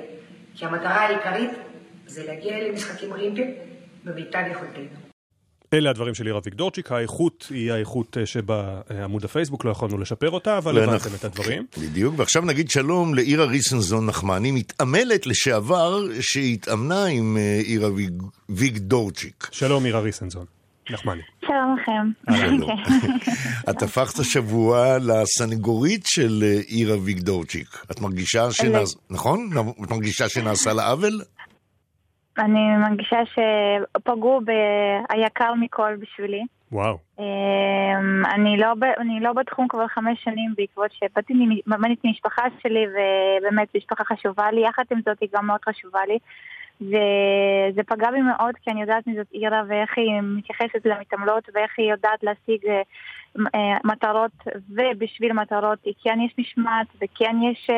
כי 0.55 0.65
המטרה 0.65 1.01
העיקרית 1.01 1.51
זה 2.05 2.23
להגיע 2.27 2.69
למשחקים 2.69 3.11
אולימפיים 3.11 3.53
במיטב 4.03 4.43
יכולתנו. 4.51 5.02
אלה 5.73 5.89
הדברים 5.89 6.13
של 6.13 6.25
עירה 6.25 6.39
ויגדורצ'יק, 6.43 6.91
האיכות 6.91 7.47
היא 7.49 7.71
האיכות 7.71 8.17
שבעמוד 8.25 9.25
הפייסבוק, 9.25 9.65
לא 9.65 9.71
יכולנו 9.71 9.97
לשפר 9.97 10.29
אותה, 10.29 10.57
אבל 10.57 10.83
הבנתם 10.83 11.09
את 11.15 11.25
הדברים. 11.25 11.65
בדיוק, 11.81 12.13
ועכשיו 12.17 12.41
נגיד 12.41 12.69
שלום 12.69 13.15
לעירה 13.15 13.45
ריסנזון 13.45 14.05
נחמני, 14.05 14.51
מתעמלת 14.51 15.27
לשעבר 15.27 16.05
שהתאמנה 16.21 17.05
עם 17.05 17.37
עירה 17.65 17.89
ויגדורצ'יק. 18.49 19.47
שלום 19.51 19.85
עירה 19.85 19.99
ריסנזון. 19.99 20.45
נחמני. 20.89 21.21
שלום 21.41 21.77
לכם. 21.81 22.35
שלום. 22.37 22.69
את 23.69 23.83
הפכת 23.83 24.19
השבוע 24.19 24.97
לסנגורית 24.97 26.05
של 26.05 26.43
עירה 26.67 26.97
ויגדורצ'יק. 26.97 27.67
את 27.91 28.01
מרגישה 28.01 28.51
שנעשה, 28.51 28.97
נכון? 29.09 29.49
את 29.83 29.89
מרגישה 29.91 30.29
שנעשה 30.29 30.73
לה 30.73 30.87
עוול? 30.87 31.21
אני 32.37 32.77
מרגישה 32.77 33.19
שפגעו 33.25 34.41
ביקר 34.45 35.53
מכל 35.53 35.95
בשבילי. 35.95 36.43
וואו. 36.71 36.97
אני 38.33 38.57
לא, 38.57 38.73
אני 38.99 39.19
לא 39.19 39.33
בתחום 39.33 39.67
כבר 39.67 39.87
חמש 39.87 40.23
שנים 40.23 40.53
בעקבות 40.57 40.91
שבאתי 40.91 41.33
ממנית 41.67 41.99
ממשפחה 42.03 42.43
שלי 42.63 42.85
ובאמת 42.87 43.67
משפחה 43.75 44.03
חשובה 44.03 44.51
לי, 44.51 44.61
יחד 44.67 44.83
עם 44.91 44.99
זאת 45.05 45.17
היא 45.21 45.29
גם 45.35 45.47
מאוד 45.47 45.59
חשובה 45.65 45.99
לי. 46.07 46.17
וזה 46.81 47.83
פגע 47.87 48.11
בי 48.11 48.21
מאוד 48.21 48.55
כי 48.63 48.71
אני 48.71 48.81
יודעת 48.81 49.07
מי 49.07 49.15
זאת 49.15 49.27
עירה 49.31 49.61
ואיך 49.67 49.97
היא 49.97 50.21
מתייחסת 50.21 50.85
למתעמלות 50.85 51.49
ואיך 51.53 51.71
היא 51.77 51.91
יודעת 51.91 52.23
להשיג 52.23 52.65
מטרות 53.83 54.31
ובשביל 54.69 55.33
מטרות 55.33 55.79
כן 56.03 56.19
יש 56.25 56.33
משמעת 56.37 56.87
וכן 57.01 57.35
יש 57.51 57.69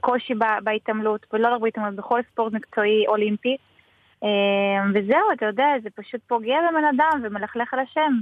קושי 0.00 0.34
בהתעמלות 0.62 1.26
ולא 1.32 1.48
רק 1.48 1.60
בהתעמלות, 1.60 1.94
בכל 1.94 2.20
ספורט 2.32 2.52
מקצועי 2.52 3.06
אולימפי 3.06 3.56
וזהו, 4.94 5.26
אתה 5.36 5.46
יודע, 5.46 5.64
זה 5.82 5.88
פשוט 5.96 6.20
פוגע 6.26 6.56
בבן 6.70 6.84
אדם 6.84 7.20
ומלכלך 7.24 7.74
על 7.74 7.80
השם. 7.80 8.12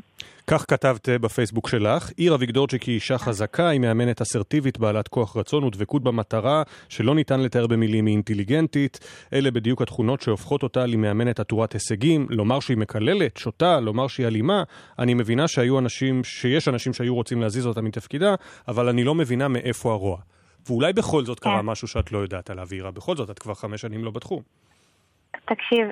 כך 0.46 0.64
כתבת 0.68 1.09
בפייסבוק 1.09 1.68
שלך, 1.68 2.11
עיר 2.16 2.34
אביגדורצ'יק 2.34 2.82
היא 2.82 2.94
אישה 2.94 3.18
חזקה, 3.18 3.68
היא 3.68 3.80
מאמנת 3.80 4.20
אסרטיבית, 4.20 4.78
בעלת 4.78 5.09
כוח 5.09 5.36
רצון 5.36 5.64
ודבקות 5.64 6.03
במטרה, 6.03 6.62
שלא 6.88 7.14
ניתן 7.14 7.40
לתאר 7.40 7.66
במילים, 7.66 8.07
היא 8.07 8.14
אינטליגנטית. 8.14 9.00
אלה 9.32 9.50
בדיוק 9.50 9.82
התכונות 9.82 10.20
שהופכות 10.20 10.62
אותה 10.62 10.86
למאמנת 10.86 11.40
עטורת 11.40 11.72
הישגים. 11.72 12.26
לומר 12.30 12.61
שהיא 12.61 12.76
מקללת, 12.76 13.36
שוטה, 13.36 13.80
לומר 13.80 14.07
שהיא 14.07 14.26
אלימה. 14.26 14.62
אני 14.98 15.14
מבינה 15.14 15.48
שהיו 15.48 15.78
אנשים, 15.78 16.24
שיש 16.24 16.68
אנשים 16.68 16.92
שהיו 16.92 17.14
רוצים 17.14 17.40
להזיז 17.40 17.66
אותה 17.66 17.82
מתפקידה, 17.82 18.34
אבל 18.68 18.88
אני 18.88 19.05
לא 19.05 19.14
מבינה 19.14 19.48
מאיפה 19.48 19.92
הרוע. 19.92 20.18
ואולי 20.66 20.92
בכל 20.92 21.24
זאת 21.24 21.40
קרה 21.40 21.62
משהו 21.62 21.88
שאת 21.88 22.12
לא 22.12 22.18
יודעת 22.18 22.50
עליו, 22.50 22.66
עירה. 22.70 22.90
בכל 22.90 23.16
זאת, 23.16 23.30
את 23.30 23.38
כבר 23.38 23.55
חמש 23.55 23.80
שנים 23.80 24.05
לא 24.05 24.11
בתחום. 24.11 24.61
תקשיב, 25.45 25.89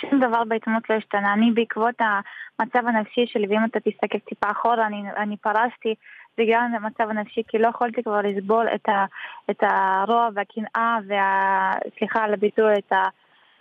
שום 0.00 0.20
דבר 0.20 0.44
בעיתונות 0.44 0.90
לא 0.90 0.94
השתנה. 0.94 1.32
אני 1.32 1.50
בעקבות 1.50 1.94
המצב 2.00 2.86
הנפשי 2.86 3.26
שלי, 3.26 3.46
ואם 3.46 3.64
אתה 3.64 3.80
תסתכל 3.80 4.18
טיפה 4.18 4.50
אחורה, 4.50 4.86
אני, 4.86 5.02
אני 5.16 5.36
פרשתי 5.36 5.94
בגלל 6.38 6.66
המצב 6.74 7.10
הנפשי, 7.10 7.42
כי 7.48 7.58
לא 7.58 7.68
יכולתי 7.68 8.02
כבר 8.02 8.20
לסבול 8.20 8.68
את, 8.74 8.88
ה, 8.88 9.04
את 9.50 9.62
הרוע 9.62 10.28
והקנאה, 10.34 10.98
וה... 11.06 11.72
סליחה 11.98 12.24
על 12.24 12.34
הביטוי, 12.34 12.72
את 12.78 12.92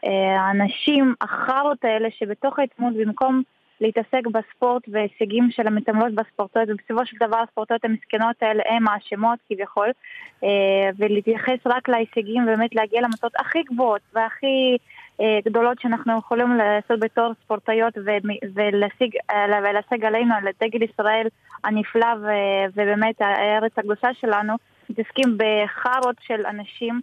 האנשים, 0.03 1.13
החארות 1.21 1.85
האלה 1.85 2.09
שבתוך 2.11 2.59
העיתונות, 2.59 2.93
במקום 2.93 3.41
להתעסק 3.81 4.27
בספורט 4.31 4.83
והישגים 4.87 5.51
של 5.51 5.67
המתעמלות 5.67 6.13
בספורטאיות, 6.13 6.69
ובסופו 6.69 7.05
של 7.05 7.17
דבר 7.19 7.37
הספורטאיות 7.37 7.85
המסכנות 7.85 8.35
האלה 8.41 8.63
הן 8.69 8.87
האשמות 8.87 9.39
כביכול, 9.49 9.91
ולהתייחס 10.97 11.59
רק 11.65 11.89
להישגים 11.89 12.43
ובאמת 12.43 12.75
להגיע 12.75 13.01
למטות 13.01 13.31
הכי 13.39 13.63
גבוהות 13.63 14.01
והכי... 14.13 14.77
גדולות 15.45 15.79
שאנחנו 15.81 16.17
יכולים 16.17 16.57
לעשות 16.57 16.99
בתור 16.99 17.33
ספורטאיות 17.43 17.93
ולהשיג, 18.55 19.15
ולהשיג 19.63 20.05
עלינו, 20.05 20.35
על 20.35 20.43
דגל 20.61 20.83
ישראל 20.83 21.27
הנפלא 21.63 22.07
ובאמת 22.73 23.21
הארץ 23.21 23.71
הקדושה 23.77 24.07
שלנו, 24.13 24.53
מתעסקים 24.89 25.37
בחארות 25.37 26.15
של 26.21 26.45
אנשים 26.45 27.01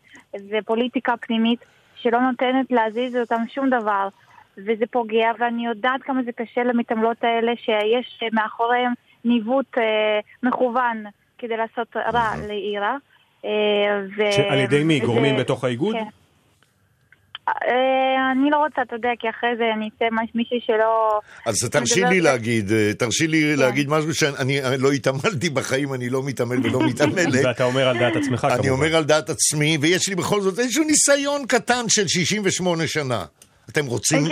ופוליטיקה 0.50 1.16
פנימית 1.16 1.64
שלא 1.96 2.20
נותנת 2.20 2.70
להזיז 2.70 3.16
אותם 3.16 3.42
שום 3.48 3.70
דבר 3.70 4.08
וזה 4.56 4.84
פוגע 4.90 5.30
ואני 5.38 5.66
יודעת 5.66 6.02
כמה 6.02 6.22
זה 6.22 6.32
קשה 6.32 6.62
למתעמלות 6.62 7.24
האלה 7.24 7.52
שיש 7.56 8.20
מאחוריהם 8.32 8.92
ניווט 9.24 9.78
מכוון 10.42 11.04
כדי 11.38 11.56
לעשות 11.56 11.96
רע 11.96 12.30
לעירה. 12.48 12.96
על 14.50 14.58
ידי 14.58 14.84
מי? 14.84 15.00
גורמים 15.00 15.36
בתוך 15.36 15.64
האיגוד? 15.64 15.94
כן. 15.96 16.04
אני 18.32 18.50
לא 18.50 18.56
רוצה, 18.56 18.82
אתה 18.82 18.94
יודע, 18.94 19.08
כי 19.18 19.26
אחרי 19.30 19.50
זה 19.58 19.64
אני 19.76 19.88
אצא 19.96 20.04
מישהי 20.34 20.60
שלא... 20.66 21.20
אז 21.46 21.70
תרשי 21.70 22.04
לי 22.04 22.20
להגיד, 22.20 22.72
תרשי 22.98 23.26
לי 23.26 23.56
להגיד 23.56 23.88
משהו 23.88 24.14
שאני 24.14 24.60
לא 24.78 24.92
התעמלתי 24.92 25.50
בחיים, 25.50 25.94
אני 25.94 26.10
לא 26.10 26.22
מתעמל 26.22 26.66
ולא 26.66 26.80
מתעמלת. 26.86 27.44
ואתה 27.44 27.64
אומר 27.64 27.88
על 27.88 27.98
דעת 27.98 28.16
עצמך 28.16 28.40
כמובן. 28.40 28.58
אני 28.58 28.70
אומר 28.70 28.96
על 28.96 29.04
דעת 29.04 29.30
עצמי, 29.30 29.78
ויש 29.80 30.08
לי 30.08 30.14
בכל 30.14 30.40
זאת 30.40 30.58
איזשהו 30.58 30.84
ניסיון 30.84 31.46
קטן 31.46 31.88
של 31.88 32.08
68 32.08 32.86
שנה. 32.86 33.24
אתם 33.70 33.86
רוצים... 33.86 34.24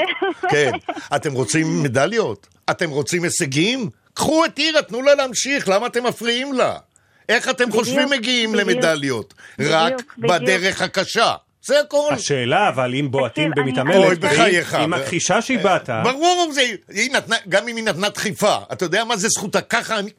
כן. 0.48 0.70
אתם 1.16 1.32
רוצים 1.32 1.82
מדליות? 1.82 2.46
אתם 2.70 2.90
רוצים 2.90 3.24
הישגים? 3.24 3.90
קחו 4.14 4.44
את 4.44 4.58
עירה, 4.58 4.82
תנו 4.82 5.02
לה 5.02 5.14
להמשיך, 5.14 5.68
למה 5.68 5.86
אתם 5.86 6.06
מפריעים 6.06 6.52
לה? 6.52 6.76
איך 7.28 7.48
אתם 7.48 7.70
חושבים 7.70 8.10
מגיעים 8.10 8.54
למדליות? 8.54 9.34
רק 9.58 9.94
בדרך 10.18 10.82
הקשה. 10.82 11.34
זה 11.66 11.80
הכל. 11.80 12.08
השאלה, 12.14 12.68
אבל 12.68 12.90
אם 12.94 13.10
בועטים 13.10 13.50
במתעמלת, 13.56 14.24
היא 14.24 14.88
מכחישה 14.88 15.42
שהיא 15.42 15.58
בעטה. 15.64 16.02
ברור, 16.04 16.48
גם 17.48 17.68
אם 17.68 17.76
היא 17.76 17.84
נתנה 17.84 18.08
דחיפה. 18.08 18.54
אתה 18.72 18.84
יודע 18.84 19.04
מה 19.04 19.16
זה 19.16 19.28
זכותה? 19.28 19.58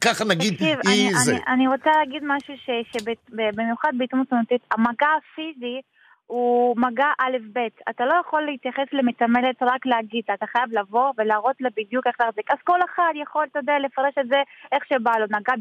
ככה 0.00 0.24
נגיד 0.24 0.54
היא 0.88 1.10
זה. 1.16 1.36
אני 1.52 1.68
רוצה 1.68 1.90
להגיד 1.98 2.22
משהו 2.24 2.54
שבמיוחד 2.92 3.92
בעיתונות 3.98 4.32
עונתית, 4.32 4.60
המגע 4.70 5.08
הפיזי 5.18 5.80
הוא 6.26 6.76
מגע 6.76 7.10
א'-ב'. 7.18 7.58
אתה 7.90 8.04
לא 8.04 8.14
יכול 8.20 8.42
להתייחס 8.42 8.88
למתעמלת 8.92 9.62
רק 9.62 9.86
להגיד, 9.86 10.24
אתה 10.34 10.46
חייב 10.46 10.68
לבוא 10.78 11.12
ולהראות 11.18 11.56
לה 11.60 11.68
בדיוק 11.76 12.06
איך 12.06 12.16
להחזיק. 12.20 12.50
אז 12.50 12.58
כל 12.64 12.78
אחד 12.84 13.12
יכול, 13.22 13.46
אתה 13.50 13.58
יודע, 13.58 13.72
לפרש 13.84 14.14
את 14.20 14.28
זה 14.28 14.40
איך 14.72 14.82
שבא 14.88 15.12
לו. 15.18 15.26
נגע 15.36 15.54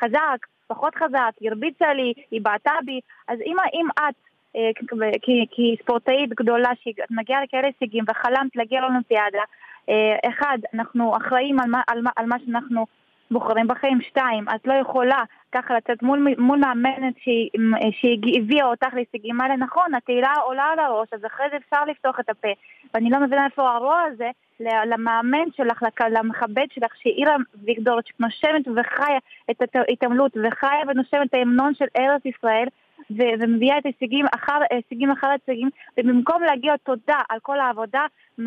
חזק, 0.00 0.40
פחות 0.66 0.94
חזק, 0.94 1.32
היא 1.40 1.50
הרביצה 1.50 1.92
לי, 1.94 2.12
היא 2.30 2.40
בעטה 2.42 2.72
בי, 2.86 3.00
אז 3.28 3.38
אם, 3.46 3.56
אם 3.74 3.86
את 3.90 3.98
אה, 3.98 4.33
כספורטאית 5.50 6.30
גדולה 6.30 6.70
שמגיעה 6.82 7.42
לכאלה 7.42 7.68
הישגים 7.80 8.04
וחלמת 8.08 8.56
להגיע 8.56 8.80
לאולימפיאדה, 8.80 9.42
אה, 9.88 10.28
אחד, 10.28 10.58
אנחנו 10.74 11.16
אחראים 11.16 11.60
על 11.60 11.70
מה, 11.70 11.80
על 11.86 12.02
מה, 12.02 12.10
על 12.16 12.26
מה 12.26 12.36
שאנחנו 12.44 12.86
בוחרים 13.30 13.68
בחיים, 13.68 14.00
שתיים, 14.00 14.44
את 14.54 14.66
לא 14.66 14.74
יכולה 14.74 15.22
ככה 15.52 15.74
לצאת 15.74 16.02
מול, 16.02 16.34
מול 16.38 16.58
מאמנת 16.58 17.14
שהביאה 17.90 18.66
אותך 18.66 18.94
להישגים 18.94 19.40
האלה, 19.40 19.56
נכון, 19.56 19.94
התהילה 19.94 20.32
עולה 20.44 20.64
על 20.64 20.78
הראש, 20.78 21.08
אז 21.12 21.20
אחרי 21.26 21.46
זה 21.50 21.56
אפשר 21.56 21.84
לפתוח 21.84 22.20
את 22.20 22.30
הפה. 22.30 22.48
ואני 22.94 23.10
לא 23.10 23.20
מבינה 23.20 23.44
איפה 23.44 23.70
הרוע 23.70 24.02
הזה 24.02 24.30
למאמן 24.86 25.50
שלך, 25.56 25.82
למכבד 26.10 26.66
שלך, 26.74 26.92
שאירה 27.02 27.36
ויגדורצ'יק 27.64 28.16
נושמת 28.20 28.68
וחיה 28.76 29.18
את 29.50 29.62
ההתעמלות 29.74 30.36
וחיה 30.36 30.82
ונושמת 30.88 31.28
את 31.28 31.34
ההמנון 31.34 31.74
של 31.74 31.86
ארץ 31.96 32.22
ישראל, 32.26 32.68
ומביאה 33.10 33.78
את 33.78 33.86
הישגים 33.86 34.26
אחר 34.34 34.58
הישגים 34.70 35.10
אחר 35.10 35.26
הישגים, 35.26 35.68
ובמקום 35.98 36.42
להגיע 36.42 36.76
תודה 36.76 37.18
על 37.28 37.38
כל 37.42 37.60
העבודה, 37.60 38.06
אה, 38.40 38.44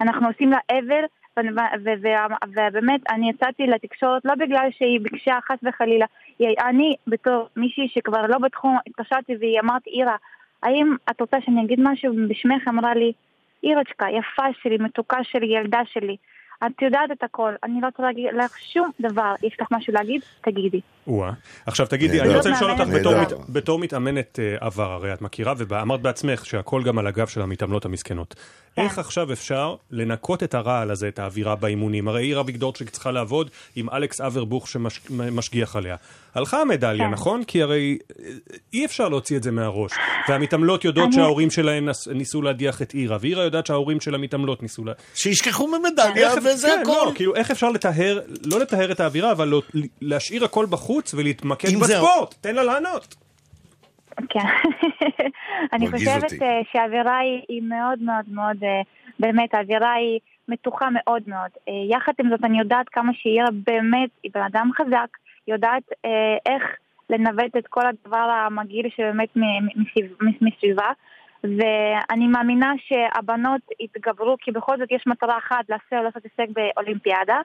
אנחנו 0.00 0.26
עושים 0.28 0.50
לה 0.50 0.58
אבל. 0.70 1.04
ובאמת, 1.36 3.00
אני 3.10 3.30
יצאתי 3.30 3.66
לתקשורת 3.66 4.24
לא 4.24 4.34
בגלל 4.34 4.68
שהיא 4.70 5.00
ביקשה 5.00 5.38
חס 5.42 5.58
וחלילה, 5.62 6.06
אני 6.40 6.94
בתור 7.06 7.48
מישהי 7.56 7.88
שכבר 7.88 8.26
לא 8.26 8.38
בתחום, 8.38 8.76
התקשרתי 8.86 9.36
והיא 9.40 9.60
אמרת, 9.60 9.86
אירה, 9.86 10.16
האם 10.62 10.96
את 11.10 11.20
רוצה 11.20 11.36
שאני 11.40 11.64
אגיד 11.64 11.78
משהו 11.82 12.14
בשמך? 12.28 12.68
אמרה 12.68 12.94
לי, 12.94 13.12
אירצ'קה, 13.64 14.06
יפה 14.10 14.46
שלי, 14.62 14.76
מתוקה 14.80 15.24
שלי, 15.24 15.46
ילדה 15.46 15.80
שלי. 15.84 16.16
את 16.66 16.82
יודעת 16.82 17.10
את 17.12 17.22
הכל, 17.22 17.52
אני 17.64 17.80
לא 17.80 17.86
רוצה 17.86 18.02
להגיד 18.02 18.24
לך 18.44 18.58
שום 18.72 18.90
דבר. 19.00 19.34
יש 19.42 19.56
לך 19.60 19.68
משהו 19.70 19.92
להגיד? 19.92 20.20
תגידי. 20.40 20.80
או-אה. 21.06 21.32
עכשיו 21.66 21.86
תגידי, 21.86 22.20
אני 22.20 22.36
רוצה 22.36 22.50
לשאול 22.50 22.70
אותך 22.70 22.84
בתור 23.48 23.78
מתאמנת 23.78 24.38
אה, 24.38 24.56
עבר, 24.60 24.92
הרי 24.92 25.12
את 25.12 25.22
מכירה, 25.22 25.54
ואמרת 25.68 26.00
בעצמך 26.02 26.46
שהכל 26.46 26.82
גם 26.82 26.98
על 26.98 27.06
הגב 27.06 27.26
של 27.26 27.42
המתעמלות 27.42 27.84
המסכנות. 27.84 28.34
כן. 28.76 28.82
איך 28.82 28.98
עכשיו 28.98 29.32
אפשר 29.32 29.74
לנקות 29.90 30.42
את 30.42 30.54
הרעל 30.54 30.90
הזה, 30.90 31.08
את 31.08 31.18
האווירה 31.18 31.56
באימונים? 31.56 32.08
הרי 32.08 32.22
עיר 32.22 32.40
אביגדורצ'יק 32.40 32.90
צריכה 32.90 33.10
לעבוד 33.10 33.50
עם 33.76 33.90
אלכס 33.90 34.20
אברבוך 34.20 34.68
שמשגיח 34.68 35.76
עליה. 35.76 35.96
הלכה 36.34 36.60
המדליה, 36.60 37.04
כן. 37.06 37.10
נכון? 37.10 37.44
כי 37.44 37.62
הרי 37.62 37.98
אה, 38.20 38.30
אי 38.72 38.84
אפשר 38.84 39.08
להוציא 39.08 39.36
את 39.36 39.42
זה 39.42 39.50
מהראש. 39.50 39.92
והמתעמלות 40.28 40.84
יודעות 40.84 41.06
אני... 41.06 41.16
שההורים 41.16 41.50
שלהן 41.50 41.88
ניסו 42.14 42.42
להדיח 42.42 42.82
את 42.82 42.92
עירה, 42.92 43.16
ועירה 43.20 43.44
יודעת 43.44 43.66
שההורים 43.66 44.00
של 44.00 44.14
המתעמלות 44.14 44.62
ניסו 44.62 44.84
לה... 44.84 44.92
שישכחו 45.14 45.66
ממדליה 45.66 46.30
וזה 46.44 46.68
כן, 46.68 46.80
הכל. 46.82 47.06
לא, 47.06 47.12
כאילו, 47.14 47.34
איך 47.36 47.50
אפשר 47.50 47.70
לטהר, 47.70 48.20
לא 48.44 48.60
לטהר 48.60 48.92
את 48.92 49.00
האווירה, 49.00 49.32
אבל 49.32 49.48
לא, 49.48 49.62
להשאיר 50.00 50.44
הכל 50.44 50.66
בחוץ 50.70 51.14
ולהתמקד 51.14 51.78
בספורט? 51.78 52.34
תן 52.40 52.54
לה 52.54 52.64
לענות. 52.64 53.14
כן. 54.28 54.40
אני 55.72 55.90
חושבת 55.90 56.42
אה, 56.42 56.60
שהאווירה 56.72 57.18
היא 57.48 57.62
מאוד 57.62 58.02
מאוד 58.02 58.24
מאוד, 58.28 58.64
אה, 58.64 58.80
באמת, 59.18 59.54
האווירה 59.54 59.92
היא 59.92 60.20
מתוחה 60.48 60.88
מאוד 60.92 61.22
מאוד. 61.26 61.50
יחד 61.90 62.12
עם 62.20 62.30
זאת, 62.30 62.44
אני 62.44 62.58
יודעת 62.58 62.88
כמה 62.88 63.12
שעירה 63.14 63.48
באמת, 63.66 64.10
היא 64.22 64.30
בן 64.34 64.42
אדם 64.42 64.70
חזק. 64.76 65.16
יודעת 65.48 65.82
אה, 66.04 66.36
איך 66.46 66.62
לנווט 67.10 67.56
את 67.58 67.66
כל 67.66 67.86
הדבר 67.86 68.30
המגעיל 68.46 68.88
שבאמת 68.96 69.28
מסביבה. 70.40 70.92
ואני 71.44 72.26
מאמינה 72.26 72.72
שהבנות 72.78 73.60
יתגברו, 73.80 74.36
כי 74.40 74.50
בכל 74.50 74.78
זאת 74.78 74.92
יש 74.92 75.06
מטרה 75.06 75.38
אחת 75.38 75.68
לעשות 75.92 76.22
הישג 76.24 76.52
באולימפיאדה. 76.52 77.40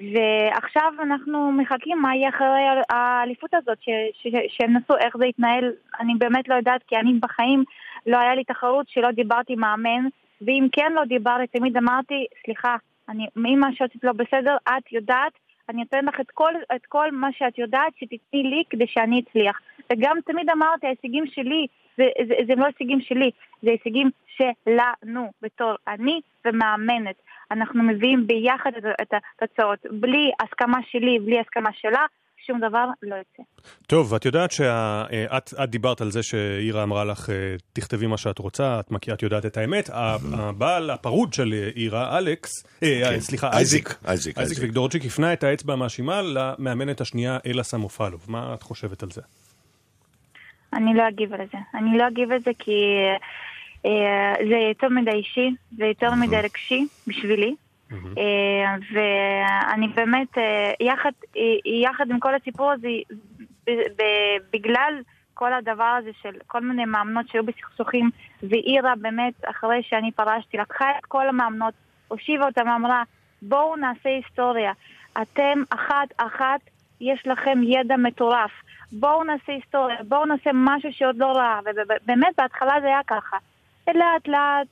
ועכשיו 0.00 0.92
אנחנו 1.02 1.52
מחכים 1.52 2.02
מה 2.02 2.16
יהיה 2.16 2.28
אחרי 2.28 2.82
האליפות 2.88 3.54
הזאת, 3.54 3.78
שהם 4.48 4.76
נסו 4.76 4.96
איך 4.96 5.16
זה 5.16 5.26
יתנהל, 5.26 5.72
אני 6.00 6.14
באמת 6.18 6.48
לא 6.48 6.54
יודעת, 6.54 6.82
כי 6.86 6.96
אני 6.96 7.12
בחיים 7.20 7.64
לא 8.06 8.18
היה 8.18 8.34
לי 8.34 8.44
תחרות 8.44 8.88
שלא 8.88 9.10
דיברתי 9.10 9.52
עם 9.52 9.60
מאמן, 9.60 10.08
ואם 10.42 10.66
כן 10.72 10.92
לא 10.94 11.04
דיברתי, 11.04 11.58
תמיד 11.58 11.76
אמרתי, 11.76 12.26
סליחה, 12.44 12.76
אני, 13.08 13.26
אם 13.36 13.60
מה 13.60 13.68
שעשית 13.72 14.04
לא 14.04 14.12
בסדר, 14.12 14.56
את 14.68 14.92
יודעת 14.92 15.32
אני 15.68 15.82
אתן 15.82 16.04
לך 16.04 16.20
את 16.20 16.30
כל, 16.30 16.52
את 16.76 16.86
כל 16.86 17.10
מה 17.12 17.28
שאת 17.32 17.58
יודעת 17.58 17.92
שתתני 17.96 18.42
לי 18.42 18.62
כדי 18.70 18.86
שאני 18.86 19.20
אצליח. 19.20 19.60
וגם 19.92 20.16
תמיד 20.26 20.50
אמרתי, 20.50 20.86
ההישגים 20.86 21.26
שלי, 21.26 21.66
זה, 21.96 22.04
זה, 22.28 22.34
זה 22.46 22.54
לא 22.54 22.66
הישגים 22.66 23.00
שלי, 23.00 23.30
זה 23.62 23.70
הישגים 23.70 24.10
שלנו, 24.26 25.30
בתור 25.42 25.74
אני 25.88 26.20
ומאמנת. 26.44 27.16
אנחנו 27.50 27.82
מביאים 27.82 28.26
ביחד 28.26 28.70
את 29.02 29.14
התוצאות, 29.14 29.78
בלי 30.00 30.30
הסכמה 30.42 30.78
שלי, 30.90 31.18
בלי 31.24 31.40
הסכמה 31.40 31.70
שלה, 31.72 32.06
שום 32.46 32.60
דבר 32.60 32.84
לא 33.02 33.14
יוצא. 33.14 33.42
טוב, 33.86 34.14
את 34.14 34.24
יודעת 34.24 34.52
שאת 34.52 35.54
את 35.64 35.70
דיברת 35.70 36.00
על 36.00 36.10
זה 36.10 36.22
שאירה 36.22 36.82
אמרה 36.82 37.04
לך, 37.04 37.30
אה, 37.30 37.34
תכתבי 37.72 38.06
מה 38.06 38.16
שאת 38.16 38.38
רוצה, 38.38 38.80
את 38.80 38.90
מכירה, 38.90 39.16
את 39.16 39.22
יודעת 39.22 39.46
את 39.46 39.56
האמת. 39.56 39.90
הבעל 40.38 40.90
הפרוד 40.90 41.32
של 41.32 41.54
אירה, 41.76 42.18
אלכס, 42.18 42.50
אה, 42.82 43.00
כן. 43.04 43.20
סליחה, 43.20 43.50
אייזיק, 43.52 43.94
אייזיק, 44.08 44.38
אייזיק 44.38 44.58
ויגדורצ'יק, 44.60 45.04
הפנה 45.04 45.32
את 45.32 45.44
האצבע 45.44 45.72
המאשימה 45.72 46.22
למאמנת 46.22 47.00
השנייה, 47.00 47.38
אלה 47.46 47.62
סמופלוב. 47.62 48.26
מה 48.28 48.54
את 48.54 48.62
חושבת 48.62 49.02
על 49.02 49.10
זה? 49.10 49.22
אני 50.72 50.94
לא 50.94 51.08
אגיב 51.08 51.32
על 51.32 51.46
זה. 51.52 51.58
אני 51.74 51.98
לא 51.98 52.08
אגיב 52.08 52.32
על 52.32 52.38
זה 52.38 52.50
כי 52.58 52.70
אה, 52.70 53.16
זה 54.48 54.56
יותר 54.68 54.88
מדי 54.88 55.10
אישי, 55.10 55.50
זה 55.76 55.84
יותר 55.84 56.10
מדי 56.14 56.36
רגשי 56.36 56.86
בשבילי. 57.06 57.54
אה, 57.92 58.74
ואני 58.92 59.88
באמת, 59.88 60.38
אה, 60.38 60.72
יחד, 60.80 61.10
אה, 61.36 61.42
יחד 61.82 62.10
עם 62.10 62.20
כל 62.20 62.34
הסיפור 62.34 62.72
הזה, 62.72 62.88
בגלל 64.52 64.94
כל 65.34 65.52
הדבר 65.52 65.96
הזה 65.98 66.10
של 66.22 66.30
כל 66.46 66.60
מיני 66.60 66.84
מאמנות 66.84 67.28
שהיו 67.28 67.44
בסכסוכים, 67.44 68.10
ואירה 68.42 68.92
באמת, 69.00 69.34
אחרי 69.44 69.82
שאני 69.82 70.12
פרשתי, 70.12 70.56
לקחה 70.56 70.90
את 70.98 71.06
כל 71.06 71.28
המאמנות, 71.28 71.74
הושיבה 72.08 72.46
אותם, 72.46 72.68
אמרה, 72.68 73.02
בואו 73.42 73.76
נעשה 73.76 74.08
היסטוריה. 74.08 74.72
אתם 75.22 75.62
אחת-אחת, 75.70 76.60
יש 77.00 77.26
לכם 77.26 77.58
ידע 77.62 77.96
מטורף. 77.96 78.50
בואו 78.92 79.24
נעשה 79.24 79.52
היסטוריה, 79.52 79.96
בואו 80.08 80.24
נעשה 80.24 80.50
משהו 80.54 80.92
שעוד 80.92 81.16
לא 81.16 81.32
ראה. 81.32 81.60
ובאמת, 81.64 82.34
בהתחלה 82.38 82.74
זה 82.80 82.86
היה 82.86 83.00
ככה. 83.06 83.36
לאט 83.94 84.28
לאט 84.28 84.66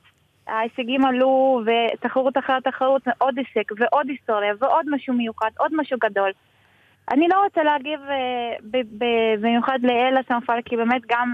ההישגים 0.46 1.04
עלו, 1.04 1.60
ותחרות 1.66 2.38
אחרי 2.38 2.56
תחרות, 2.64 3.02
עוד 3.18 3.38
הישג, 3.38 3.72
ועוד 3.78 4.08
היסטוריה, 4.08 4.52
ועוד 4.58 4.86
משהו 4.90 5.14
מיוחד, 5.14 5.50
עוד 5.58 5.70
משהו 5.74 5.98
גדול. 6.04 6.30
אני 7.12 7.28
לא 7.28 7.44
רוצה 7.44 7.62
להגיב 7.62 8.00
אה, 8.10 8.80
במיוחד 9.40 9.78
לאלה 9.82 10.20
סמפל, 10.28 10.58
כי 10.64 10.76
באמת 10.76 11.02
גם 11.08 11.32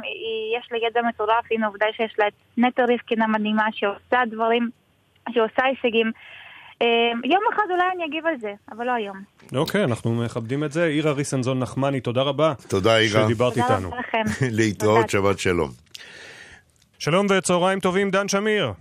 יש 0.59 0.69
לה 0.73 0.79
ידע 0.79 1.01
מטורף, 1.09 1.45
הנה 1.51 1.67
עובדה 1.67 1.87
שיש 1.97 2.15
לה 2.19 2.29
את 2.29 2.33
נטע 2.59 2.85
ריפקין 2.85 3.23
המדהימה, 3.23 3.67
שעושה 3.73 4.19
דברים, 4.31 4.71
שעושה 5.31 5.65
הישגים. 5.65 6.13
אה, 6.83 6.87
יום 7.25 7.43
אחד 7.55 7.63
אולי 7.71 7.85
אני 7.95 8.05
אגיב 8.05 8.27
על 8.27 8.35
זה, 8.41 8.53
אבל 8.73 8.87
לא 8.87 8.93
היום. 8.93 9.17
אוקיי, 9.55 9.85
אנחנו 9.85 10.15
מכבדים 10.15 10.65
את 10.65 10.73
זה. 10.73 10.85
עירה 10.85 11.13
ריסנזון 11.13 11.59
נחמני, 11.59 12.01
תודה 12.01 12.23
רבה. 12.23 12.53
תודה, 12.69 12.97
עירה. 12.97 13.25
שדיברת 13.25 13.57
איתנו. 13.57 13.77
תודה 13.77 13.87
רבה 13.87 13.99
לכם. 13.99 14.23
להתראות, 14.59 15.11
שבת 15.11 15.39
שלום. 15.39 15.90
שלום 17.03 17.27
וצהריים 17.27 17.81
טובים, 17.81 18.11
דן 18.11 18.29
שמיר. 18.29 18.73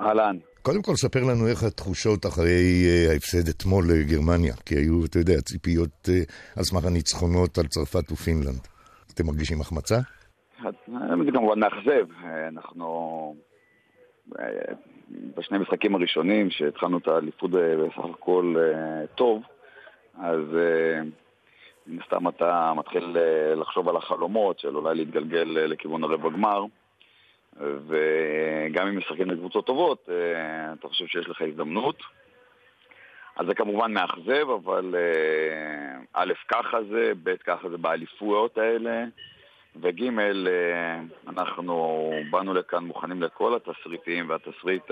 אהלן. 0.00 0.36
קודם 0.62 0.82
כל, 0.82 0.94
ספר 0.94 1.20
לנו 1.20 1.48
איך 1.48 1.62
התחושות 1.62 2.26
אחרי 2.26 2.84
uh, 2.84 3.12
ההפסד 3.12 3.48
אתמול 3.48 3.84
לגרמניה, 3.90 4.54
כי 4.66 4.74
היו, 4.74 5.04
אתה 5.04 5.18
יודע, 5.18 5.40
ציפיות 5.40 6.08
uh, 6.08 6.56
על 6.56 6.64
סמך 6.64 6.84
הניצחונות 6.84 7.58
על 7.58 7.66
צרפת 7.66 8.12
ופינלנד. 8.12 8.60
אתם 9.14 9.26
מרגישים 9.26 9.60
החמצה? 9.60 9.98
זה 11.24 11.32
כמובן 11.32 11.58
מאכזב. 11.60 12.06
אנחנו 12.48 13.36
בשני 15.36 15.56
המשחקים 15.56 15.94
הראשונים, 15.94 16.50
שהתחלנו 16.50 16.98
את 16.98 17.08
האליפות 17.08 17.50
בסך 17.50 18.04
הכל 18.14 18.54
טוב, 19.14 19.42
אז 20.14 20.40
מן 21.86 22.02
הסתם 22.02 22.28
אתה 22.28 22.72
מתחיל 22.76 23.16
לחשוב 23.56 23.88
על 23.88 23.96
החלומות 23.96 24.58
של 24.58 24.76
אולי 24.76 24.94
להתגלגל 24.94 25.44
לכיוון 25.44 26.04
הרבע 26.04 26.28
גמר. 26.28 26.64
וגם 27.56 28.86
אם 28.86 28.98
משחקים 28.98 29.30
לקבוצות 29.30 29.66
טובות, 29.66 30.08
אה, 30.08 30.72
אתה 30.72 30.88
חושב 30.88 31.06
שיש 31.06 31.28
לך 31.28 31.42
הזדמנות. 31.42 32.02
אז 33.36 33.46
זה 33.46 33.54
כמובן 33.54 33.92
מאכזב, 33.92 34.50
אבל 34.50 34.94
אה, 34.94 36.00
א', 36.12 36.32
ככה 36.48 36.78
זה, 36.82 37.12
ב', 37.22 37.36
ככה 37.36 37.68
זה 37.68 37.78
באליפויות 37.78 38.58
האלה, 38.58 39.04
וג', 39.76 40.02
אה, 40.18 41.00
אנחנו 41.28 42.10
באנו 42.30 42.54
לכאן 42.54 42.84
מוכנים 42.84 43.22
לכל 43.22 43.54
התסריטים, 43.54 44.28
והתסריט 44.30 44.90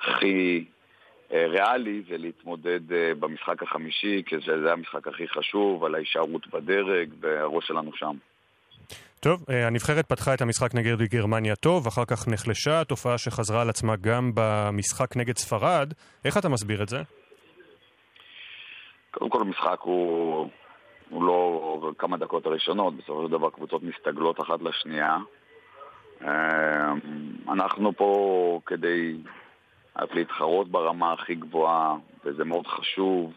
הכי 0.00 0.64
ריאלי 1.32 2.02
זה 2.08 2.18
להתמודד 2.18 2.80
במשחק 3.20 3.62
החמישי, 3.62 4.22
כי 4.26 4.36
זה 4.46 4.72
המשחק 4.72 5.08
הכי 5.08 5.28
חשוב, 5.28 5.84
על 5.84 5.94
ההישארות 5.94 6.46
בדרג, 6.46 7.08
והראש 7.20 7.66
שלנו 7.66 7.90
שם. 7.94 8.16
טוב, 9.20 9.44
אה, 9.50 9.66
הנבחרת 9.66 10.06
פתחה 10.06 10.34
את 10.34 10.40
המשחק 10.40 10.74
נגד 10.74 11.02
גרמניה 11.02 11.56
טוב, 11.56 11.86
אחר 11.86 12.04
כך 12.04 12.28
נחלשה, 12.28 12.84
תופעה 12.84 13.18
שחזרה 13.18 13.62
על 13.62 13.68
עצמה 13.68 13.96
גם 13.96 14.30
במשחק 14.34 15.16
נגד 15.16 15.36
ספרד. 15.36 15.92
איך 16.24 16.38
אתה 16.38 16.48
מסביר 16.48 16.82
את 16.82 16.88
זה? 16.88 17.02
קודם 19.10 19.30
כל 19.30 19.40
המשחק 19.40 19.80
הוא, 19.80 20.48
הוא 21.10 21.24
לא 21.24 21.90
כמה 21.98 22.16
דקות 22.16 22.46
הראשונות, 22.46 22.96
בסופו 22.96 23.26
של 23.26 23.32
דבר 23.32 23.50
קבוצות 23.50 23.82
מסתגלות 23.82 24.40
אחת 24.40 24.62
לשנייה. 24.62 25.16
אה, 26.24 26.92
אנחנו 27.52 27.92
פה 27.92 28.60
כדי 28.66 29.16
להתחרות 30.14 30.68
ברמה 30.68 31.12
הכי 31.12 31.34
גבוהה, 31.34 31.96
וזה 32.24 32.44
מאוד 32.44 32.66
חשוב, 32.66 33.32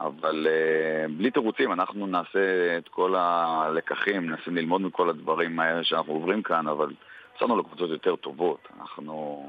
אבל 0.00 0.46
uh, 0.46 1.12
בלי 1.16 1.30
תירוצים, 1.30 1.72
אנחנו 1.72 2.06
נעשה 2.06 2.78
את 2.78 2.88
כל 2.88 3.14
הלקחים, 3.16 4.30
ננסה 4.30 4.50
ללמוד 4.50 4.80
מכל 4.80 5.10
הדברים 5.10 5.60
האלה 5.60 5.84
שאנחנו 5.84 6.12
עוברים 6.12 6.42
כאן, 6.42 6.68
אבל 6.68 6.90
יש 7.36 7.42
לנו 7.42 7.58
לקבוצות 7.58 7.90
יותר 7.90 8.16
טובות. 8.16 8.68
אנחנו 8.80 9.46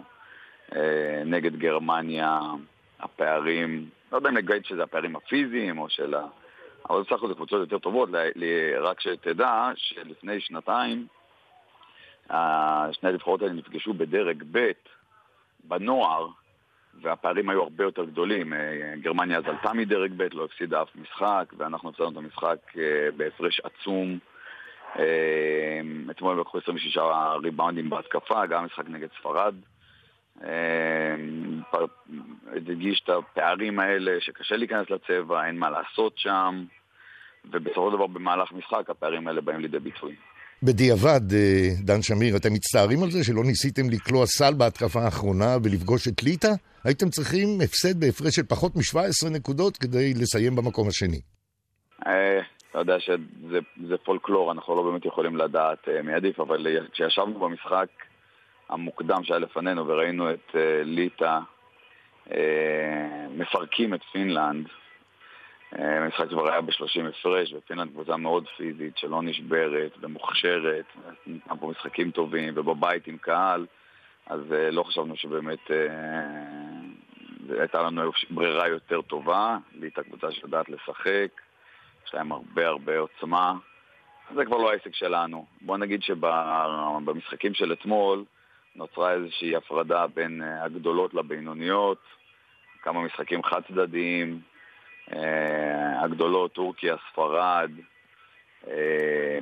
uh, 0.69 0.75
נגד 1.25 1.55
גרמניה, 1.55 2.39
הפערים, 2.99 3.89
לא 4.11 4.17
יודע 4.17 4.29
אם 4.29 4.37
נגיד 4.37 4.65
שזה 4.65 4.83
הפערים 4.83 5.15
הפיזיים 5.15 5.77
או 5.77 5.89
של 5.89 6.13
ה... 6.13 6.25
אבל 6.89 7.01
בסך 7.01 7.11
הכל 7.11 7.27
זה 7.27 7.33
קבוצות 7.33 7.59
יותר 7.59 7.79
טובות, 7.79 8.09
רק 8.81 9.01
שתדע 9.01 9.71
שלפני 9.75 10.39
שנתיים 10.39 11.07
שני 12.91 13.09
הנבחרות 13.09 13.41
האלה 13.41 13.53
נפגשו 13.53 13.93
בדרג 13.93 14.43
ב' 14.51 14.71
בנוער, 15.63 16.27
והפערים 17.01 17.49
היו 17.49 17.63
הרבה 17.63 17.83
יותר 17.83 18.05
גדולים. 18.05 18.53
אה, 18.53 18.93
גרמניה 19.01 19.37
אז 19.37 19.43
עלתה 19.45 19.73
מדרג 19.73 20.11
ב', 20.17 20.27
לא 20.33 20.45
הפסידה 20.45 20.81
אף 20.81 20.95
משחק, 20.95 21.53
ואנחנו 21.57 21.89
הפסדנו 21.89 22.09
את 22.11 22.17
המשחק 22.17 22.57
אה, 22.77 23.11
בהפרש 23.17 23.61
עצום. 23.63 24.19
אה, 24.99 25.81
אתמול 26.11 26.39
לקחו 26.39 26.57
26 26.57 26.97
ריבאונדים 27.43 27.89
בהתקפה, 27.89 28.45
גם 28.45 28.65
משחק 28.65 28.89
נגד 28.89 29.07
ספרד. 29.19 29.55
הדגיש 32.55 33.01
את 33.03 33.09
הפערים 33.09 33.79
האלה, 33.79 34.21
שקשה 34.21 34.55
להיכנס 34.55 34.89
לצבע, 34.89 35.45
אין 35.47 35.59
מה 35.59 35.69
לעשות 35.69 36.17
שם, 36.17 36.65
ובסופו 37.45 37.91
של 37.91 37.95
דבר 37.95 38.07
במהלך 38.07 38.51
משחק 38.51 38.89
הפערים 38.89 39.27
האלה 39.27 39.41
באים 39.41 39.59
לידי 39.59 39.79
ביטוי. 39.79 40.15
בדיעבד, 40.65 41.33
אה, 41.33 41.69
דן 41.85 42.01
שמיר, 42.01 42.35
אתם 42.37 42.53
מצטערים 42.53 43.03
על 43.03 43.11
זה 43.11 43.23
שלא 43.23 43.43
ניסיתם 43.43 43.89
לקלוע 43.89 44.25
סל 44.25 44.53
בהתקפה 44.57 44.99
האחרונה 44.99 45.57
ולפגוש 45.63 46.07
את 46.07 46.23
ליטא? 46.23 46.53
הייתם 46.83 47.09
צריכים 47.09 47.47
הפסד 47.63 47.99
בהפרש 47.99 48.35
של 48.35 48.43
פחות 48.43 48.75
מ-17 48.75 49.29
נקודות 49.29 49.77
כדי 49.77 50.13
לסיים 50.13 50.55
במקום 50.55 50.87
השני. 50.87 51.21
אה, 52.07 52.39
אתה 52.69 52.79
יודע 52.79 52.99
שזה 52.99 53.97
פולקלור, 54.03 54.51
אנחנו 54.51 54.75
לא 54.75 54.83
באמת 54.83 55.05
יכולים 55.05 55.37
לדעת 55.37 55.89
אה, 55.89 56.01
מי 56.01 56.13
עדיף, 56.13 56.39
אבל 56.39 56.67
כשישבנו 56.91 57.39
במשחק 57.39 57.87
המוקדם 58.69 59.23
שהיה 59.23 59.39
לפנינו 59.39 59.87
וראינו 59.87 60.31
את 60.31 60.55
ליטא 60.83 61.39
מפרקים 63.37 63.93
את 63.93 63.99
פינלנד, 64.11 64.67
המשחק 65.77 66.29
כבר 66.29 66.51
היה 66.51 66.61
ב-30 66.61 67.09
הפרש, 67.09 67.53
ופינלנד 67.53 67.91
קבוצה 67.91 68.17
מאוד 68.17 68.47
פיזית, 68.57 68.97
שלא 68.97 69.21
נשברת 69.21 69.91
ומוכשרת, 70.01 70.85
נתן 71.27 71.55
פה 71.59 71.67
משחקים 71.67 72.11
טובים, 72.11 72.53
ובבית 72.57 73.07
עם 73.07 73.17
קהל, 73.17 73.65
אז 74.25 74.39
אה, 74.53 74.71
לא 74.71 74.83
חשבנו 74.83 75.15
שבאמת 75.17 75.71
אה, 75.71 77.59
הייתה 77.59 77.81
לנו 77.81 78.11
ברירה 78.29 78.67
יותר 78.67 79.01
טובה, 79.01 79.57
ליטא 79.73 80.01
קבוצה 80.01 80.31
שיודעת 80.31 80.69
לשחק, 80.69 81.41
יש 82.07 82.13
להם 82.13 82.31
הרבה 82.31 82.67
הרבה 82.67 82.99
עוצמה, 82.99 83.53
זה 84.35 84.45
כבר 84.45 84.57
לא 84.57 84.71
העסק 84.71 84.95
שלנו. 84.95 85.45
בוא 85.61 85.77
נגיד 85.77 86.03
שבמשחקים 86.03 87.53
של 87.53 87.73
אתמול 87.73 88.23
נוצרה 88.75 89.13
איזושהי 89.13 89.55
הפרדה 89.55 90.07
בין 90.07 90.41
אה, 90.41 90.63
הגדולות 90.63 91.13
לבינוניות, 91.13 92.01
כמה 92.81 93.01
משחקים 93.01 93.43
חד 93.43 93.61
צדדיים, 93.67 94.29
אה, 94.33 94.52
הגדולות, 96.03 96.53
טורקיה, 96.53 96.95
ספרד, 97.11 97.71
אה, 98.67 99.39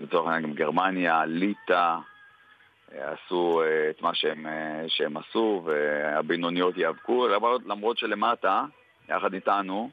לצורך 0.00 0.26
העניין 0.26 0.42
גם 0.42 0.56
גרמניה, 0.56 1.24
ליטא, 1.24 1.96
אה, 2.92 3.12
עשו 3.12 3.62
את 3.90 4.02
מה 4.02 4.14
שהם, 4.14 4.46
שהם 4.88 5.16
עשו, 5.16 5.62
והבינוניות 5.64 6.76
ייאבקו, 6.76 7.28
למרות 7.66 7.98
שלמטה, 7.98 8.64
יחד 9.08 9.34
איתנו, 9.34 9.90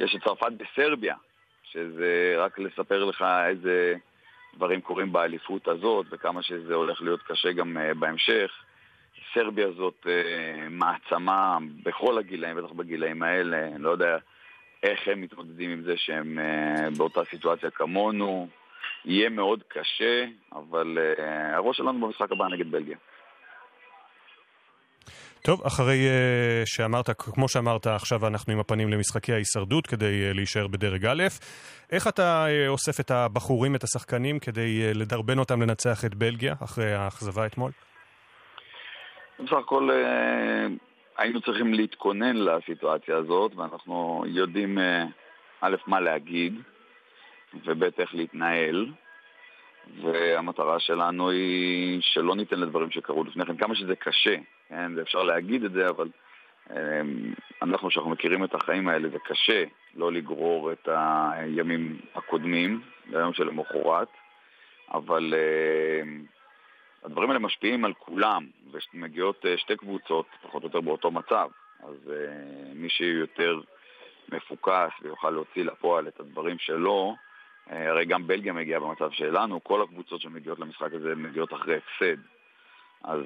יש 0.00 0.14
את 0.14 0.24
צרפת 0.24 0.52
בסרביה, 0.52 1.16
שזה 1.64 2.34
רק 2.38 2.58
לספר 2.58 3.04
לך 3.04 3.24
איזה 3.48 3.94
דברים 4.54 4.80
קורים 4.80 5.12
באליפות 5.12 5.68
הזאת, 5.68 6.06
וכמה 6.10 6.42
שזה 6.42 6.74
הולך 6.74 7.02
להיות 7.02 7.22
קשה 7.22 7.52
גם 7.52 7.76
בהמשך. 7.98 8.52
סרביה 9.34 9.72
זאת 9.72 10.06
מעצמה 10.70 11.58
בכל 11.82 12.18
הגילאים, 12.18 12.56
בטח 12.56 12.72
בגילאים 12.72 13.22
האלה, 13.22 13.66
אני 13.66 13.82
לא 13.82 13.90
יודע 13.90 14.18
איך 14.82 15.00
הם 15.06 15.20
מתמודדים 15.20 15.70
עם 15.70 15.82
זה 15.82 15.92
שהם 15.96 16.38
uh, 16.38 16.98
באותה 16.98 17.20
סיטואציה 17.30 17.70
כמונו. 17.70 18.48
יהיה 19.04 19.28
מאוד 19.28 19.62
קשה, 19.68 20.24
אבל 20.52 20.98
uh, 20.98 21.22
הראש 21.56 21.76
שלנו 21.76 22.00
במשחק 22.00 22.32
הבא 22.32 22.44
נגד 22.48 22.70
בלגיה. 22.70 22.96
טוב, 25.42 25.62
אחרי 25.66 26.08
uh, 26.08 26.66
שאמרת, 26.66 27.10
כמו 27.18 27.48
שאמרת, 27.48 27.86
עכשיו 27.86 28.26
אנחנו 28.26 28.52
עם 28.52 28.60
הפנים 28.60 28.88
למשחקי 28.88 29.32
ההישרדות 29.32 29.86
כדי 29.86 30.30
uh, 30.30 30.34
להישאר 30.34 30.66
בדרג 30.66 31.06
א'. 31.06 31.22
איך 31.92 32.08
אתה 32.08 32.46
uh, 32.46 32.68
אוסף 32.68 33.00
את 33.00 33.10
הבחורים, 33.10 33.74
את 33.74 33.84
השחקנים, 33.84 34.38
כדי 34.38 34.82
uh, 34.90 34.98
לדרבן 34.98 35.38
אותם 35.38 35.62
לנצח 35.62 36.04
את 36.04 36.14
בלגיה 36.14 36.54
אחרי 36.64 36.94
האכזבה 36.94 37.46
אתמול? 37.46 37.70
בסך 39.38 39.52
הכל 39.52 39.90
uh, 39.90 40.91
היינו 41.18 41.40
צריכים 41.40 41.74
להתכונן 41.74 42.36
לסיטואציה 42.36 43.16
הזאת, 43.16 43.54
ואנחנו 43.54 44.24
יודעים 44.26 44.78
אה, 44.78 45.04
א', 45.60 45.76
מה 45.86 46.00
להגיד, 46.00 46.54
וב', 47.66 47.82
איך 47.82 48.14
להתנהל. 48.14 48.86
והמטרה 50.02 50.80
שלנו 50.80 51.30
היא 51.30 52.00
שלא 52.02 52.36
ניתן 52.36 52.60
לדברים 52.60 52.90
שקרו 52.90 53.24
לפני 53.24 53.46
כן, 53.46 53.56
כמה 53.56 53.74
שזה 53.74 53.96
קשה, 53.96 54.36
כן? 54.68 54.98
אפשר 54.98 55.22
להגיד 55.22 55.64
את 55.64 55.72
זה, 55.72 55.88
אבל 55.88 56.08
אה, 56.70 57.00
אנחנו, 57.62 57.90
שאנחנו 57.90 58.10
מכירים 58.10 58.44
את 58.44 58.54
החיים 58.54 58.88
האלה, 58.88 59.08
זה 59.08 59.18
קשה 59.18 59.64
לא 59.94 60.12
לגרור 60.12 60.72
את 60.72 60.88
הימים 60.88 61.98
הקודמים, 62.14 62.80
ליום 63.06 63.32
שלמחרת, 63.32 64.08
אבל 64.92 65.34
אה, 65.36 66.02
הדברים 67.04 67.30
האלה 67.30 67.40
משפיעים 67.40 67.84
על 67.84 67.92
כולם, 67.98 68.46
ומגיעות 68.94 69.46
אה, 69.46 69.58
שתי 69.58 69.76
קבוצות, 69.76 70.26
פחות 70.42 70.62
או 70.62 70.68
יותר 70.68 70.80
באותו 70.80 71.10
מצב. 71.10 71.48
אז 71.82 71.94
uh, 72.06 72.10
מי 72.74 72.90
שיהיה 72.90 73.18
יותר 73.18 73.60
מפוקס 74.32 74.90
ויוכל 75.02 75.30
להוציא 75.30 75.64
לפועל 75.64 76.08
את 76.08 76.20
הדברים 76.20 76.58
שלו, 76.58 77.16
uh, 77.68 77.72
הרי 77.74 78.04
גם 78.04 78.26
בלגיה 78.26 78.52
מגיעה 78.52 78.80
במצב 78.80 79.10
שלנו, 79.10 79.64
כל 79.64 79.82
הקבוצות 79.82 80.20
שמגיעות 80.20 80.58
למשחק 80.58 80.92
הזה 80.92 81.14
מגיעות 81.14 81.52
אחרי 81.52 81.76
הפסד. 81.76 82.22
אז, 83.04 83.20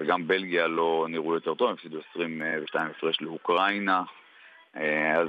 וגם 0.00 0.26
בלגיה 0.26 0.66
לא 0.66 1.06
נראו 1.08 1.34
יותר 1.34 1.54
טוב, 1.54 1.68
הם 1.68 1.74
הפסידו 1.74 1.98
22 2.10 2.86
הפרש 2.86 3.20
לאוקראינה. 3.20 4.02
אז 4.74 5.28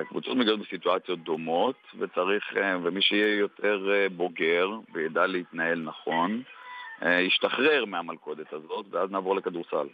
הקבוצות 0.00 0.36
מגיעות 0.36 0.60
בסיטואציות 0.60 1.18
דומות, 1.18 1.76
וצריך, 1.98 2.44
ומי 2.82 3.02
שיהיה 3.02 3.36
יותר 3.36 3.88
בוגר 4.16 4.68
וידע 4.92 5.26
להתנהל 5.26 5.78
נכון, 5.78 6.30
אה, 6.32 6.56
ישתחרר 7.02 7.84
מהמלכודת 7.84 8.52
הזאת, 8.52 8.86
ואז 8.90 9.10
נעבור 9.10 9.36
לכדורסל. 9.36 9.86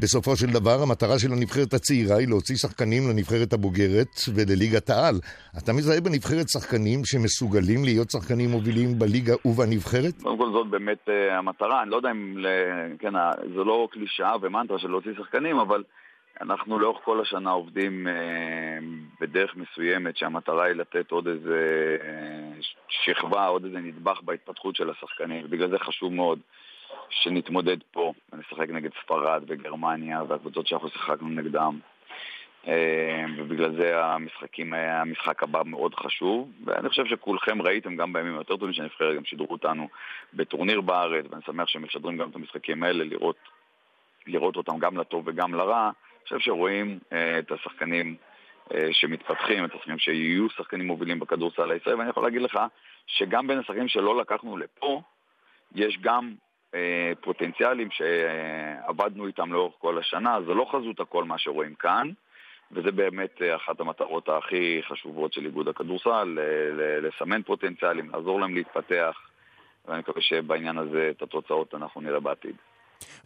בסופו 0.00 0.36
של 0.36 0.46
דבר, 0.46 0.82
המטרה 0.82 1.18
של 1.18 1.32
הנבחרת 1.32 1.74
הצעירה 1.74 2.16
היא 2.16 2.28
להוציא 2.28 2.56
שחקנים 2.56 3.02
לנבחרת 3.10 3.52
הבוגרת 3.52 4.12
ולליגת 4.34 4.90
העל. 4.90 5.14
אתה 5.58 5.72
מזהה 5.72 6.00
בנבחרת 6.00 6.48
שחקנים 6.48 7.00
שמסוגלים 7.04 7.84
להיות 7.84 8.10
שחקנים 8.10 8.50
מובילים 8.50 8.98
בליגה 8.98 9.34
ובנבחרת? 9.44 10.22
קודם 10.22 10.38
כל 10.38 10.50
זאת 10.52 10.70
באמת 10.70 11.08
uh, 11.08 11.32
המטרה, 11.32 11.82
אני 11.82 11.90
לא 11.90 11.96
יודע 11.96 12.10
אם, 12.10 12.36
כן, 12.98 13.12
זו 13.54 13.64
לא 13.64 13.88
קלישאה 13.92 14.34
ומנטרה 14.42 14.78
של 14.78 14.88
להוציא 14.88 15.12
שחקנים, 15.18 15.58
אבל 15.58 15.82
אנחנו 16.40 16.78
לאורך 16.78 17.04
כל 17.04 17.20
השנה 17.20 17.50
עובדים 17.50 18.08
אה, 18.08 18.78
בדרך 19.20 19.56
מסוימת 19.56 20.16
שהמטרה 20.16 20.64
היא 20.64 20.74
לתת 20.74 21.10
עוד 21.10 21.28
איזה 21.28 21.96
אה, 22.02 22.62
שכבה, 22.88 23.46
עוד 23.46 23.64
איזה 23.64 23.78
נדבך 23.78 24.20
בהתפתחות 24.22 24.76
של 24.76 24.90
השחקנים, 24.90 25.44
ובגלל 25.44 25.70
זה 25.70 25.78
חשוב 25.78 26.12
מאוד 26.12 26.38
שנתמודד 27.10 27.76
פה 27.92 28.12
ונשחק 28.32 28.68
נגד 28.68 28.90
ספרד 29.02 29.42
וגרמניה 29.48 30.22
והקבוצות 30.28 30.66
שאנחנו 30.66 30.88
שיחקנו 30.88 31.28
נגדם. 31.28 31.78
אה, 32.68 33.24
ובגלל 33.36 33.76
זה 33.76 34.04
המשחקים, 34.04 34.74
המשחק 34.74 35.42
הבא 35.42 35.62
מאוד 35.66 35.94
חשוב, 35.94 36.50
ואני 36.64 36.88
חושב 36.88 37.06
שכולכם 37.06 37.62
ראיתם 37.62 37.96
גם 37.96 38.12
בימים 38.12 38.34
היותר 38.34 38.56
טובים 38.56 38.74
שהנבחרת 38.74 39.16
גם 39.16 39.24
שידרו 39.24 39.46
אותנו 39.50 39.88
בטורניר 40.34 40.80
בארץ, 40.80 41.24
ואני 41.30 41.42
שמח 41.46 41.68
שהם 41.68 41.82
משדרים 41.84 42.16
גם 42.16 42.30
את 42.30 42.36
המשחקים 42.36 42.82
האלה, 42.82 43.04
לראות, 43.04 43.36
לראות 44.26 44.56
אותם 44.56 44.78
גם 44.78 44.96
לטוב 44.96 45.22
וגם 45.26 45.54
לרע. 45.54 45.90
חושב 46.24 46.38
שרואים 46.38 46.98
אה, 47.12 47.38
את 47.38 47.52
השחקנים 47.52 48.16
אה, 48.74 48.88
שמתפתחים, 48.92 49.64
את 49.64 49.74
השחקנים 49.74 49.98
שיהיו 49.98 50.50
שחקנים 50.50 50.86
מובילים 50.86 51.20
בכדורסל 51.20 51.70
הישראלי, 51.70 51.98
ואני 51.98 52.10
יכול 52.10 52.22
להגיד 52.22 52.42
לך 52.42 52.58
שגם 53.06 53.46
בין 53.46 53.58
השחקנים 53.58 53.88
שלא 53.88 54.20
לקחנו 54.20 54.56
לפה, 54.56 55.02
יש 55.74 55.98
גם 56.00 56.34
אה, 56.74 57.12
פוטנציאלים 57.20 57.88
שעבדנו 57.90 59.26
איתם 59.26 59.52
לאורך 59.52 59.74
כל 59.78 59.98
השנה, 59.98 60.38
זה 60.46 60.54
לא 60.54 60.66
חזות 60.72 61.00
הכל 61.00 61.24
מה 61.24 61.38
שרואים 61.38 61.74
כאן, 61.74 62.10
וזה 62.72 62.92
באמת 62.92 63.42
אה, 63.42 63.56
אחת 63.56 63.80
המטרות 63.80 64.28
הכי 64.28 64.80
חשובות 64.88 65.32
של 65.32 65.46
איגוד 65.46 65.68
הכדורסל, 65.68 66.38
לסמן 67.02 67.42
פוטנציאלים, 67.42 68.10
לעזור 68.10 68.40
להם 68.40 68.54
להתפתח, 68.54 69.16
ואני 69.84 69.98
מקווה 69.98 70.22
שבעניין 70.22 70.78
הזה 70.78 71.10
את 71.16 71.22
התוצאות 71.22 71.74
אנחנו 71.74 72.00
נראה 72.00 72.20
בעתיד. 72.20 72.56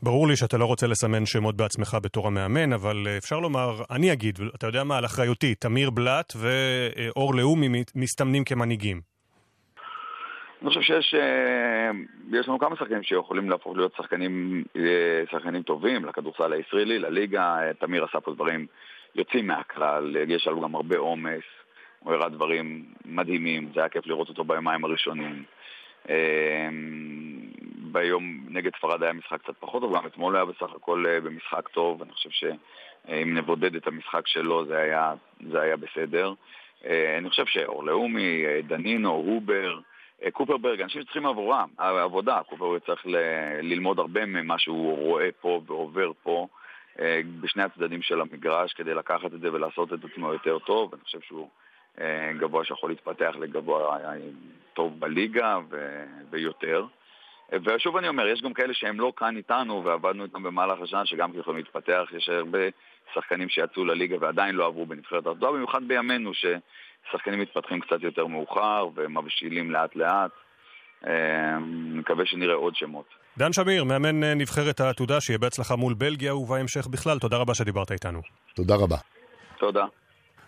ברור 0.02 0.28
לי 0.28 0.36
שאתה 0.36 0.58
לא 0.58 0.64
רוצה 0.64 0.86
לסמן 0.86 1.26
שמות 1.26 1.56
בעצמך 1.56 1.96
בתור 2.02 2.26
המאמן, 2.26 2.72
אבל 2.72 3.06
אה, 3.06 3.16
אפשר 3.18 3.40
לומר, 3.40 3.82
אני 3.90 4.12
אגיד, 4.12 4.38
אתה 4.54 4.66
יודע 4.66 4.84
מה, 4.84 4.98
על 4.98 5.04
אחריותי, 5.04 5.54
תמיר 5.54 5.90
בלאט 5.90 6.32
ואור 6.36 7.34
לאומי 7.34 7.68
מסתמנים 7.94 8.44
כמנהיגים. 8.44 9.00
אני 10.62 10.68
חושב 10.68 10.80
שיש 10.80 11.14
אה, 11.14 11.90
יש 12.38 12.48
לנו 12.48 12.58
כמה 12.58 12.76
שחקנים 12.76 13.02
שיכולים 13.02 13.50
להפוך 13.50 13.76
להיות 13.76 13.92
שחקנים, 13.96 14.64
אה, 14.76 14.82
שחקנים 15.30 15.62
טובים 15.62 16.04
לכדורסל 16.04 16.52
הישראלי, 16.52 16.98
לליגה. 16.98 17.58
תמיר 17.80 18.04
עשה 18.04 18.20
פה 18.20 18.32
דברים 18.34 18.66
יוצאים 19.14 19.46
מהכלל, 19.46 20.16
יש 20.28 20.48
עליו 20.48 20.60
גם 20.60 20.74
הרבה 20.74 20.96
עומס. 20.96 21.42
הוא 21.98 22.12
הראה 22.12 22.28
דברים 22.28 22.84
מדהימים, 23.04 23.70
זה 23.74 23.80
היה 23.80 23.88
כיף 23.88 24.06
לראות 24.06 24.28
אותו 24.28 24.44
ביומיים 24.44 24.84
הראשונים. 24.84 25.44
ביום 27.93 28.47
נגד 28.49 28.70
ספרד 28.76 29.03
היה 29.03 29.12
משחק 29.12 29.43
קצת 29.43 29.55
פחות 29.61 29.82
טוב, 29.82 29.97
גם 29.97 30.07
אתמול 30.07 30.36
היה 30.36 30.45
בסך 30.45 30.74
הכל 30.76 31.05
אה, 31.09 31.20
במשחק 31.20 31.68
טוב, 31.68 32.03
אני 32.03 32.12
חושב 32.12 32.30
שאם 32.30 33.34
נבודד 33.34 33.74
את 33.74 33.86
המשחק 33.86 34.26
שלו 34.26 34.64
זה 34.66 34.78
היה, 34.78 35.14
זה 35.51 35.61
היה 35.61 35.76
בסדר. 35.76 36.32
אה, 36.84 37.18
אני 37.18 37.30
חושב 37.30 37.47
שאור 37.47 37.84
לאומי, 37.84 38.47
אה, 38.47 38.61
דנינו, 38.62 39.11
הובר, 39.11 39.78
קופרברג, 40.32 40.80
אנשים 40.80 41.03
שצריכים 41.03 41.26
עבורה, 41.26 41.64
עבודה, 41.78 42.41
קופרברג 42.49 42.80
צריך 42.86 43.07
ל- 43.07 43.61
ללמוד 43.62 43.99
הרבה 43.99 44.26
ממה 44.26 44.59
שהוא 44.59 44.99
רואה 44.99 45.28
פה 45.41 45.61
ועובר 45.66 46.11
פה 46.22 46.47
בשני 47.41 47.62
הצדדים 47.62 48.03
של 48.03 48.20
המגרש 48.20 48.72
כדי 48.72 48.95
לקחת 48.95 49.34
את 49.34 49.41
זה 49.41 49.53
ולעשות 49.53 49.93
את 49.93 49.99
עצמו 50.05 50.32
יותר 50.32 50.59
טוב, 50.59 50.95
אני 50.95 51.03
חושב 51.05 51.20
שהוא 51.20 51.49
גבוה 52.39 52.64
שיכול 52.64 52.91
להתפתח 52.91 53.34
לגבוה 53.41 53.99
טוב 54.74 55.01
בליגה 55.01 55.59
ו- 55.70 56.05
ויותר. 56.30 56.86
ושוב 57.53 57.96
אני 57.96 58.09
אומר, 58.09 58.26
יש 58.26 58.42
גם 58.42 58.53
כאלה 58.53 58.74
שהם 58.74 59.01
לא 59.01 59.12
כאן 59.16 59.36
איתנו 59.36 59.84
ועבדנו 59.84 60.24
איתם 60.24 60.42
במהלך 60.42 60.80
השנה 60.82 61.07
שגם 61.07 61.30
יכולים 61.34 61.61
להתפתח, 61.61 62.05
יש 62.16 62.28
הרבה 62.28 62.59
שחקנים 63.14 63.49
שיצאו 63.49 63.84
לליגה 63.84 64.16
ועדיין 64.20 64.55
לא 64.55 64.66
עברו 64.66 64.86
בנבחרת 64.86 65.26
ארצות, 65.26 65.55
במיוחד 65.55 65.88
בימינו 65.88 66.30
ששחקנים 66.34 67.40
מתפתחים 67.40 67.80
קצת 67.80 68.03
יותר 68.03 68.26
מאוחר 68.26 68.88
ומבשילים 68.94 69.70
לאט 69.70 69.96
לאט. 69.96 70.30
אה, 71.07 71.59
מקווה 71.99 72.26
שנראה 72.26 72.55
עוד 72.55 72.76
שמות. 72.76 73.07
דן 73.38 73.53
שמיר, 73.53 73.84
מאמן 73.84 74.24
אה, 74.24 74.34
נבחרת 74.34 74.80
העתודה, 74.80 75.20
שיהיה 75.20 75.38
בהצלחה 75.38 75.76
מול 75.76 75.94
בלגיה 75.94 76.36
ובהמשך 76.36 76.86
בכלל. 76.86 77.18
תודה 77.18 77.36
רבה 77.36 77.55
שדיברת 77.55 77.92
איתנו. 77.92 78.20
תודה 78.55 78.74
רבה. 78.74 78.96
תודה. 79.59 79.84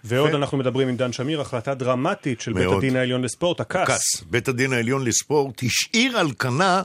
ועוד 0.05 0.35
אנחנו 0.35 0.59
מדברים 0.59 0.89
עם 0.89 0.97
דן 0.97 1.13
שמיר, 1.13 1.41
החלטה 1.41 1.75
דרמטית 1.75 2.41
של 2.41 2.53
מאוד. 2.53 2.65
בית 2.65 2.79
הדין 2.79 2.97
העליון 2.97 3.23
לספורט. 3.23 3.61
הכס. 3.61 4.23
בית 4.31 4.49
הדין 4.49 4.73
העליון 4.73 5.05
לספורט 5.05 5.63
השאיר 5.63 6.19
על 6.19 6.33
כנה 6.39 6.83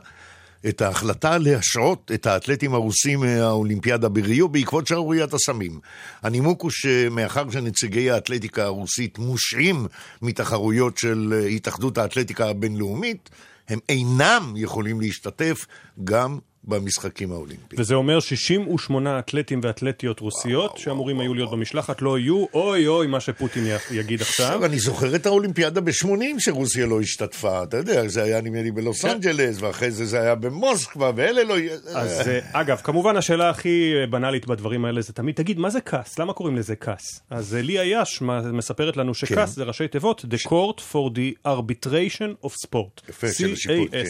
את 0.70 0.82
ההחלטה 0.82 1.38
להשעות 1.38 2.12
את 2.14 2.26
האתלטים 2.26 2.74
הרוסים 2.74 3.20
מהאולימפיאדה 3.20 4.10
בריו 4.10 4.50
בעקבות 4.50 4.88
שערוריית 4.88 5.34
הסמים. 5.34 5.80
הנימוק 6.24 6.62
הוא 6.62 6.72
שמאחר 6.72 7.52
שנציגי 7.52 8.12
האתלטיקה 8.12 8.64
הרוסית 8.64 9.18
מושעים 9.18 9.88
מתחרויות 10.22 10.98
של 10.98 11.46
התאחדות 11.52 11.98
האתלטיקה 11.98 12.50
הבינלאומית, 12.50 13.30
הם 13.70 13.80
אינם 13.90 14.54
יכולים 14.56 15.02
להשתתף 15.02 15.66
גם 16.04 16.40
במשחקים 16.68 17.32
האולימפיים. 17.32 17.82
וזה 17.82 17.96
אומר 17.96 18.20
68 18.20 19.20
אתלטים 19.20 19.60
ואתלטיות 19.64 20.20
רוסיות 20.20 20.72
וואו, 20.72 20.82
שאמורים 20.82 21.16
וואו, 21.16 21.28
היו 21.28 21.34
להיות 21.34 21.48
וואו. 21.48 21.58
במשלחת, 21.58 22.02
לא 22.02 22.20
יהיו, 22.20 22.46
אוי 22.54 22.88
אוי 22.88 23.08
מה 23.08 23.20
שפוטין 23.20 23.64
יגיד 23.92 24.22
עכשיו. 24.22 24.66
אני 24.66 24.80
זוכר 24.80 25.16
את 25.16 25.26
האולימפיאדה 25.26 25.82
ב-80 25.82 26.40
שרוסיה 26.40 26.86
לא 26.86 27.02
השתתפה, 27.02 27.64
אתה 27.64 27.78
יודע, 27.78 28.08
זה 28.08 28.24
היה 28.24 28.42
נדמה 28.42 28.62
לי 28.62 28.72
בלוס 28.72 29.02
כן. 29.02 29.10
אנג'לס, 29.10 29.62
ואחרי 29.62 29.92
זה 29.92 30.06
זה 30.06 30.22
היה 30.22 30.36
במוסקבה, 30.36 31.12
ואלה 31.16 31.44
לא... 31.44 31.56
אז 31.96 32.28
אה, 32.28 32.40
אגב, 32.52 32.82
כמובן 32.84 33.18
השאלה 33.18 33.50
הכי 33.50 33.94
בנאלית 34.10 34.46
בדברים 34.48 34.86
האלה 34.86 35.02
זה 35.02 35.14
תמיד, 35.14 35.36
תגיד, 35.36 35.60
מה 35.60 35.70
זה 35.70 35.82
כס? 35.82 36.20
למה 36.20 36.34
קוראים 36.34 36.56
לזה 36.56 36.76
כס? 36.76 37.22
אז 37.30 37.54
ליה 37.54 37.84
יאש 37.84 38.22
מספרת 38.54 38.98
לנו 38.98 39.14
שכס 39.14 39.36
כן. 39.36 39.46
זה 39.46 39.64
ראשי 39.64 39.88
תיבות, 39.88 40.26
The 40.32 40.48
Court 40.48 40.80
for 40.92 41.16
the 41.16 41.48
Arbitration 41.48 42.46
of 42.46 42.50
Sport. 42.68 43.10
יפה, 43.10 43.28
של 43.32 43.54
השיפוט, 43.54 43.92
כן. 43.92 44.04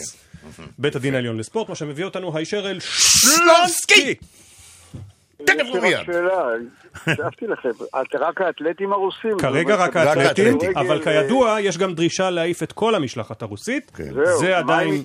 בית 0.79 0.95
הדין 0.95 1.15
העליון 1.15 1.37
לספורט, 1.37 1.69
מה 1.69 1.75
שמביא 1.75 2.05
אותנו 2.05 2.33
הישר 2.45 2.71
אל 2.71 2.79
שלונסקי! 2.79 4.15
תכף 5.45 5.65
הוא 5.69 5.79
מיד. 5.79 5.97
שאלה, 6.05 6.47
הקשבתי 6.95 7.47
לכם, 7.47 7.69
רק 8.19 8.41
האתלטים 8.41 8.93
הרוסים. 8.93 9.37
כרגע 9.39 9.75
רק 9.75 9.95
האתלטים, 9.95 10.57
אבל 10.75 11.03
כידוע 11.03 11.61
יש 11.61 11.77
גם 11.77 11.93
דרישה 11.93 12.29
להעיף 12.29 12.63
את 12.63 12.71
כל 12.71 12.95
המשלחת 12.95 13.41
הרוסית. 13.41 13.91
זה 14.39 14.57
עדיין... 14.57 15.03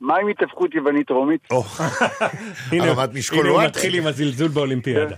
מה 0.00 0.16
עם 0.16 0.28
התאבקות 0.28 0.74
יוונית 0.74 1.10
רומית? 1.10 1.48
הנה 2.72 2.92
הוא 3.48 3.62
מתחיל 3.64 3.94
עם 3.94 4.06
הזלזול 4.06 4.48
באולימפיאדה. 4.48 5.16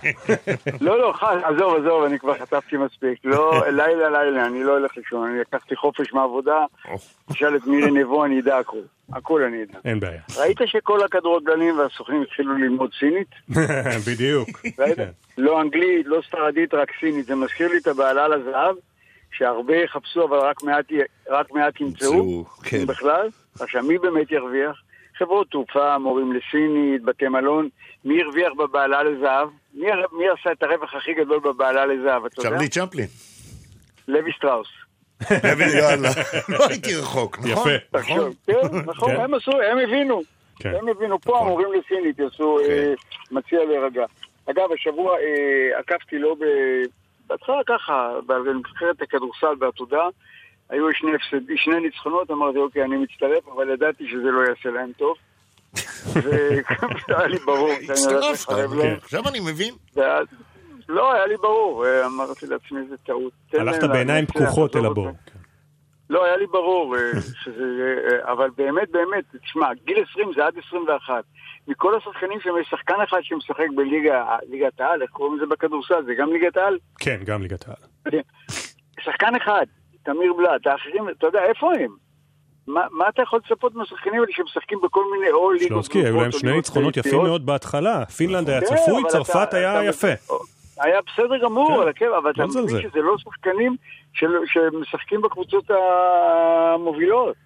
לא, 0.80 0.98
לא, 0.98 1.14
עזוב, 1.44 1.74
עזוב, 1.74 2.04
אני 2.04 2.18
כבר 2.18 2.38
חטפתי 2.38 2.76
מספיק. 2.76 3.18
לא, 3.24 3.52
לילה, 3.78 4.10
לילה, 4.10 4.46
אני 4.46 4.64
לא 4.64 4.72
הולך 4.78 4.96
לישון, 4.96 5.28
אני 5.28 5.40
לקחתי 5.40 5.76
חופש 5.76 6.12
מהעבודה, 6.12 6.64
תשאל 7.32 7.56
את 7.56 7.66
מירי 7.66 7.90
נבו, 7.90 8.24
אני 8.24 8.40
אדע 8.40 8.58
הכול. 8.58 8.82
הכל 9.12 9.42
אני 9.42 9.62
אדע. 9.62 9.78
אין 9.84 10.00
בעיה. 10.00 10.20
ראית 10.38 10.58
שכל 10.66 11.04
הכדורגלנים 11.04 11.78
והסוכנים 11.78 12.22
התחילו 12.22 12.54
ללמוד 12.54 12.90
סינית? 12.98 13.28
בדיוק. 14.08 14.48
כן. 14.96 15.08
לא 15.38 15.60
אנגלית, 15.60 16.06
לא 16.06 16.20
ספרדית, 16.28 16.74
רק 16.74 16.88
סינית. 17.00 17.26
זה 17.26 17.34
מזכיר 17.34 17.68
לי 17.68 17.78
את 17.78 17.86
הבעלה 17.86 18.28
לזהב, 18.28 18.76
שהרבה 19.32 19.76
יחפשו, 19.76 20.24
אבל 20.24 20.38
רק 21.30 21.52
מעט 21.52 21.80
ימצאו, 21.80 22.44
כן. 22.62 22.86
בכלל. 22.86 23.28
עכשיו, 23.60 23.82
מי 23.82 23.98
באמת 23.98 24.32
ירוויח? 24.32 24.82
חברות 25.18 25.50
תעופה, 25.50 25.98
מורים 25.98 26.32
לסינית, 26.32 27.02
בתי 27.02 27.28
מלון. 27.28 27.68
מי 28.04 28.22
הרוויח 28.22 28.52
בבעלה 28.58 29.02
לזהב? 29.02 29.48
מי, 29.74 29.86
מי 30.12 30.24
עשה 30.28 30.52
את 30.52 30.62
הרווח 30.62 30.94
הכי 30.94 31.14
גדול 31.14 31.38
בבעלה 31.38 31.86
לזהב, 31.86 32.24
אתה 32.24 32.40
יודע? 32.40 32.50
צ'רלי 32.50 32.68
צ'מפלין. 32.68 33.06
לוי 34.08 34.32
שטראוס. 34.32 34.68
לוי, 35.30 35.64
יאללה, 35.78 36.08
לא 36.48 36.66
הייתי 36.68 36.96
רחוק, 36.96 37.38
נכון? 37.38 37.72
יפה. 37.72 37.98
נכון, 37.98 38.32
כן, 38.46 38.76
נכון, 38.86 39.10
הם 39.10 39.34
עשו, 39.34 39.50
הם 39.52 39.78
הבינו. 39.78 40.22
כן. 40.58 40.72
הם 40.74 40.88
הבינו, 40.88 41.20
פה 41.20 41.32
נכון. 41.32 41.46
המורים 41.46 41.68
לסינית 41.72 42.18
יעשו, 42.18 42.58
כן. 42.66 42.72
אה, 42.72 42.92
מציע 43.30 43.64
להירגע. 43.64 44.04
אגב, 44.50 44.72
השבוע 44.72 45.18
אה, 45.18 45.78
עקבתי 45.78 46.18
לא 46.18 46.34
ב... 46.34 46.44
בהתחלה 47.26 47.60
ככה, 47.66 48.10
בנבחרת 48.26 49.02
הכדורסל 49.02 49.54
בעתודה, 49.58 50.08
היו 50.70 50.86
שני, 50.94 51.10
הפסד, 51.14 51.56
שני 51.56 51.80
ניצחונות, 51.80 52.30
אמרתי, 52.30 52.58
אוקיי, 52.58 52.84
אני 52.84 52.96
מצטרף, 52.96 53.48
אבל 53.54 53.70
ידעתי 53.70 54.04
שזה 54.10 54.30
לא 54.30 54.40
יעשה 54.48 54.70
להם 54.70 54.92
טוב. 54.98 55.16
והיה 57.08 57.26
לי 57.26 57.38
ברור 57.38 57.70
לחרב 58.32 58.74
להם. 58.74 58.96
עכשיו 58.96 59.28
אני 59.28 59.40
מבין. 59.40 59.74
לא, 60.88 61.12
היה 61.12 61.26
לי 61.26 61.36
ברור, 61.36 61.86
אה, 61.86 62.06
אמרתי 62.06 62.46
לעצמי, 62.46 62.80
זה 62.88 62.96
טעות. 62.96 63.32
הלכת 63.52 63.84
בעיניים 63.84 64.26
פקוחות 64.26 64.76
אל 64.76 64.86
הבור. 64.86 65.08
לא, 66.10 66.24
היה 66.24 66.36
לי 66.36 66.46
ברור 66.46 66.96
אה, 66.96 67.20
שזה... 67.44 67.96
אה, 68.10 68.32
אבל 68.32 68.50
באמת, 68.56 68.90
באמת, 68.90 69.24
תשמע, 69.42 69.66
גיל 69.86 70.04
20 70.10 70.32
זה 70.36 70.46
עד 70.46 70.54
21. 70.66 71.24
מכל 71.68 71.96
השחקנים 71.96 72.40
שם 72.40 72.50
יש 72.60 72.68
שחקן 72.70 72.94
אחד 73.08 73.18
שמשחק 73.22 73.66
בליגת 73.76 74.80
העל, 74.80 75.02
איך 75.02 75.10
קוראים 75.10 75.36
לזה 75.36 75.46
בכדורסל? 75.46 76.04
זה 76.06 76.14
גם 76.14 76.32
ליגת 76.32 76.56
העל? 76.56 76.78
כן, 76.98 77.20
גם 77.24 77.42
ליגת 77.42 77.68
העל. 77.68 78.22
שחקן 79.00 79.34
אחד, 79.36 79.66
תמיר 80.02 80.32
בלאט, 80.32 80.66
האחרים, 80.66 81.08
אתה 81.08 81.26
יודע, 81.26 81.44
איפה 81.44 81.70
הם? 81.74 81.90
מה, 82.66 82.86
מה 82.90 83.08
אתה 83.08 83.22
יכול 83.22 83.40
לצפות 83.44 83.74
מהשחקנים 83.74 84.14
האלה 84.14 84.32
שמשחקים 84.32 84.78
בכל 84.82 85.04
מיני 85.12 85.30
או 85.30 85.50
ליגות... 85.50 85.68
שלונסקי, 85.68 85.98
היו 85.98 86.20
להם 86.20 86.32
שני 86.32 86.52
ניצחונות 86.52 86.96
יפים 86.96 87.22
מאוד 87.22 87.46
בהתחלה. 87.46 88.06
פינלנד 88.06 88.50
היה 88.50 88.60
כן, 88.60 88.66
צפוי, 88.66 89.02
צרפת 89.08 89.54
היה 89.54 89.84
יפה. 89.84 90.12
היה 90.80 91.00
בסדר 91.06 91.38
גמור, 91.44 91.92
כן, 91.92 92.06
אבל 92.18 92.30
אתה 92.30 92.46
מבין 92.46 92.68
שזה 92.68 93.00
לא 93.00 93.18
שחקנים 93.18 93.76
שמשחקים 94.12 95.22
בקבוצות 95.22 95.64
המובילות. 95.70 97.36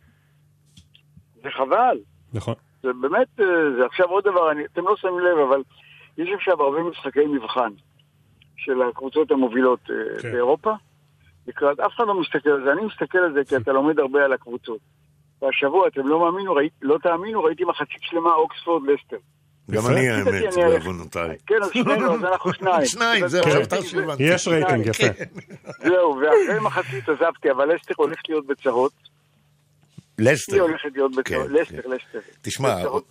זה 1.43 1.51
חבל. 1.51 1.99
נכון. 2.35 2.55
זה 2.83 2.93
באמת, 3.01 3.41
אה, 3.41 3.47
זה 3.79 3.87
עכשיו 3.87 4.07
עוד 4.07 4.25
דבר, 4.25 4.51
אני, 4.51 4.65
אתם 4.65 4.85
לא 4.85 4.97
שמים 4.97 5.19
לב, 5.19 5.39
אבל 5.39 5.63
יש 6.19 6.29
עכשיו 6.35 6.63
הרבה 6.63 6.83
משחקי 6.83 7.27
מבחן 7.27 7.73
של 8.57 8.83
הקבוצות 8.83 9.31
המובילות 9.31 9.81
אה, 9.91 10.23
כן. 10.23 10.33
באירופה. 10.33 10.73
לקראת, 11.49 11.81
אף 11.81 11.93
אחד 11.97 12.05
לא 12.07 12.21
מסתכל 12.21 12.51
על 12.51 12.65
זה, 12.65 12.73
אני 12.73 12.83
מסתכל 12.87 13.19
על 13.19 13.33
זה 13.33 13.41
כי 13.49 13.57
אתה 13.57 13.73
לומד 13.73 13.99
הרבה 13.99 14.25
על 14.25 14.33
הקבוצות. 14.33 14.79
והשבוע, 15.43 15.89
אתם 15.89 16.09
לא 16.09 16.21
מאמינו, 16.21 16.55
ראי, 16.55 16.69
לא 16.83 16.99
תאמינו, 17.03 17.45
ראיתי 17.45 17.65
מחצית 17.65 18.03
שלמה 18.03 18.35
אוקספורד 18.35 18.83
לסטר. 18.91 19.17
גם 19.71 19.83
אני 19.91 20.09
האמת, 20.09 20.55
בעוונותיי. 20.57 21.37
כן, 21.47 21.55
אז 21.63 21.71
שנינו, 21.73 22.15
אז 22.15 22.25
אנחנו 22.25 22.53
שניים. 22.59 22.87
שניים, 22.87 23.29
זהו, 23.29 23.45
עכשיו 23.45 23.63
אתה 23.63 23.83
שהבנתי. 23.83 24.23
יש 24.23 24.49
רייטינג, 24.49 24.87
יפה. 24.87 25.07
זהו, 25.83 26.17
ואחרי 26.17 26.61
מחצית 26.61 27.09
עזבתי, 27.09 27.51
אבל 27.51 27.77
לסטר 27.77 27.95
הולך 27.97 28.19
להיות 28.29 28.47
בצרות. 28.47 28.93
לסטר. 30.19 30.55
היא 30.55 30.63
הולכת 30.63 30.89
להיות 30.95 31.13
כן, 31.15 31.21
בצרות, 31.21 31.51
לסטר, 31.51 31.89
לסטר. 31.89 32.19
תשמע, 32.43 32.77
בצרות. 32.81 33.11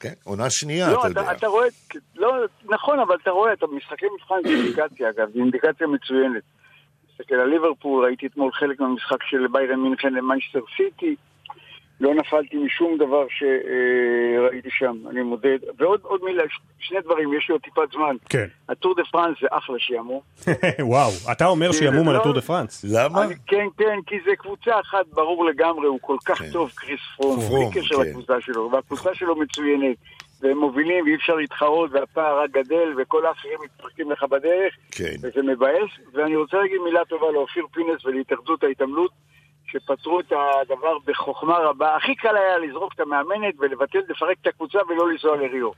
כן, 0.00 0.12
עונה 0.24 0.50
שנייה, 0.50 0.92
לא, 0.92 1.00
אתה 1.00 1.10
אתה, 1.10 1.20
יודע. 1.20 1.32
אתה 1.32 1.46
רואה, 1.46 1.66
לא, 2.16 2.32
נכון, 2.64 2.98
אבל 3.00 3.16
אתה 3.22 3.30
רואה, 3.30 3.52
אתה 3.52 3.66
משחקי 3.66 4.06
מבחן 4.14 4.34
זה 4.42 4.48
אינדיקציה, 4.48 5.10
אגב, 5.10 5.28
זו 5.34 5.40
אינדיקציה 5.40 5.86
מצוינת. 5.86 6.42
תסתכל 7.18 7.34
על 7.34 7.48
ליברפול, 7.48 8.04
ראיתי 8.04 8.26
אתמול 8.26 8.52
חלק 8.52 8.80
מהמשחק 8.80 9.22
של 9.22 9.46
ביירן 9.52 9.80
מינכן 9.80 10.12
למנצ'סטר 10.14 10.60
סיטי, 10.76 11.14
לא 12.00 12.14
נפלתי 12.14 12.56
משום 12.56 12.98
דבר 12.98 13.24
שראיתי 13.28 14.68
שם, 14.70 14.96
אני 15.10 15.22
מודה. 15.22 15.48
ועוד 15.78 16.00
עוד 16.02 16.20
מילה, 16.24 16.42
שני 16.78 16.98
דברים, 17.00 17.34
יש 17.34 17.48
לי 17.48 17.52
עוד 17.52 17.60
טיפת 17.60 17.92
זמן. 17.92 18.16
כן. 18.28 18.46
הטור 18.68 18.94
דה 18.94 19.02
פרנס 19.12 19.36
זה 19.40 19.46
אחלה 19.50 19.76
שעמום. 19.78 20.20
וואו, 20.90 21.10
אתה 21.32 21.46
אומר 21.46 21.72
שעמום 21.72 22.08
על 22.08 22.14
לא- 22.14 22.20
הטור 22.20 22.32
דה 22.32 22.40
פרנס. 22.40 22.84
למה? 22.88 23.24
אני- 23.24 23.34
כן, 23.46 23.66
כן, 23.78 23.98
כי 24.06 24.16
זה 24.24 24.36
קבוצה 24.38 24.80
אחת, 24.80 25.06
ברור 25.12 25.44
לגמרי, 25.44 25.86
הוא 25.86 25.98
כל 26.02 26.16
כך 26.24 26.42
טוב, 26.52 26.70
כריס 26.74 27.00
פרום, 27.16 27.40
פרום, 27.40 27.70
בלי 27.70 27.80
קשר 27.82 27.96
כן. 27.96 28.02
לקבוצה 28.08 28.40
שלו, 28.40 28.70
והקבוצה 28.72 29.14
שלו 29.14 29.36
מצוינת, 29.36 29.96
והם 30.40 30.58
מובילים 30.58 31.04
ואי 31.04 31.14
אפשר 31.14 31.34
להתחרות, 31.34 31.90
והפער 31.92 32.40
רק 32.40 32.50
גדל, 32.50 32.94
וכל 32.96 33.26
האחרים 33.26 33.58
מתפרקים 33.64 34.10
לך 34.10 34.22
בדרך, 34.22 34.74
כן. 34.92 35.14
וזה 35.22 35.42
מבאס. 35.42 35.90
ואני 36.12 36.36
רוצה 36.36 36.56
להגיד 36.56 36.80
מילה 36.84 37.04
טובה 37.04 37.30
לאופיר 37.30 37.66
פינס 37.72 38.04
ולהתאחדות 38.04 38.64
ההתעמלות, 38.64 39.10
שפתרו 39.66 40.20
את 40.20 40.32
הדבר 40.32 40.98
בחוכמה 41.06 41.58
רבה. 41.58 41.96
הכי 41.96 42.14
קל 42.14 42.36
היה 42.36 42.58
לזרוק 42.58 42.92
את 42.94 43.00
המאמנת 43.00 43.54
ולבטל, 43.58 43.98
לפרק 44.08 44.36
את 44.42 44.46
הקבוצה 44.46 44.78
ולא 44.88 45.08
לנסוע 45.10 45.36
לריו. 45.36 45.70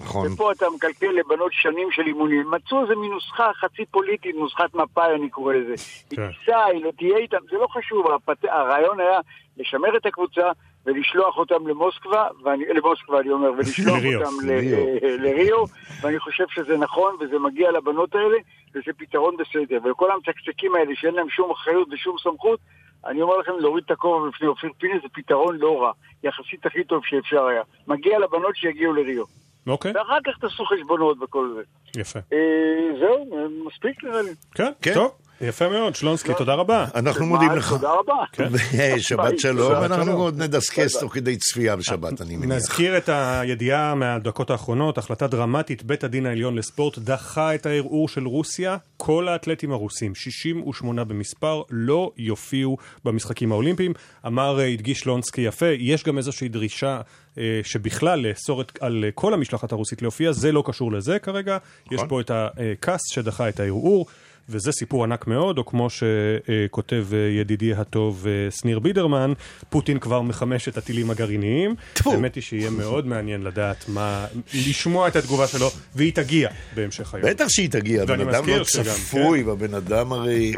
נכון. 0.00 0.32
ופה 0.32 0.52
אתה 0.52 0.66
מקלקל 0.74 1.10
לבנות 1.10 1.52
שנים 1.52 1.90
של 1.90 2.02
אימונים. 2.06 2.50
מצאו 2.50 2.82
איזה 2.82 2.94
מין 2.96 3.12
נוסחה 3.12 3.50
חצי 3.54 3.84
פוליטית, 3.90 4.36
נוסחת 4.36 4.74
מפאי 4.74 5.14
אני 5.14 5.30
קורא 5.30 5.54
לזה. 5.54 5.74
היא 6.10 6.18
תיסע, 6.18 6.64
היא 6.64 6.84
לא 6.84 6.90
תהיה 6.98 7.16
איתם, 7.16 7.36
זה 7.50 7.56
לא 7.56 7.66
חשוב, 7.66 8.10
הפת... 8.10 8.44
הרעיון 8.44 9.00
היה 9.00 9.18
לשמר 9.56 9.96
את 9.96 10.06
הקבוצה 10.06 10.50
ולשלוח 10.86 11.36
אותם 11.36 11.68
למוסקבה, 11.68 12.26
ואני, 12.44 12.64
למוסקבה 12.74 13.20
אני 13.20 13.30
אומר, 13.30 13.52
ולשלוח 13.52 13.96
לריו. 13.96 14.20
אותם 14.20 14.46
לריו. 14.46 14.86
לריו, 15.18 15.64
ואני 16.00 16.18
חושב 16.18 16.44
שזה 16.48 16.76
נכון 16.76 17.16
וזה 17.20 17.38
מגיע 17.38 17.70
לבנות 17.70 18.14
האלה, 18.14 18.36
וזה 18.74 18.92
פתרון 18.98 19.36
בסדר. 19.36 19.90
וכל 19.90 20.10
המצקצקים 20.10 20.74
האלה 20.74 20.90
שאין 20.94 21.14
להם 21.14 21.28
שום 21.28 21.50
אחריות 21.50 21.88
ושום 21.92 22.16
סמכות, 22.22 22.60
אני 23.06 23.22
אומר 23.22 23.36
לכם, 23.36 23.52
להוריד 23.58 23.84
את 23.86 23.90
הכובע 23.90 24.28
בפני 24.28 24.46
אופיר 24.46 24.70
פינס 24.78 25.02
זה 25.02 25.08
פתרון 25.12 25.56
לא 25.56 25.82
רע, 25.82 25.92
יחסית 26.24 26.66
הכי 26.66 26.84
טוב 26.84 27.02
שאפשר 27.04 27.44
היה. 27.44 27.62
מגיע 27.86 28.18
לבנות 28.18 28.56
שיגיעו 28.56 28.92
לריו. 28.92 29.24
אוקיי, 29.66 29.92
ואחר 29.94 30.18
כך 30.26 30.38
תעשו 30.40 30.64
חשבונות 30.64 31.16
וכל 31.22 31.54
זה. 31.56 31.62
יפה. 32.00 32.18
אה, 32.32 32.98
זהו, 33.00 33.48
מספיק 33.66 34.04
נראה 34.04 34.22
לי. 34.22 34.30
כן, 34.54 34.72
טוב, 34.94 35.12
יפה 35.40 35.68
מאוד, 35.68 35.94
שלונסקי, 35.94 36.32
תודה 36.38 36.54
רבה. 36.54 36.86
אנחנו 36.94 37.26
מודים 37.26 37.50
לך. 37.50 37.70
תודה 37.70 37.90
רבה. 37.90 38.48
שבת 38.98 39.38
שלום, 39.38 39.72
אנחנו. 39.72 40.12
עוד 40.12 40.42
נדסקס 40.42 40.96
תוך 40.96 41.14
כדי 41.14 41.36
צפייה 41.36 41.76
בשבת, 41.76 42.20
אני 42.22 42.36
מניח. 42.36 42.56
נזכיר 42.56 42.96
את 42.96 43.08
הידיעה 43.08 43.94
מהדקות 43.94 44.50
האחרונות, 44.50 44.98
החלטה 44.98 45.26
דרמטית, 45.26 45.82
בית 45.82 46.04
הדין 46.04 46.26
העליון 46.26 46.54
לספורט 46.54 46.98
דחה 46.98 47.54
את 47.54 47.66
הערעור 47.66 48.08
של 48.08 48.26
רוסיה. 48.26 48.76
כל 48.96 49.28
האתלטים 49.28 49.72
הרוסים, 49.72 50.14
68 50.14 51.04
במספר, 51.04 51.62
לא 51.70 52.10
יופיעו 52.16 52.76
במשחקים 53.04 53.52
האולימפיים. 53.52 53.92
אמר, 54.26 54.60
אה, 54.60 54.66
הדגיש 54.66 55.06
לונסקי 55.06 55.40
יפה, 55.40 55.66
יש 55.78 56.04
גם 56.04 56.18
איזושהי 56.18 56.48
דרישה 56.48 57.00
אה, 57.38 57.60
שבכלל 57.62 58.20
לאסור 58.20 58.62
על 58.80 59.04
אה, 59.04 59.10
כל 59.10 59.34
המשלחת 59.34 59.72
הרוסית 59.72 60.02
להופיע, 60.02 60.32
זה 60.32 60.52
לא 60.52 60.62
קשור 60.66 60.92
לזה 60.92 61.18
כרגע. 61.18 61.58
יש 61.90 62.00
פה 62.08 62.20
את 62.20 62.30
הכס 62.30 63.00
שדחה 63.12 63.48
את 63.48 63.60
הערעור. 63.60 64.06
וזה 64.48 64.72
סיפור 64.72 65.04
ענק 65.04 65.26
מאוד, 65.26 65.58
או 65.58 65.66
כמו 65.66 65.88
שכותב 65.90 67.06
אה, 67.12 67.18
ידידי 67.18 67.74
הטוב 67.74 68.26
אה, 68.26 68.50
שניר 68.50 68.78
בידרמן, 68.78 69.32
פוטין 69.70 69.98
כבר 69.98 70.22
מחמש 70.22 70.68
את 70.68 70.76
הטילים 70.76 71.10
הגרעיניים. 71.10 71.74
האמת 72.06 72.34
היא 72.34 72.42
שיהיה 72.42 72.70
מאוד 72.70 73.06
מעניין 73.06 73.42
לדעת 73.42 73.84
מה, 73.88 74.26
לשמוע 74.54 75.08
את 75.08 75.16
התגובה 75.16 75.46
שלו, 75.46 75.70
והיא 75.94 76.12
תגיע 76.12 76.48
בהמשך 76.74 77.14
היום. 77.14 77.30
בטח 77.30 77.48
שהיא 77.48 77.70
תגיע, 77.70 78.04
ואני 78.08 78.24
בן 78.24 78.34
אדם 78.34 78.48
לא 78.48 78.64
צפוי, 78.64 79.42
והבן 79.42 79.74
אדם 79.74 80.12
הרי... 80.12 80.54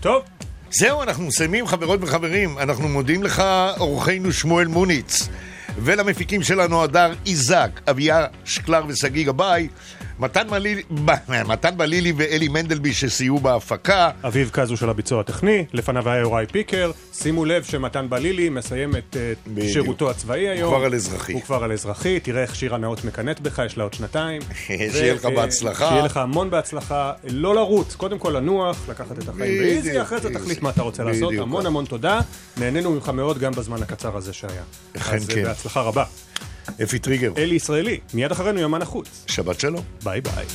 טוב. 0.00 0.22
זהו, 0.70 1.02
אנחנו 1.02 1.24
מסיימים, 1.24 1.66
חברות 1.66 2.00
וחברים. 2.02 2.58
אנחנו 2.58 2.88
מודים 2.88 3.22
לך, 3.22 3.42
אורחנו 3.78 4.32
שמואל 4.32 4.66
מוניץ, 4.66 5.28
ולמפיקים 5.78 6.42
שלנו, 6.42 6.82
הדר 6.82 7.12
איזק, 7.26 7.80
אביה 7.90 8.26
שקלר 8.44 8.82
ושגיא 8.88 9.26
גבאי, 9.26 9.68
מתן 10.18 10.46
ב- 11.04 11.10
מתן 11.52 11.76
בלילי 11.76 12.12
ואלי 12.16 12.48
מנדלבי 12.48 12.92
שסייעו 12.92 13.38
בהפקה. 13.38 14.10
אביב 14.24 14.50
קזו 14.52 14.76
של 14.76 14.90
הביצוע 14.90 15.20
הטכני, 15.20 15.64
לפניו 15.72 16.08
היה 16.08 16.20
יוראי 16.20 16.46
פיקר. 16.46 16.90
שימו 17.12 17.44
לב 17.44 17.62
שמתן 17.64 18.06
בלילי 18.08 18.48
מסיים 18.48 18.96
את 18.96 19.16
אה, 19.16 19.32
בדיוק. 19.46 19.72
שירותו 19.72 20.10
הצבאי 20.10 20.48
היום. 20.48 20.70
הוא 20.70 20.76
כבר 20.78 20.86
על 20.86 20.94
אזרחי. 20.94 21.32
הוא 21.32 21.42
כבר 21.42 21.64
על 21.64 21.72
אזרחי, 21.72 22.20
תראה 22.20 22.42
איך 22.42 22.54
שירה 22.54 22.78
נאות 22.78 23.04
מקנאת 23.04 23.40
בך, 23.40 23.62
יש 23.66 23.76
לה 23.78 23.82
עוד 23.84 23.94
שנתיים. 23.94 24.42
שיהיה 24.66 25.14
לך 25.14 25.24
ו- 25.24 25.34
בהצלחה. 25.36 25.88
שיהיה 25.88 26.02
לך 26.04 26.16
המון 26.16 26.50
בהצלחה. 26.50 27.12
לא 27.28 27.54
לרוץ, 27.54 27.94
קודם 27.94 28.18
כל 28.18 28.30
לנוח, 28.36 28.76
לקחת 28.88 29.18
את 29.18 29.28
החיים 29.28 29.62
באיזי, 29.62 30.02
אחרי 30.02 30.20
זה. 30.20 30.34
תחליט 30.34 30.62
מה 30.62 30.70
אתה 30.70 30.82
רוצה 30.82 31.04
לעשות. 31.04 31.32
המון 31.38 31.66
המון 31.66 31.84
תודה. 31.84 32.20
נהנינו 32.56 32.90
ממך 32.90 33.08
מאוד 33.08 33.38
גם 33.38 33.52
בזמן 33.52 33.82
הקצר 33.82 34.16
הזה 34.16 34.32
שהיה. 34.32 34.62
אכן 34.96 35.16
אז 35.16 35.30
אה, 35.30 35.34
כן. 35.34 35.42
בהצלחה 35.44 35.80
רבה. 35.80 36.04
אפי 36.82 36.98
טריגר. 36.98 37.32
אלי 37.36 37.54
ישראלי, 37.54 37.98
מיד 38.14 38.32
אחרינו 38.32 38.60
יומן 38.60 38.82
החוץ. 38.82 39.24
שבת 39.26 39.60
שלום. 39.60 39.82
ביי 40.04 40.20
ביי. 40.20 40.46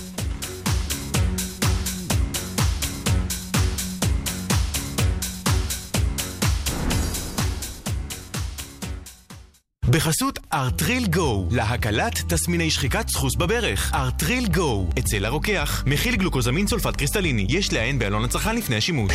בחסות 9.91 10.39
ארטריל 10.53 11.07
גו, 11.07 11.47
להקלת 11.51 12.13
תסמיני 12.27 12.71
שחיקת 12.71 13.09
סחוס 13.09 13.35
בברך. 13.35 13.91
ארטריל 13.93 14.47
גו, 14.47 14.87
אצל 14.99 15.25
הרוקח, 15.25 15.83
מכיל 15.87 16.15
גלוקוזמין 16.15 16.67
סולפט 16.67 16.95
קריסטליני, 16.95 17.45
יש 17.49 17.73
לעיין 17.73 17.99
בעלון 17.99 18.23
הצרכן 18.23 18.55
לפני 18.55 18.75
השימוש. 18.75 19.13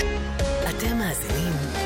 אתם 0.68 0.98
מאזינים 0.98 1.52
לגל"צ. 1.52 1.85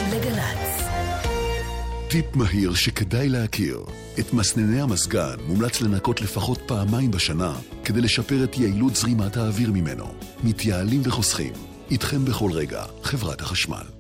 טיפ 2.10 2.36
מהיר 2.36 2.74
שכדאי 2.74 3.28
להכיר. 3.28 3.84
את 4.18 4.32
מסנני 4.32 4.80
המזגן 4.80 5.36
מומלץ 5.46 5.80
לנקות 5.80 6.20
לפחות 6.20 6.60
פעמיים 6.66 7.10
בשנה 7.10 7.54
כדי 7.84 8.00
לשפר 8.00 8.44
את 8.44 8.58
יעילות 8.58 8.96
זרימת 8.96 9.36
האוויר 9.36 9.72
ממנו. 9.72 10.14
מתייעלים 10.44 11.00
וחוסכים. 11.04 11.52
איתכם 11.90 12.24
בכל 12.24 12.50
רגע, 12.52 12.84
חברת 13.02 13.40
החשמל. 13.40 13.99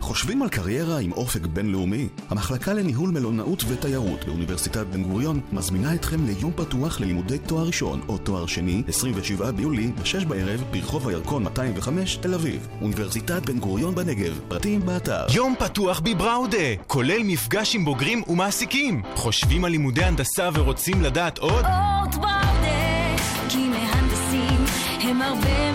חושבים 0.00 0.42
על 0.42 0.48
קריירה 0.48 0.98
עם 0.98 1.12
אופק 1.12 1.46
בינלאומי? 1.46 2.08
המחלקה 2.30 2.72
לניהול 2.72 3.10
מלונאות 3.10 3.64
ותיירות 3.68 4.24
באוניברסיטת 4.24 4.86
בן 4.86 5.02
גוריון 5.02 5.40
מזמינה 5.52 5.94
אתכם 5.94 6.26
ליום 6.26 6.52
פתוח 6.56 7.00
ללימודי 7.00 7.38
תואר 7.38 7.66
ראשון 7.66 8.00
או 8.08 8.18
תואר 8.18 8.46
שני, 8.46 8.82
27 8.88 9.50
ביולי, 9.50 9.86
ב-6 9.86 10.24
בערב, 10.24 10.64
ברחוב 10.70 11.08
הירקון 11.08 11.42
205, 11.42 12.16
תל 12.16 12.34
אביב. 12.34 12.68
אוניברסיטת 12.82 13.46
בן 13.46 13.58
גוריון 13.58 13.94
בנגב, 13.94 14.40
פרטים 14.48 14.86
באתר. 14.86 15.26
יום 15.34 15.54
פתוח 15.58 16.00
בבראודה, 16.00 16.56
כולל 16.86 17.22
מפגש 17.24 17.74
עם 17.74 17.84
בוגרים 17.84 18.22
ומעסיקים. 18.28 19.02
חושבים 19.14 19.64
על 19.64 19.70
לימודי 19.70 20.04
הנדסה 20.04 20.48
ורוצים 20.54 21.02
לדעת 21.02 21.38
עוד? 21.38 21.64
אורט 21.64 22.14
בראודה, 22.14 23.16
כי 23.48 23.68
מהנדסים 23.68 24.64
הם 25.00 25.22
הרבה. 25.22 25.67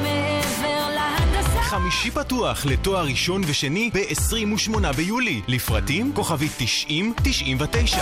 חמישי 1.74 2.12
פתוח 2.12 2.66
לתואר 2.66 3.06
ראשון 3.06 3.42
ושני 3.48 3.90
ב-28 3.94 4.92
ביולי. 4.96 5.42
לפרטים 5.48 6.14
כוכבית 6.16 6.52
90-99. 6.88 7.98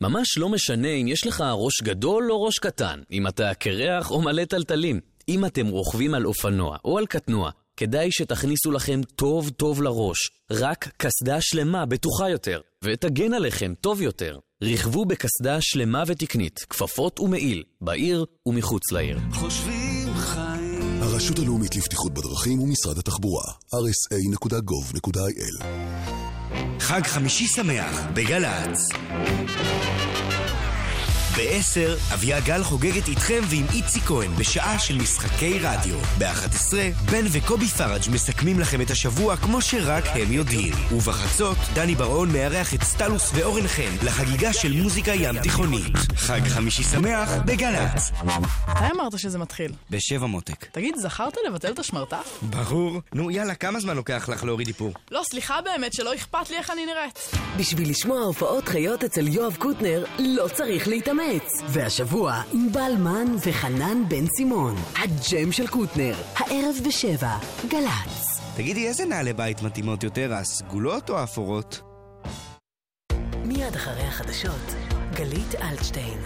ממש 0.00 0.38
לא 0.38 0.48
משנה 0.48 0.88
אם 0.88 1.08
יש 1.08 1.26
לך 1.26 1.44
ראש 1.52 1.82
גדול 1.82 2.32
או 2.32 2.42
ראש 2.42 2.58
קטן, 2.58 3.00
אם 3.12 3.26
אתה 3.26 3.54
קרח 3.54 4.10
או 4.10 4.22
מלא 4.22 4.44
טלטלים. 4.44 5.00
אם 5.28 5.44
אתם 5.44 5.66
רוכבים 5.66 6.14
על 6.14 6.26
אופנוע 6.26 6.76
או 6.84 6.98
על 6.98 7.06
קטנוע, 7.06 7.50
כדאי 7.76 8.08
שתכניסו 8.10 8.70
לכם 8.70 9.00
טוב 9.16 9.50
טוב 9.50 9.82
לראש. 9.82 10.18
רק 10.50 10.88
קסדה 10.96 11.40
שלמה 11.40 11.86
בטוחה 11.86 12.30
יותר, 12.30 12.60
ותגן 12.84 13.34
עליכם 13.34 13.72
טוב 13.80 14.02
יותר. 14.02 14.38
רכבו 14.62 15.04
בקסדה 15.04 15.58
שלמה 15.60 16.02
ותקנית, 16.06 16.58
כפפות 16.58 17.20
ומעיל, 17.20 17.62
בעיר 17.80 18.24
ומחוץ 18.46 18.92
לעיר. 18.92 19.18
חושבים. 19.32 19.77
הרשות 21.18 21.38
הלאומית 21.38 21.76
לבטיחות 21.76 22.14
בדרכים 22.14 22.60
ומשרד 22.60 22.98
התחבורה, 22.98 23.42
rsa.gov.il 23.74 25.64
חג 26.80 27.06
חמישי 27.06 27.46
שמח 27.46 28.00
בגל"צ. 28.14 28.88
ב-10, 31.38 32.14
אביה 32.14 32.40
גל 32.40 32.62
חוגגת 32.62 33.08
איתכם 33.08 33.40
ועם 33.48 33.66
איציק 33.74 34.02
כהן 34.02 34.30
בשעה 34.38 34.78
של 34.78 34.98
משחקי 34.98 35.58
רדיו. 35.58 35.98
ב-11, 36.18 36.74
בן 37.10 37.24
וקובי 37.32 37.66
פראג' 37.66 38.00
מסכמים 38.12 38.60
לכם 38.60 38.80
את 38.80 38.90
השבוע 38.90 39.36
כמו 39.36 39.60
שרק 39.62 40.04
הם 40.06 40.32
יודעים. 40.32 40.74
ובחצות, 40.92 41.56
דני 41.74 41.94
בר-און 41.94 42.32
מארח 42.32 42.74
את 42.74 42.82
סטלוס 42.82 43.30
ואורן 43.34 43.68
חן 43.68 44.06
לחגיגה 44.06 44.52
של 44.52 44.72
מוזיקה 44.72 45.10
ים 45.14 45.42
תיכונית. 45.42 45.96
חג 46.16 46.40
חמישי 46.48 46.82
שמח 46.82 47.30
בגל"צ. 47.46 48.10
מתי 48.24 48.84
אמרת 48.94 49.18
שזה 49.18 49.38
מתחיל? 49.38 49.72
בשבע 49.90 50.26
מותק. 50.26 50.64
תגיד, 50.72 50.94
זכרת 50.96 51.36
לבטל 51.46 51.72
את 51.72 51.78
השמרטף? 51.78 52.38
ברור. 52.42 53.00
נו, 53.14 53.30
יאללה, 53.30 53.54
כמה 53.54 53.80
זמן 53.80 53.96
לוקח 53.96 54.28
לך 54.28 54.44
להוריד 54.44 54.68
איפור? 54.68 54.92
לא, 55.10 55.22
סליחה 55.30 55.60
באמת, 55.60 55.92
שלא 55.92 56.14
אכפת 56.14 56.50
לי 56.50 56.56
איך 56.56 56.70
אני 56.70 56.86
נראית. 56.86 57.30
בשביל 57.58 57.90
לשמוע 57.90 58.20
הופעות 58.20 58.68
חיות 58.68 59.04
אצל 59.04 59.28
יואב 59.28 59.56
קוטנר, 59.58 60.04
לא 60.18 60.48
צריך 60.54 60.88
להתאמץ. 61.28 61.62
והשבוע, 61.68 62.42
עם 62.52 62.72
בלמן 62.72 63.26
וחנן 63.46 64.02
בן 64.08 64.26
סימון. 64.36 64.74
הג'ם 64.96 65.52
של 65.52 65.66
קוטנר, 65.66 66.14
הערב 66.36 66.76
בשבע, 66.86 67.36
גל"צ. 67.68 68.40
תגידי, 68.56 68.88
איזה 68.88 69.04
נעלי 69.04 69.32
בית 69.32 69.62
מתאימות 69.62 70.04
יותר, 70.04 70.34
הסגולות 70.34 71.10
או 71.10 71.18
האפורות? 71.18 71.80
מיד 73.44 73.74
אחרי 73.74 74.02
החדשות, 74.02 74.74
גלית 75.14 75.54
אלטשטיין. 75.62 76.18